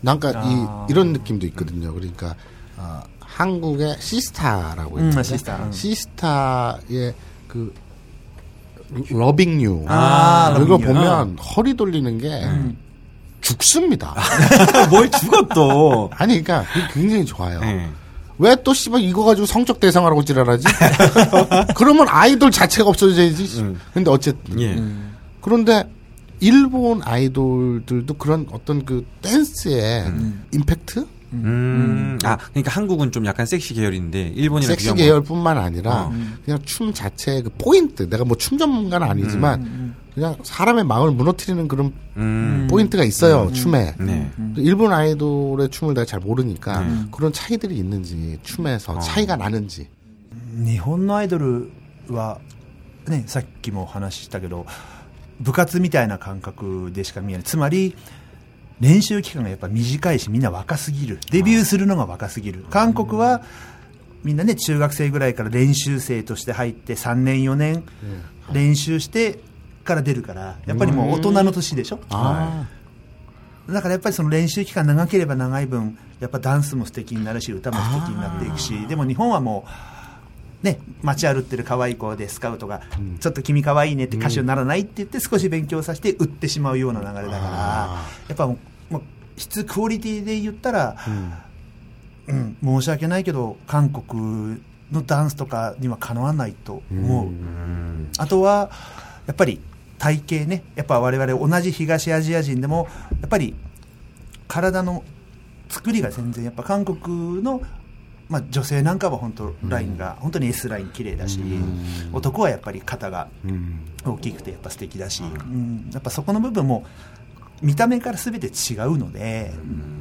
[0.00, 0.86] 난까 아.
[0.88, 1.92] 이 이런 느낌도 있거든요.
[1.92, 2.34] 그러니까
[2.76, 5.70] 어, 한국의 시스타라고 있는데 음, 시스타.
[5.72, 7.14] 시스타의
[7.48, 7.74] 그
[9.10, 12.76] 러빙 유 아, 이거 보면 허리 돌리는 게 음.
[13.43, 14.15] 죽습니다.
[14.89, 16.09] 뭘 죽어 또.
[16.15, 17.59] 아니, 그러니까 그게 굉장히 좋아요.
[17.59, 17.89] 네.
[18.39, 20.65] 왜또 씨발 이거 가지고 성적 대상화라고 지랄하지?
[21.75, 23.59] 그러면 아이돌 자체가 없어져야지.
[23.61, 23.79] 음.
[23.93, 24.81] 근데 어쨌든 예.
[25.41, 25.87] 그런데
[26.39, 30.11] 일본 아이돌들도 그런 어떤 그 댄스의
[30.51, 32.17] 임팩트, 음.
[32.23, 36.13] 아, 그러니까 한국은 좀 약간 섹시 계열인데 일본이랑 섹시 계열뿐만 아니라 어.
[36.43, 38.09] 그냥 춤 자체의 그 포인트.
[38.09, 42.66] 내가 뭐 춤 전문가는 아니지만 그냥 사람의 마음을 무너뜨리는 그런 음.
[42.70, 43.94] 포인트가 있어요 춤에.
[43.98, 44.30] 네.
[44.56, 47.08] 일본 아이돌의 춤을 내가 잘 모르니까 음.
[47.12, 48.98] 그런 차이들이 있는지 춤에서 어.
[49.00, 49.88] 차이가 나는지.
[50.58, 51.70] 日本のアイドル
[52.08, 52.40] は、
[53.06, 54.66] ね、さっきもお話ししたけど
[55.40, 57.94] 部活みたいな感覚でしか見えないつまり
[58.80, 63.42] 練習期間がやっぱ短いしみんな若すぎるデビューするのが若すぎる韓国は
[64.24, 67.84] みんなね中学生ぐらいから練習生として入って3年4年
[68.52, 69.40] 練習して
[69.83, 72.67] から出るからやっぱりもう大人の年でしょ、あ
[73.67, 79.65] だからやっぱりその練習期間長ければ長い分やっぱダンスも素敵になるし歌も素敵になっていくしでも日本はも
[80.61, 82.81] うね街歩ってる可愛い子でスカウトが、
[83.19, 87.39] ちょっと君可愛いねって歌手にならないって言って少し勉強させて売ってしまうような流れだから
[88.29, 88.57] やっぱも
[88.89, 89.01] うもう
[89.35, 91.33] 質クオリティで言ったら、うん
[92.63, 94.61] 申し訳ないけど韓国
[94.93, 97.29] のダンスとかにはかなわないと思う、
[98.17, 98.71] あとは
[99.27, 99.59] やっぱり
[100.03, 102.89] 体型ねやっぱ我々同じ東アジア人でも
[103.21, 103.55] やっぱり
[104.49, 105.01] 体の
[105.69, 107.61] 作りが全然やっぱ韓国の、
[108.27, 111.39] まあ、女性なんかは本当ラインが本当に S ライン綺麗だし、
[112.11, 113.29] 男はやっぱり肩が
[114.05, 115.89] 大きくてやっぱ素敵だし、うん。
[115.91, 116.85] やっぱそこの部分も
[117.61, 119.53] 見た目から全て違うので、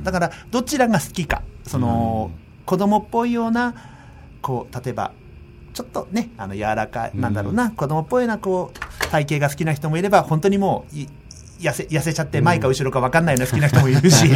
[0.03, 2.33] だからどちらが好きかその、
[2.67, 3.75] 子供っぽいような
[4.43, 5.13] こう例えば
[5.73, 11.08] ちょっとねあの柔らかい、なんだろうな子供っぽいようなこう体型が好きな人もいれば本当にもうい
[11.60, 14.30] 痩せ痩せちゃって前か後ろか分かんないの好きな人もいるし、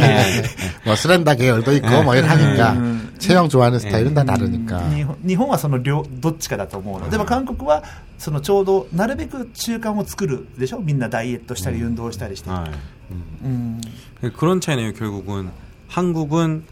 [0.84, 2.76] 뭐 스렌다 계열도 있고 뭐 이런 하니까
[3.20, 4.90] 체형 좋아하는 스타일은 다 다르니까.
[4.92, 7.84] 日本日本はその両どっちかだと思うのでも韓国は
[8.18, 12.68] そのちょうどなるべく中間を作るでしょみんなダイエットしたり運動したりして、 아,
[13.44, 13.80] うん、
[14.36, 14.92] 그런 차이네요.
[14.94, 15.50] 결국은
[15.88, 16.64] 한국은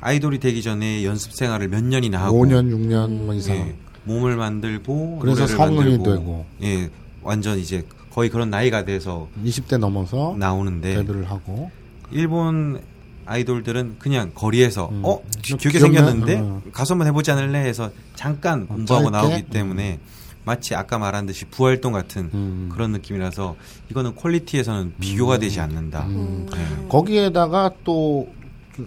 [0.00, 3.56] 아이돌이 되기 전에 연습 생활을 몇 년이나 하고 5년 6년 뭐 이상.
[3.56, 3.74] 예,
[4.04, 6.46] 몸을 만들고 그래서 노래를 성인이 만들고, 되고.
[6.62, 6.90] 예,
[7.21, 11.71] 완전 이제 거의 그런 나이가 돼서 20대 넘어서 나오는데 데뷔를 하고.
[12.11, 12.81] 일본
[13.25, 15.01] 아이돌들은 그냥 거리에서 음.
[15.05, 15.79] 어좀 귀엽게?
[15.79, 16.61] 생겼는데 어.
[16.73, 19.27] 가수 한번 해보지 않을래 해서 잠깐 공부하고 짧게?
[19.27, 19.99] 나오기 때문에
[20.43, 22.69] 마치 아까 말한 듯이 부활동 같은 음.
[22.73, 23.55] 그런 느낌이라서
[23.91, 26.05] 이거는 퀄리티에서는 비교가 되지 않는다.
[26.07, 26.47] 음.
[26.55, 26.87] 예.
[26.89, 28.27] 거기에다가 또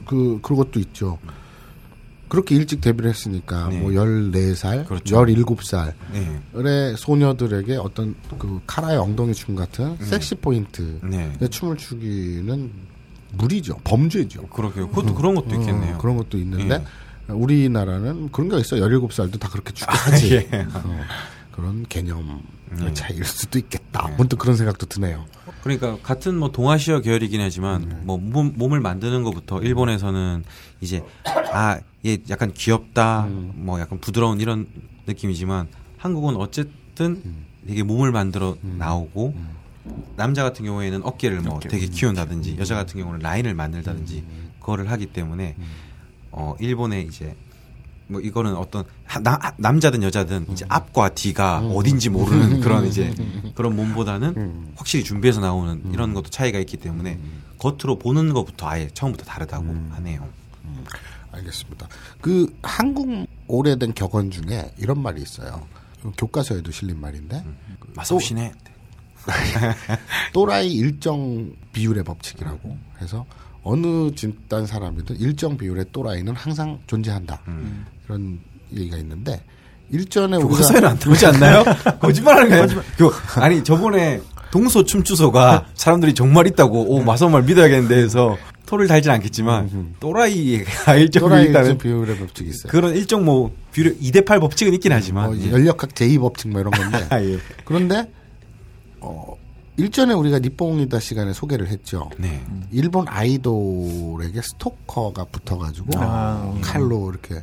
[0.05, 1.19] 그 그것도 있죠.
[2.29, 3.79] 그렇게 일찍 데뷔를 했으니까 네.
[3.79, 5.17] 뭐 14살, 그렇죠.
[5.17, 6.41] 17살 네.
[6.55, 11.33] 의 소녀들에게 어떤 그 카라의 엉덩이 춤 같은 섹시 포인트 네.
[11.41, 12.71] 의 춤을 추기는
[13.33, 13.77] 무리죠.
[13.85, 14.47] 범죄죠.
[14.49, 14.89] 그러게요.
[14.89, 15.97] 그것도 그런 것도 있겠네요.
[15.97, 16.85] 어, 그런 것도 있는데
[17.29, 18.77] 우리나라는 그런 게 있어.
[18.77, 20.57] 17살도 다 그렇게 추게 아.
[20.57, 20.67] 예.
[20.73, 21.01] 어,
[21.53, 22.93] 그런 개념 네.
[22.93, 24.09] 차이일 수도 있겠다.
[24.17, 25.25] 문득 그런 생각도 드네요.
[25.63, 30.45] 그러니까 같은 뭐 동아시아 계열이긴 하지만 뭐 몸, 몸을 만드는 것부터 일본에서는
[30.85, 31.03] 이제
[31.53, 34.67] 아 얘 약간 귀엽다 뭐 약간 부드러운 이런
[35.07, 37.23] 느낌이지만 한국은 어쨌든
[37.67, 39.35] 되게 몸을 만들어 나오고
[40.17, 44.23] 남자 같은 경우에는 어깨를 뭐 되게 키운다든지 여자 같은 경우는 라인을 만들다든지
[44.61, 45.57] 그거를 하기 때문에
[46.31, 47.35] 어 일본의 이제
[48.07, 53.15] 뭐 이거는 어떤 하- 나, 남자든 여자든 이제 앞과 뒤가 어딘지 모르는 그런 이제
[53.55, 57.19] 그런 몸보다는 확실히 준비해서 나오는 이런 것도 차이가 있기 때문에
[57.59, 60.29] 겉으로 보는 것부터 아예 처음부터 다르다고 하네요.
[61.33, 61.89] 알겠습니다.
[62.21, 65.67] 그 한국 오래된 격언 중에 이런 말이 있어요.
[66.17, 67.43] 교과서에도 실린 말인데
[67.95, 68.53] 마사오시네.
[70.35, 73.25] 또라이 일정 비율의 법칙이라고 해서
[73.63, 77.41] 어느 집단 사람이든 일정 비율의 또라이는 항상 존재한다.
[78.07, 78.39] 그런
[78.73, 79.43] 얘기가 있는데
[79.91, 81.65] 일전에 교과서에는 안 들어오지 않나요?
[82.01, 82.83] 거짓말하는 거예요.
[82.97, 84.21] 그, 아니 저번에
[84.51, 91.23] 동서 춤추소가 사람들이 정말 있다고 오 마사오 말 믿어야겠는데 해서 토를 달진 않겠지만 또라이가 일정
[91.23, 92.71] 또라이 있다는 비율의 법칙이 있어요.
[92.71, 95.51] 그런 일정 뭐 비율 2대 8 법칙은 있긴 하지만 뭐 예.
[95.51, 97.39] 연력학 제2 법칙 뭐 이런 건데 아, 예.
[97.65, 98.11] 그런데
[99.01, 99.37] 어
[99.77, 102.09] 일전에 우리가 니뽕이다 시간에 소개를 했죠.
[102.17, 102.45] 네.
[102.71, 107.43] 일본 아이돌에게 스토커가 붙어가지고 아, 칼로 이렇게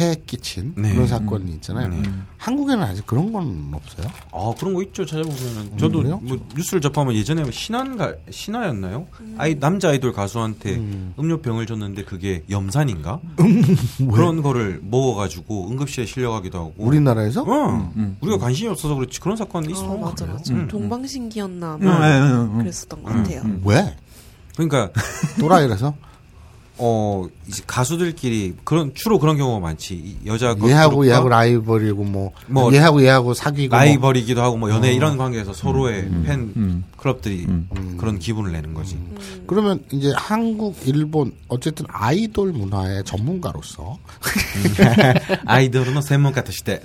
[0.00, 0.92] 해 끼친 네.
[0.92, 1.88] 그런 사건이 있잖아요.
[1.88, 2.02] 네.
[2.36, 4.06] 한국에는 아직 그런 건 없어요.
[4.32, 6.20] 아 그런 거 있죠 찾아보면은 저도 그래요?
[6.22, 9.06] 뭐 뉴스를 접하면 예전에 뭐 신한가 신화였나요?
[9.38, 11.14] 아이 남자 아이돌 가수한테 음.
[11.16, 13.20] 료 병을 줬는데 그게 염산인가?
[14.12, 16.74] 그런 거를 먹어가지고 응급실에 실려가기도 하고.
[16.76, 17.42] 우리나라에서?
[17.42, 19.84] 어, 우리가 관심이 없어서 그렇지 그런 사건이 있어.
[19.84, 20.54] 어, 맞아, 맞아.
[20.54, 20.68] 음.
[20.68, 22.58] 동방신기였나, 음, 뭐, 음, 음, 음.
[22.58, 23.42] 그랬었던 것 같아요.
[23.64, 23.96] 왜?
[24.54, 24.90] 그러니까
[25.40, 25.94] 또라이라서?
[26.77, 29.93] 어 이제 가수들끼리 그런 주로 그런 경우가 많지.
[29.93, 33.79] 이 여자 얘하고 그룹과 얘하고 라이벌이고 뭐, 뭐 얘하고 얘하고 사귀고 뭐.
[33.79, 36.83] 라이벌이기도 하고 뭐 연애 이런 관계에서 서로의 팬 음.
[36.97, 37.47] 클럽들이
[37.97, 38.97] 그런 기분을 내는 거지.
[39.45, 43.99] 그러면 이제 한국, 일본 어쨌든 아이돌 문화의 전문가로서
[45.45, 46.81] 아이돌은専門家として。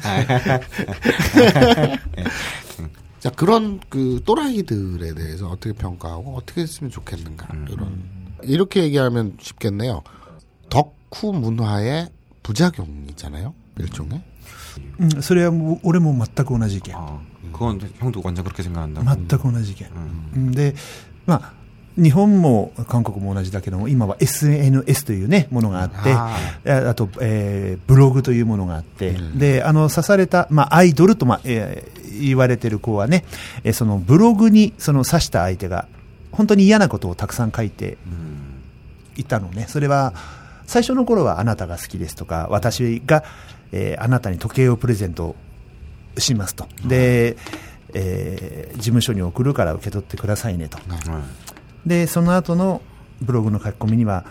[3.21, 8.01] 자 그런 그 또라이들에 대해서 어떻게 평가하고 어떻게 했으면 좋겠는가 이런
[8.43, 10.03] 이렇게 얘기하면 쉽겠네요.
[10.71, 12.09] 덕후 문화의
[12.43, 13.55] 부작용이잖아요.
[13.79, 14.23] 일종의
[15.01, 17.19] うんそれはもう俺も全く同じ意見 아,
[17.53, 19.03] 그건 형도 완전 그렇게 생각한다.
[19.03, 19.75] 全く同じ意
[20.35, 20.75] 見、で
[21.27, 21.53] まあ
[22.01, 26.31] 日本も韓国も同じだけども今は SNS というねものがあっては
[26.87, 33.25] ああと、えーブログというものがあって、であの刺された、まあ、アイドルと、まあえー言われてる子はね、
[33.65, 35.89] えーそのブログにその刺した相手が
[36.31, 37.97] 本当に嫌なことをたくさん書いて
[39.18, 39.66] いたのね。
[39.68, 40.14] それは
[40.66, 43.24] 最初の頃はあなたが好きですとか私が、
[43.72, 45.36] えーあなたに時計をプレゼント
[46.18, 46.68] しますと。
[46.86, 47.38] で、
[47.94, 50.78] えー事務所に送るから受け取ってくださいねと。
[51.86, 52.82] でその後の
[53.22, 54.26] ブログの書き込みには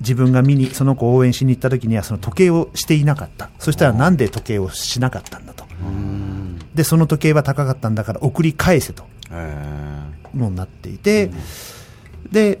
[0.00, 3.50] 自分が見にその子を応援しに行った時にはその時計をしていなかった。
[3.58, 5.64] そしたらなんで時計をしなかったんだと。
[6.74, 9.04] でその時計は高かったんだから送り返せと。
[9.30, 11.30] 에, のになっていて、
[12.30, 12.60] で、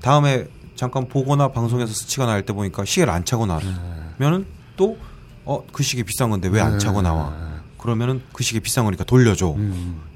[0.00, 0.46] 다음에
[0.76, 4.46] 잠깐 보거나 방송에서 스치거나 할 때 보니까 시계를 안 차고 나면은
[4.76, 4.96] 또
[5.44, 7.32] 어 그 시계 비싼 건데 왜 안 차고 나와?
[7.78, 9.56] 그러면은 그 시계 비싼 거니까 돌려줘.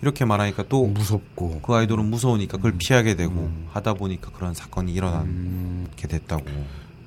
[0.03, 6.07] 이렇게 말하니까 또 무섭고 그 아이돌은 무서우니까 그걸 피하게 되고 하다 보니까 그런 사건이 일어나게
[6.09, 6.45] 됐다고.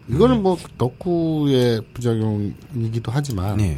[0.08, 3.78] 이거는 뭐 덕후의 부작용이기도 하지만 네.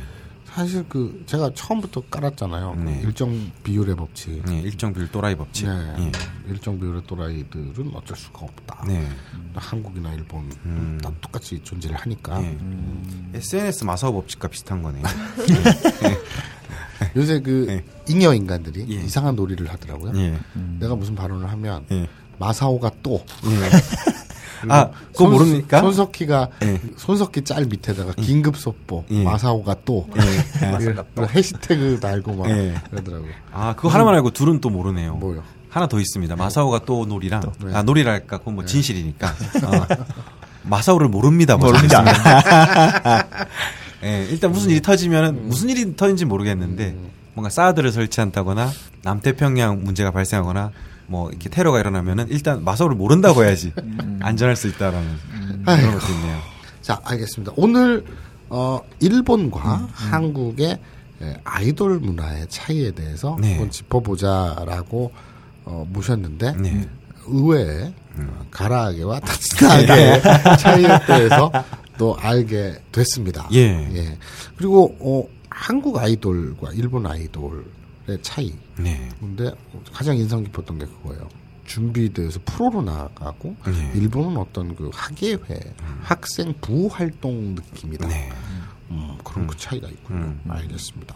[0.58, 2.74] 사실 그 제가 처음부터 깔았잖아요.
[2.78, 3.02] 그 네.
[3.04, 4.44] 일정 비율의 법칙.
[4.48, 5.68] 네, 일정 비율 또라이 법칙.
[5.68, 5.94] 네.
[6.00, 6.12] 예.
[6.50, 8.84] 일정 비율의 또라이들은 어쩔 수가 없다.
[8.88, 9.08] 네.
[9.54, 10.98] 한국이나 일본 음.
[11.00, 12.58] 다 똑같이 존재를 하니까 예.
[13.36, 15.04] SNS 마사오 법칙과 비슷한 거네요.
[17.16, 17.86] 요새 그 네.
[18.12, 19.04] 잉여 인간들이 예.
[19.04, 20.14] 이상한 놀이를 하더라고요.
[20.16, 20.40] 예.
[20.80, 22.10] 내가 무슨 발언을 하면 예.
[22.40, 23.24] 마사오가 또
[24.70, 25.82] 아, 그거 손- 모릅니까?
[25.82, 26.82] 손석희가 예.
[26.98, 29.24] 손석희 짤 밑에다가 긴급 속보 예.
[29.24, 30.20] 마사오가 또그
[31.36, 32.76] 해시태그 달고 막 예.
[32.90, 33.32] 그러더라고요.
[33.54, 35.16] 아, 그거 하나만 알고 둘은 또 모르네요.
[35.16, 35.44] 뭐요?
[35.70, 36.36] 하나 더 있습니다.
[36.36, 37.76] 마사오가 또 놀이랑 네.
[37.76, 39.28] 아 놀이랄까 그건 뭐 진실이니까
[39.64, 39.86] 어.
[40.64, 41.56] 마사오를 모릅니다.
[41.58, 42.04] 뭐 모릅니다.
[44.04, 46.96] 예, 일단 무슨 일이 터지면은 무슨 일이 터진지 모르겠는데
[47.34, 48.72] 뭔가 사드를 설치한다거나
[49.04, 50.72] 남태평양 문제가 발생하거나
[51.08, 53.74] 뭐 이렇게 테러가 일어나면은 일단 마사오를 모른다고 해야지
[54.22, 55.18] 안전할 수 있다라는
[55.66, 56.40] 그런 것도 있네요.
[56.82, 57.54] 자, 알겠습니다.
[57.56, 58.06] 오늘
[58.50, 60.80] 어 일본과 한국의
[61.22, 63.52] 예, 아이돌 문화의 차이에 대해서 네.
[63.52, 65.12] 한번 짚어보자라고
[65.66, 66.88] 어, 모셨는데 네.
[67.26, 70.22] 의외의 어, 가라아게와 타츠나게의
[70.60, 71.52] 차이에 대해서
[71.98, 73.50] 또 알게 됐습니다.
[73.54, 74.18] 예.
[74.56, 77.64] 그리고 어, 한국 아이돌과 일본 아이돌의
[78.22, 78.54] 차이.
[78.78, 79.10] 네.
[79.20, 79.52] 근데
[79.92, 81.28] 가장 인상 깊었던 게 그거예요.
[81.66, 83.92] 준비돼서 프로로 나가고 네.
[83.96, 88.08] 일본은 어떤 그 학예회, 학생 부호 활동 느낌이다.
[88.08, 88.30] 네.
[88.90, 90.20] 음, 그런 그 차이가 있군요.
[90.20, 90.42] 음.
[90.48, 91.16] 알겠습니다.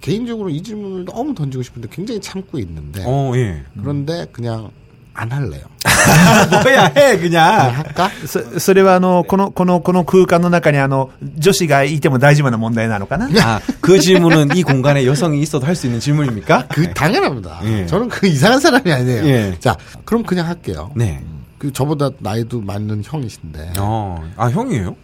[0.00, 3.64] 개인적으로 이 질문을 너무 던지고 싶은데 굉장히 참고 있는데 어, 예.
[3.76, 4.70] 그런데 그냥
[5.17, 5.61] 안 할래요.
[6.63, 7.71] 뭐야 해 그냥.
[7.75, 8.09] 할까?
[8.25, 16.67] そそれはあのこのこのこの空間の中にあの女子がいても大丈夫な問題なのかな 아, 그 질문은 이 공간에 여성이 있어도 할 수 있는 질문입니까?
[16.69, 17.61] 그 당연합니다.
[17.65, 17.85] 예.
[17.85, 19.25] 저는 그 이상한 사람이 아니에요.
[19.25, 19.57] 예.
[19.59, 20.89] 자, 그럼 그냥 할게요.
[20.95, 21.23] 네.
[21.59, 23.73] 그 저보다 나이도 많은 형이신데.
[23.79, 24.95] 어, 아 형이에요?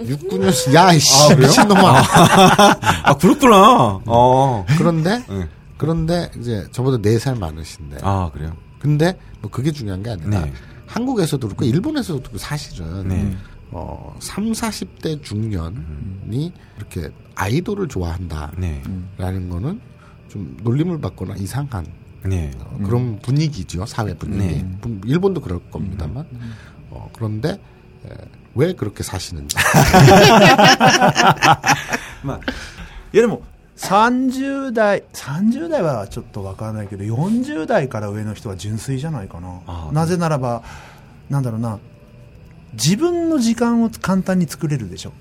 [0.00, 1.46] 6, 9년씩 야, 이씨, 아, 그래요?
[1.48, 2.02] 미친놈아.
[3.04, 4.00] 아 그렇구나.
[4.06, 4.64] 어.
[4.78, 5.48] 그런데 네.
[5.76, 7.98] 그런데 이제 저보다 4살 많으신데.
[8.02, 8.52] 아 그래요?
[8.78, 10.52] 근데 뭐 그게 중요한 게 아니라 네.
[10.86, 13.36] 한국에서도 그렇고 일본에서도 그렇고 사실은 네.
[13.70, 18.82] 어, 3, 40대 중년이 이렇게 아이돌을 좋아한다라는 네.
[19.48, 19.80] 거는
[20.28, 21.86] 좀 놀림을 받거나 이상한
[22.24, 22.50] 네.
[22.60, 24.62] 어, 그런 분위기죠 사회 분위기.
[24.62, 24.78] 네.
[24.80, 26.26] 분- 일본도 그럴 겁니다만
[26.90, 27.50] 어, 그런데
[28.06, 28.10] 에,
[28.54, 29.56] 왜 그렇게 사시는지.
[33.12, 33.42] いやでも、
[33.79, 39.89] 30代30代はちょっと分からないけど40代から上の人は純粋じゃないかな。
[39.91, 40.63] なぜならば
[41.29, 41.79] なんだろうな
[42.73, 45.13] 自分の時間を簡単に作れるでしょ、う、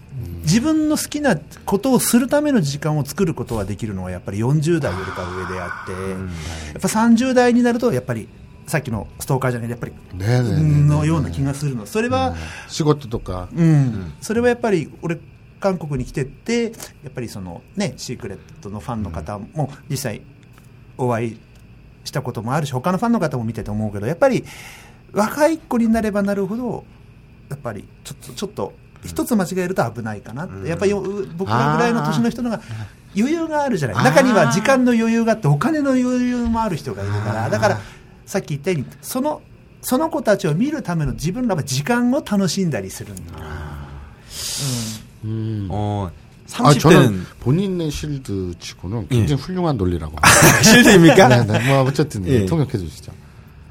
[0.42, 8.28] 自分の好きなことをするための時間を作ることができるのはやっぱり40代よりか上であって、やっぱ30代になるとやっぱり
[8.66, 11.86] さっきのストーカーじゃないやっぱりのような気がするの。
[11.86, 12.36] それは、
[12.68, 15.18] 仕事とか、うん、それはやっぱり俺
[15.60, 16.70] 韓国に来てってや
[17.08, 20.22] っぱりそのねシークレットのファンの方も実際
[20.96, 21.40] お会い
[22.04, 24.44] したこともあるし他のファンの方も見てて思うけどやっぱり
[25.12, 26.84] 若い子になればなるほど
[27.48, 28.72] やっぱりちょっとちょっと
[29.04, 31.00] 一つ間違えると危ないかなって、やっぱりよ
[31.36, 32.60] 僕らぐらいの年の人のが
[33.16, 34.04] 余裕があるじゃない。
[34.04, 37.48] 中には時間の余裕があってお金の余裕もある人がいるから。
[37.48, 37.80] だから
[38.26, 39.40] さっき言ったようにその
[39.82, 43.38] その子たちを見るための自分らは時間を楽しんだりするんだ、
[45.24, 45.68] 음.
[45.70, 50.16] 어, 아, 30대는 저는 본인의 실드 치고는 굉장히 훌륭한 논리라고.
[50.64, 51.28] 실드입니까?
[51.28, 51.66] 네, 네.
[51.68, 52.46] 뭐 어쨌든 예.
[52.46, 53.12] 통역해 주시죠.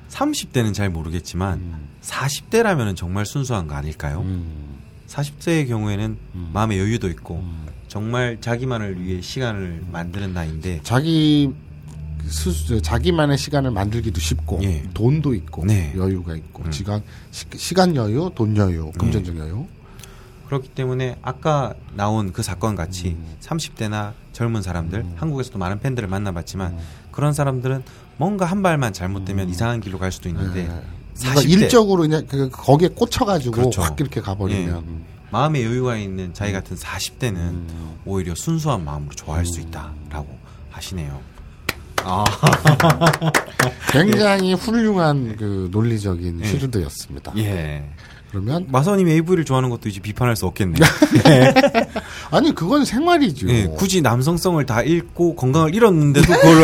[0.10, 1.88] 30대는 잘 모르겠지만 음.
[2.02, 4.22] 40대라면 정말 순수한 거 아닐까요?
[4.22, 4.78] 음.
[5.07, 6.49] 40대의 경우에는 음.
[6.53, 7.44] 마음의 여유도 있고
[7.88, 11.53] 정말 자기만을 위해 시간을 만드는 나이인데 자기
[12.26, 14.84] 스스 자기만의 시간을 만들기도 쉽고 예.
[14.94, 15.94] 돈도 있고 네.
[15.95, 16.72] 여유가 있고 음.
[16.72, 17.02] 시간
[17.32, 19.65] 시, 간 여유, 돈 여유, 금전적 여유.
[20.48, 23.36] 그렇기 때문에 아까 나온 그 사건 같이 음.
[23.41, 26.78] 30대나 젊은 사람들 한국에서도 많은 팬들을 만나봤지만
[27.11, 27.84] 그런 사람들은
[28.18, 30.82] 뭔가 한 발만 잘못되면 이상한 길로 갈 수도 있는데 음.
[31.15, 33.82] 40대 일적으로 그냥 그 거기에 꽂혀가지고 그렇죠.
[33.82, 35.18] 확 이렇게 가버리면 예.
[35.32, 37.99] 마음의 여유가 있는 자기 같은 40대는 음.
[38.06, 40.28] 오히려 순수한 마음으로 좋아할 수 있다라고
[40.69, 41.19] 하시네요.
[42.03, 42.24] 아,
[43.91, 46.45] 굉장히 훌륭한 그 논리적인 예.
[46.45, 47.34] 쉴드였습니다.
[47.38, 47.90] 예.
[48.32, 50.84] 그러면 마선님이 AV를 좋아하는 것도 이제 비판할 수 없겠네요.
[52.32, 53.49] 아니 그건 생활이죠.
[53.49, 56.64] 예, 굳이 남성성을 다 잃고 건강을 잃었는데도 그걸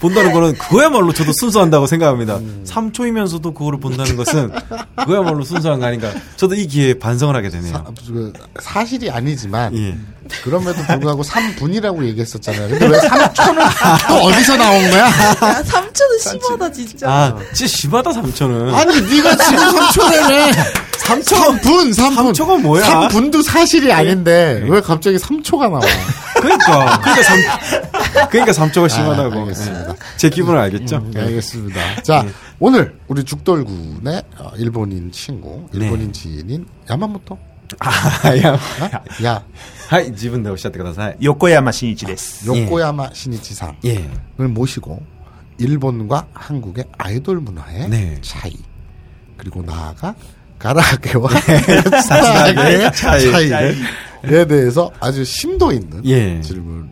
[0.00, 2.36] 본다는 거는 그거야말로 저도 순수한다고 생각합니다.
[2.36, 2.64] 음.
[2.66, 4.50] 3초이면서도 그거를 본다는 것은
[4.96, 6.10] 그거야말로 순수한 거 아닌가.
[6.36, 7.72] 저도 이 기회에 반성을 하게 되네요.
[7.72, 9.96] 사, 그 사실이 아니지만 예.
[10.42, 12.68] 그럼에도 불구하고 3분이라고 얘기했었잖아요.
[12.68, 15.04] 근데 왜 3초는 또 어디서 나온 거야?
[15.04, 17.08] 야, 삼촌은 심하다 진짜.
[17.10, 18.72] 아, 진짜 심하다 3초는.
[18.74, 20.54] 아니 네가 지금 3초라며
[21.00, 21.22] 3초
[21.60, 22.84] 3분 3분 3초가 뭐야?
[23.08, 25.80] 3분도 사실이 아닌데 왜 갑자기 3초가 나와?
[26.41, 29.35] 그러니까 그러니까 3 그러니까 3초가 심하다고.
[29.35, 29.89] 아, 알겠습니다.
[29.91, 29.95] 예.
[30.17, 30.99] 제 기분을 알겠죠?
[31.11, 32.01] 네, 알겠습니다.
[32.01, 32.25] 자
[32.59, 37.37] 오늘 우리 죽돌군의 어, 일본인 친구, 일본인 지인인 야마모토.
[37.79, 38.53] 아, 야.
[38.53, 39.23] 어?
[39.25, 39.43] 야
[39.89, 41.17] はい、自分でおっしゃってください。
[41.21, 42.47] 横山真一です。
[42.47, 44.09] 요코야마 시니치상을 예.
[44.37, 45.01] 모시고
[45.57, 48.17] 일본과 한국의 아이돌 문화의 네.
[48.21, 48.55] 차이
[49.37, 50.15] 그리고 나아가
[50.60, 51.82] 가라아게와 네.
[52.02, 53.30] 스타의 차이.
[53.32, 56.40] 차이에 대해서 아주 심도 있는 예.
[56.40, 56.90] 질문,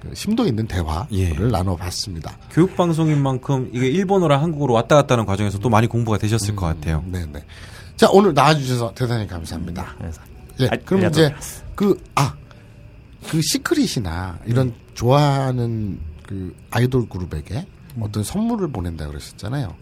[0.00, 1.32] 그 심도 있는 대화를 예.
[1.32, 2.36] 나눠봤습니다.
[2.50, 6.66] 교육 방송인 만큼 이게 일본어랑 한국어로 왔다 갔다 하는 과정에서 또 많이 공부가 되셨을 것
[6.66, 7.02] 같아요.
[7.06, 7.44] 네네.
[7.96, 9.94] 자 오늘 나와주셔서 대단히 감사합니다.
[10.60, 11.32] 예, 아, 그럼 아, 이제
[11.74, 12.34] 그 아
[13.28, 17.66] 그 시크릿이나 이런 좋아하는 그 아이돌 그룹에게
[18.00, 19.74] 어떤 선물을 보낸다 그러셨잖아요.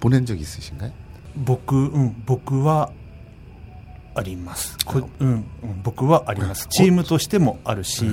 [0.00, 0.92] 보낸 적 있으신가요?
[1.35, 2.91] 僕、うん、僕は
[4.15, 4.77] あります。
[4.85, 5.45] こうん、うん
[5.83, 6.67] 僕はあります。
[6.69, 8.05] チームとしてもあるし、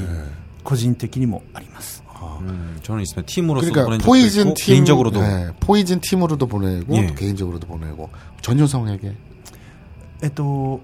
[0.63, 2.07] 個人的にもあります。
[2.41, 6.97] 음, 저는 있으면 팀으로서 그러니까 보낸 적도 포이즌 있고 팀 개인적으로도 네, 포이즌 팀으로도 보내고
[6.97, 7.07] 예.
[7.07, 8.11] 또 개인적으로도 보내고
[8.43, 9.15] 전효성에게
[10.23, 10.81] えっと、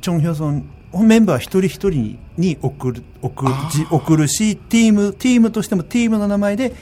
[0.00, 0.64] チョンヒョソン、
[1.04, 6.72] メンバー一人一人に送る、送るじ送るし、ティーム、ティームとしてもティームの名前で、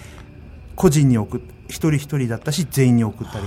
[0.77, 3.47] 個人に送る、一人一人だったし、全員に送ったり。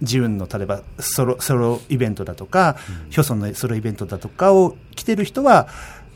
[0.00, 2.76] 自分の例えばソロソロイベントだとか、
[3.10, 5.68] ヒョソンのソロイベントだとかを来てる人は、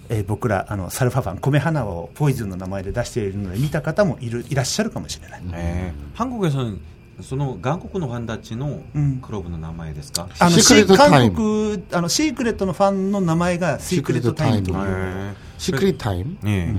[0.08, 5.42] えー僕らあのサルファファン米花をポイズンの名前で出しているので見た方もいるいらっしゃるかもしれない。
[5.52, 6.78] 예, 한국에서는
[7.22, 15.46] その韓国のファンたちのうんクラブの名前ですか、あのシークレットタイム韓国あのシークレットのファンの名前がシークレットタイムという 네.
[15.58, 16.36] 시크릿 타임.
[16.46, 16.74] 예.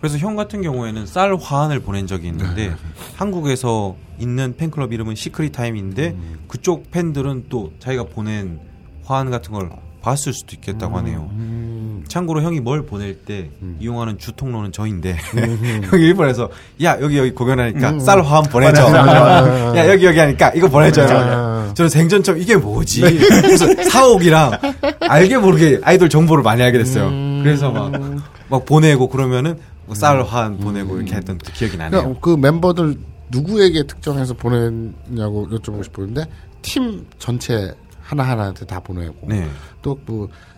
[0.00, 2.72] 그래서 형 같은 경우에는 쌀 화환을 보낸 적이 있는데
[3.16, 6.16] 한국에서 있는 팬클럽 이름은 시크릿 타임인데
[6.48, 8.60] 그쪽 팬들은 또 자기가 보낸
[9.04, 9.70] 화환 같은 걸
[10.00, 11.28] 봤을 수도 있겠다고 하네요.
[12.07, 13.49] 참고로 형이 뭘 보낼 때
[13.79, 15.17] 이용하는 주 통로는 저인데
[15.89, 16.49] 형이 일본에서
[16.83, 18.83] 야 여기 여기 공연하니까 쌀 화환 보내줘.
[19.75, 21.73] 야 여기 여기 하니까 이거 보내줘요.
[21.73, 23.01] 저는 생전 처음 이게 뭐지?
[23.01, 24.51] 그래서 사옥이랑
[25.01, 27.09] 알게 모르게 아이돌 정보를 많이 알게 됐어요.
[27.43, 27.91] 그래서 막,
[28.49, 32.01] 막 보내고 그러면은 뭐쌀 화환 보내고 이렇게 했던 기억이 나네요.
[32.01, 32.97] 그러니까 그 멤버들
[33.29, 36.25] 누구에게 특정해서 보냈냐고 여쭤보고 싶었는데
[36.61, 39.47] 팀 전체 하나하나한테 다 보내고 네.
[39.81, 40.29] 또그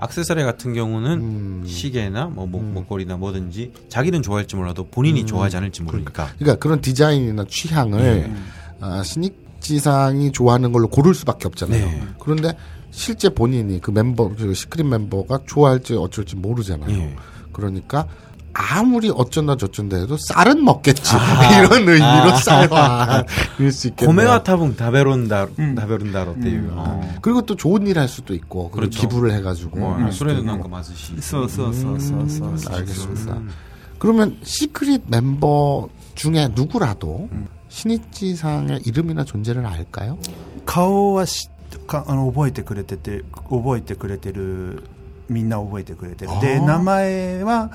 [0.00, 1.64] 악세사리 같은 경우는 음.
[1.66, 6.30] 시계나 뭐 목, 목걸이나 뭐든지 자기는 좋아할지 몰라도 본인이 좋아하지 않을지 모르니까.
[6.38, 8.30] 그러니까 그런 디자인이나 취향을
[8.80, 11.84] 아, 신입지상이 좋아하는 걸로 고를 수밖에 없잖아요.
[11.84, 12.02] 네.
[12.18, 12.56] 그런데
[12.90, 16.90] 실제 본인이 그 멤버, 그 시크릿 member가 좋아할지 어쩔지 모르잖아요.
[16.90, 17.16] 예.
[17.52, 18.06] 그러니까
[18.57, 21.13] 아무리 어쩐다 저쩐다 해도 쌀은 먹겠지.
[21.59, 24.07] 이런 의미로 쌀화일 수 있겠네요.
[24.07, 27.01] 고메와 타붕 다베론다 다베론다로 때いう 어.
[27.21, 29.01] 그리고 또 좋은 일 할 수도 있고 그걸 그렇죠.
[29.01, 30.51] 기부를 해가지고 뭐 할 수도 소리는 있고.
[30.51, 31.15] 난거 맞으시.
[31.19, 33.41] そうそうそうそうそうそう 알겠습니다.
[33.99, 37.27] 그러면 시크릿 멤버 중에 누구라도
[37.67, 40.17] 신입지상의 이름이나 존재를 알까요?
[40.65, 41.49] 顔はし
[41.87, 44.81] かあの覚えてくれてて覚えてくれてる
[45.27, 47.69] みんな覚えてくれてるで名前は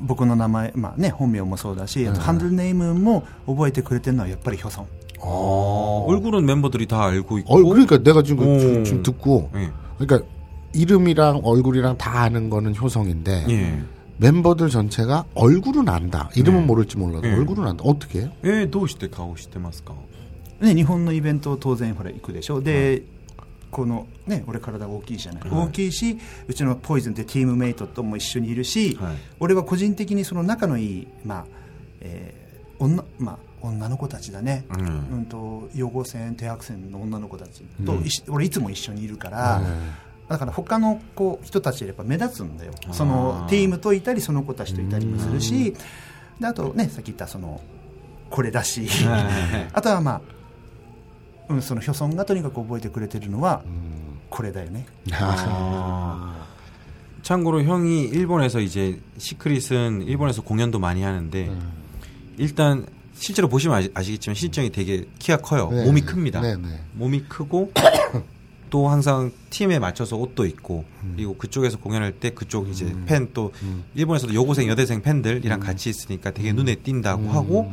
[0.00, 4.86] 僕の名前、まあね、本名もそうだし、あとハンドルネームも覚えてくれてるのはやっぱりヒョソン
[5.18, 7.54] 어, 얼굴은 멤버들이 다 알고 있고.
[7.54, 8.58] 어, 그러니까 내가 지금, 오.
[8.58, 9.70] 지금, 지금 듣고 예.
[9.98, 10.28] 그러니까
[10.74, 13.82] 이름이랑 얼굴이랑 다 아는 거는 효성인데 예.
[14.18, 16.30] 멤버들 전체가 얼굴은 안다.
[16.34, 16.66] 이름은 네.
[16.66, 17.34] 모를지 몰라도 네.
[17.34, 17.84] 얼굴은 안다.
[17.84, 18.30] 어떻게 해요?
[18.42, 19.94] えー、どうして顔してますか
[20.60, 23.02] ね、日本のイベント当然ほら行くでしょで、
[23.71, 25.67] このね俺体大きいじゃない、はい。
[25.67, 26.17] 大きいし
[26.47, 29.15] うちのポイズンってチームメイトとも一緒にいるし、はい。
[29.39, 31.45] 俺は個人的にその仲のいいまあ、
[32.01, 32.41] えー
[32.81, 34.87] 女まあ女の子たちだね、うん。
[34.87, 39.61] うんと養護船低白線の女の子たちと、いし俺いつも一緒にいるから、
[40.27, 42.73] だから他の子人たちよりやっぱ目立つんだよ。
[42.91, 45.75] そのティームといたりその子たちといたりもするし
[46.39, 47.61] であとねさっき言ったその
[48.31, 48.87] これだし。
[49.73, 50.21] あとはまあ、
[51.50, 53.62] うん、そのヒョソンがとにかく覚えてくれてるのは
[54.30, 56.46] これだよね 아.
[57.22, 61.50] 참고로 형이 일본에서 이제 시크릿은 일본에서 공연도 많이 하는데
[62.38, 65.70] 일단 실제로 보시면 아시, 아시겠지만 실정이 되게 키가 커요.
[65.70, 65.84] 네.
[65.84, 66.40] 몸이 큽니다.
[66.40, 66.80] 네, 네.
[66.92, 67.72] 몸이 크고
[68.70, 70.84] 또 항상 팀에 맞춰서 옷도 입고
[71.14, 73.52] 그리고 그쪽에서 공연할 때 그쪽 이제 팬 또
[73.94, 77.72] 일본에서도 여고생 여대생 팬들이랑 같이 있으니까 되게 눈에 띈다고 하고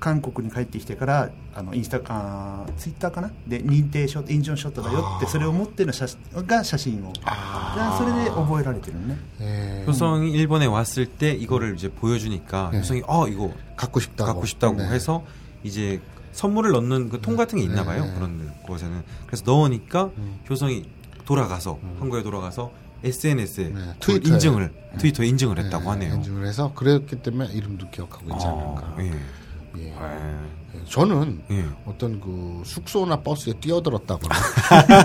[0.00, 9.84] 韓国に帰ってきてからあのインスタあーツイッターかなで認定ショットインジョンショットだよってそれを持っての写真が写真をじゃあそれで覚えられてるのね 예.
[9.86, 12.78] 효성이 일본에 왔을 때 이거를 이제 보여주니까 네.
[12.80, 14.26] 효성이 어 이거 갖고 싶다고.
[14.26, 14.88] 갖고 싶다고 네.
[14.88, 15.24] 해서
[15.62, 16.00] 이제
[16.32, 18.12] 선물을 넣는 그 통 같은 게 있나 봐요 네.
[18.14, 20.10] 그런 곳에는 그래서 넣으니까
[20.50, 20.84] 효성이
[21.26, 22.72] 돌아가서 한국에 돌아가서
[23.04, 24.32] SNS에 네, 그 트위터에.
[24.32, 26.14] 인증을 트위터에 인증을 했다고 네, 하네요.
[26.16, 28.94] 인증을 해서 그랬기 때문에 이름도 기억하고 있지 않을까.
[28.96, 29.12] 아, 예.
[29.79, 29.93] 예.
[29.99, 30.47] 아,
[30.89, 31.65] 저는 예.
[31.85, 34.35] 어떤 그 숙소나 버스에 뛰어들었다거나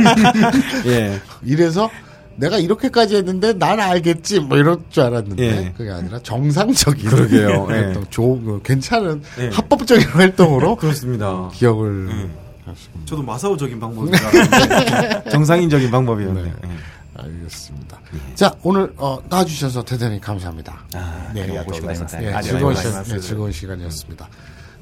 [0.86, 1.20] 예.
[1.42, 1.90] 이래서
[2.36, 5.72] 내가 이렇게까지 했는데 난 알겠지 뭐 이럴 줄 알았는데 예.
[5.76, 7.68] 그게 아니라 정상적인 그러게요.
[7.72, 7.90] 예.
[7.90, 9.48] 어떤 좋은 그 괜찮은 예.
[9.48, 11.50] 합법적인 활동으로 그렇습니다.
[11.52, 12.70] 기억을 예.
[12.70, 13.00] 하십니다.
[13.06, 16.42] 저도 마사오적인 방법인 줄 정상인적인 방법이었네.
[16.42, 16.52] 네.
[16.64, 16.68] 예.
[17.14, 18.00] 알겠습니다.
[18.34, 20.78] 자 오늘 어, 나와주셔서 대단히 감사합니다.
[20.94, 21.46] 아, 네.
[21.52, 23.14] 예, 아, 즐거운, 네, 시간, 맞습니다.
[23.16, 24.28] 예, 즐거운 시간이었습니다.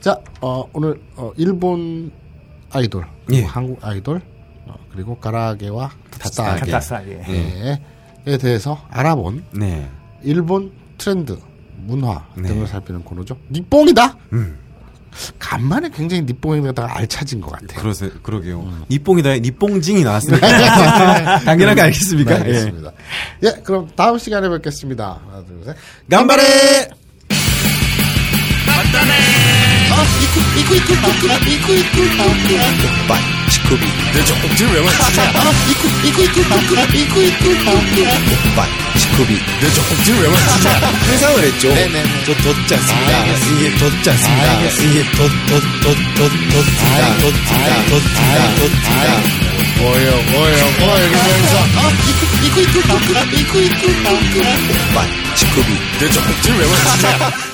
[0.01, 2.11] 자, 어, 오늘 어, 일본
[2.73, 3.45] 아이돌, 그리고 예.
[3.47, 4.21] 한국 아이돌,
[4.67, 7.81] 어, 그리고 가라아게와 타타아게, 타타사게.
[8.27, 9.89] 예, 대해서 알아본 네.
[10.23, 11.39] 일본 트렌드,
[11.77, 12.49] 문화 네.
[12.49, 13.37] 등을 살피는 코너죠.
[13.51, 14.17] 니뽕이다.
[14.33, 14.59] 음.
[15.39, 17.81] 간만에 굉장히 니뽕에다가 알차진 것 같아요.
[17.81, 18.87] 그러세, 그러게요.
[18.89, 21.41] 니뽕이다, 니뽕징이 나왔으니까.
[21.45, 22.31] 당연하게 알겠습니까?
[22.31, 22.93] 네, 알겠습니다.
[23.43, 23.51] 예.
[23.65, 25.21] 그럼 다음 시간에 뵙겠습니다.
[25.27, 25.77] 하나, 둘, 셋.
[25.77, 26.17] 예.
[26.17, 26.43] 간발에!
[33.51, 35.33] 치쿠비 내 젖꼭지를 왜 만지냐
[38.99, 40.71] 치쿠비 내 젖꼭지를 왜 만지냐
[41.11, 41.75] 회상을 했죠.
[42.27, 43.25] 저 덧지 않습니다.
[43.51, 44.61] 이게 덧지 않습니다.
[44.83, 49.41] 이게 덧, 덧, 덧, 덧, 덧지다, 덧지다, 덧지다, 덧지다.
[49.81, 51.55] 뭐예요, 뭐예요, 뭐 이러면서
[55.37, 55.69] 치쿠비
[56.01, 57.51] 내 젖꼭지를 왜 만지냐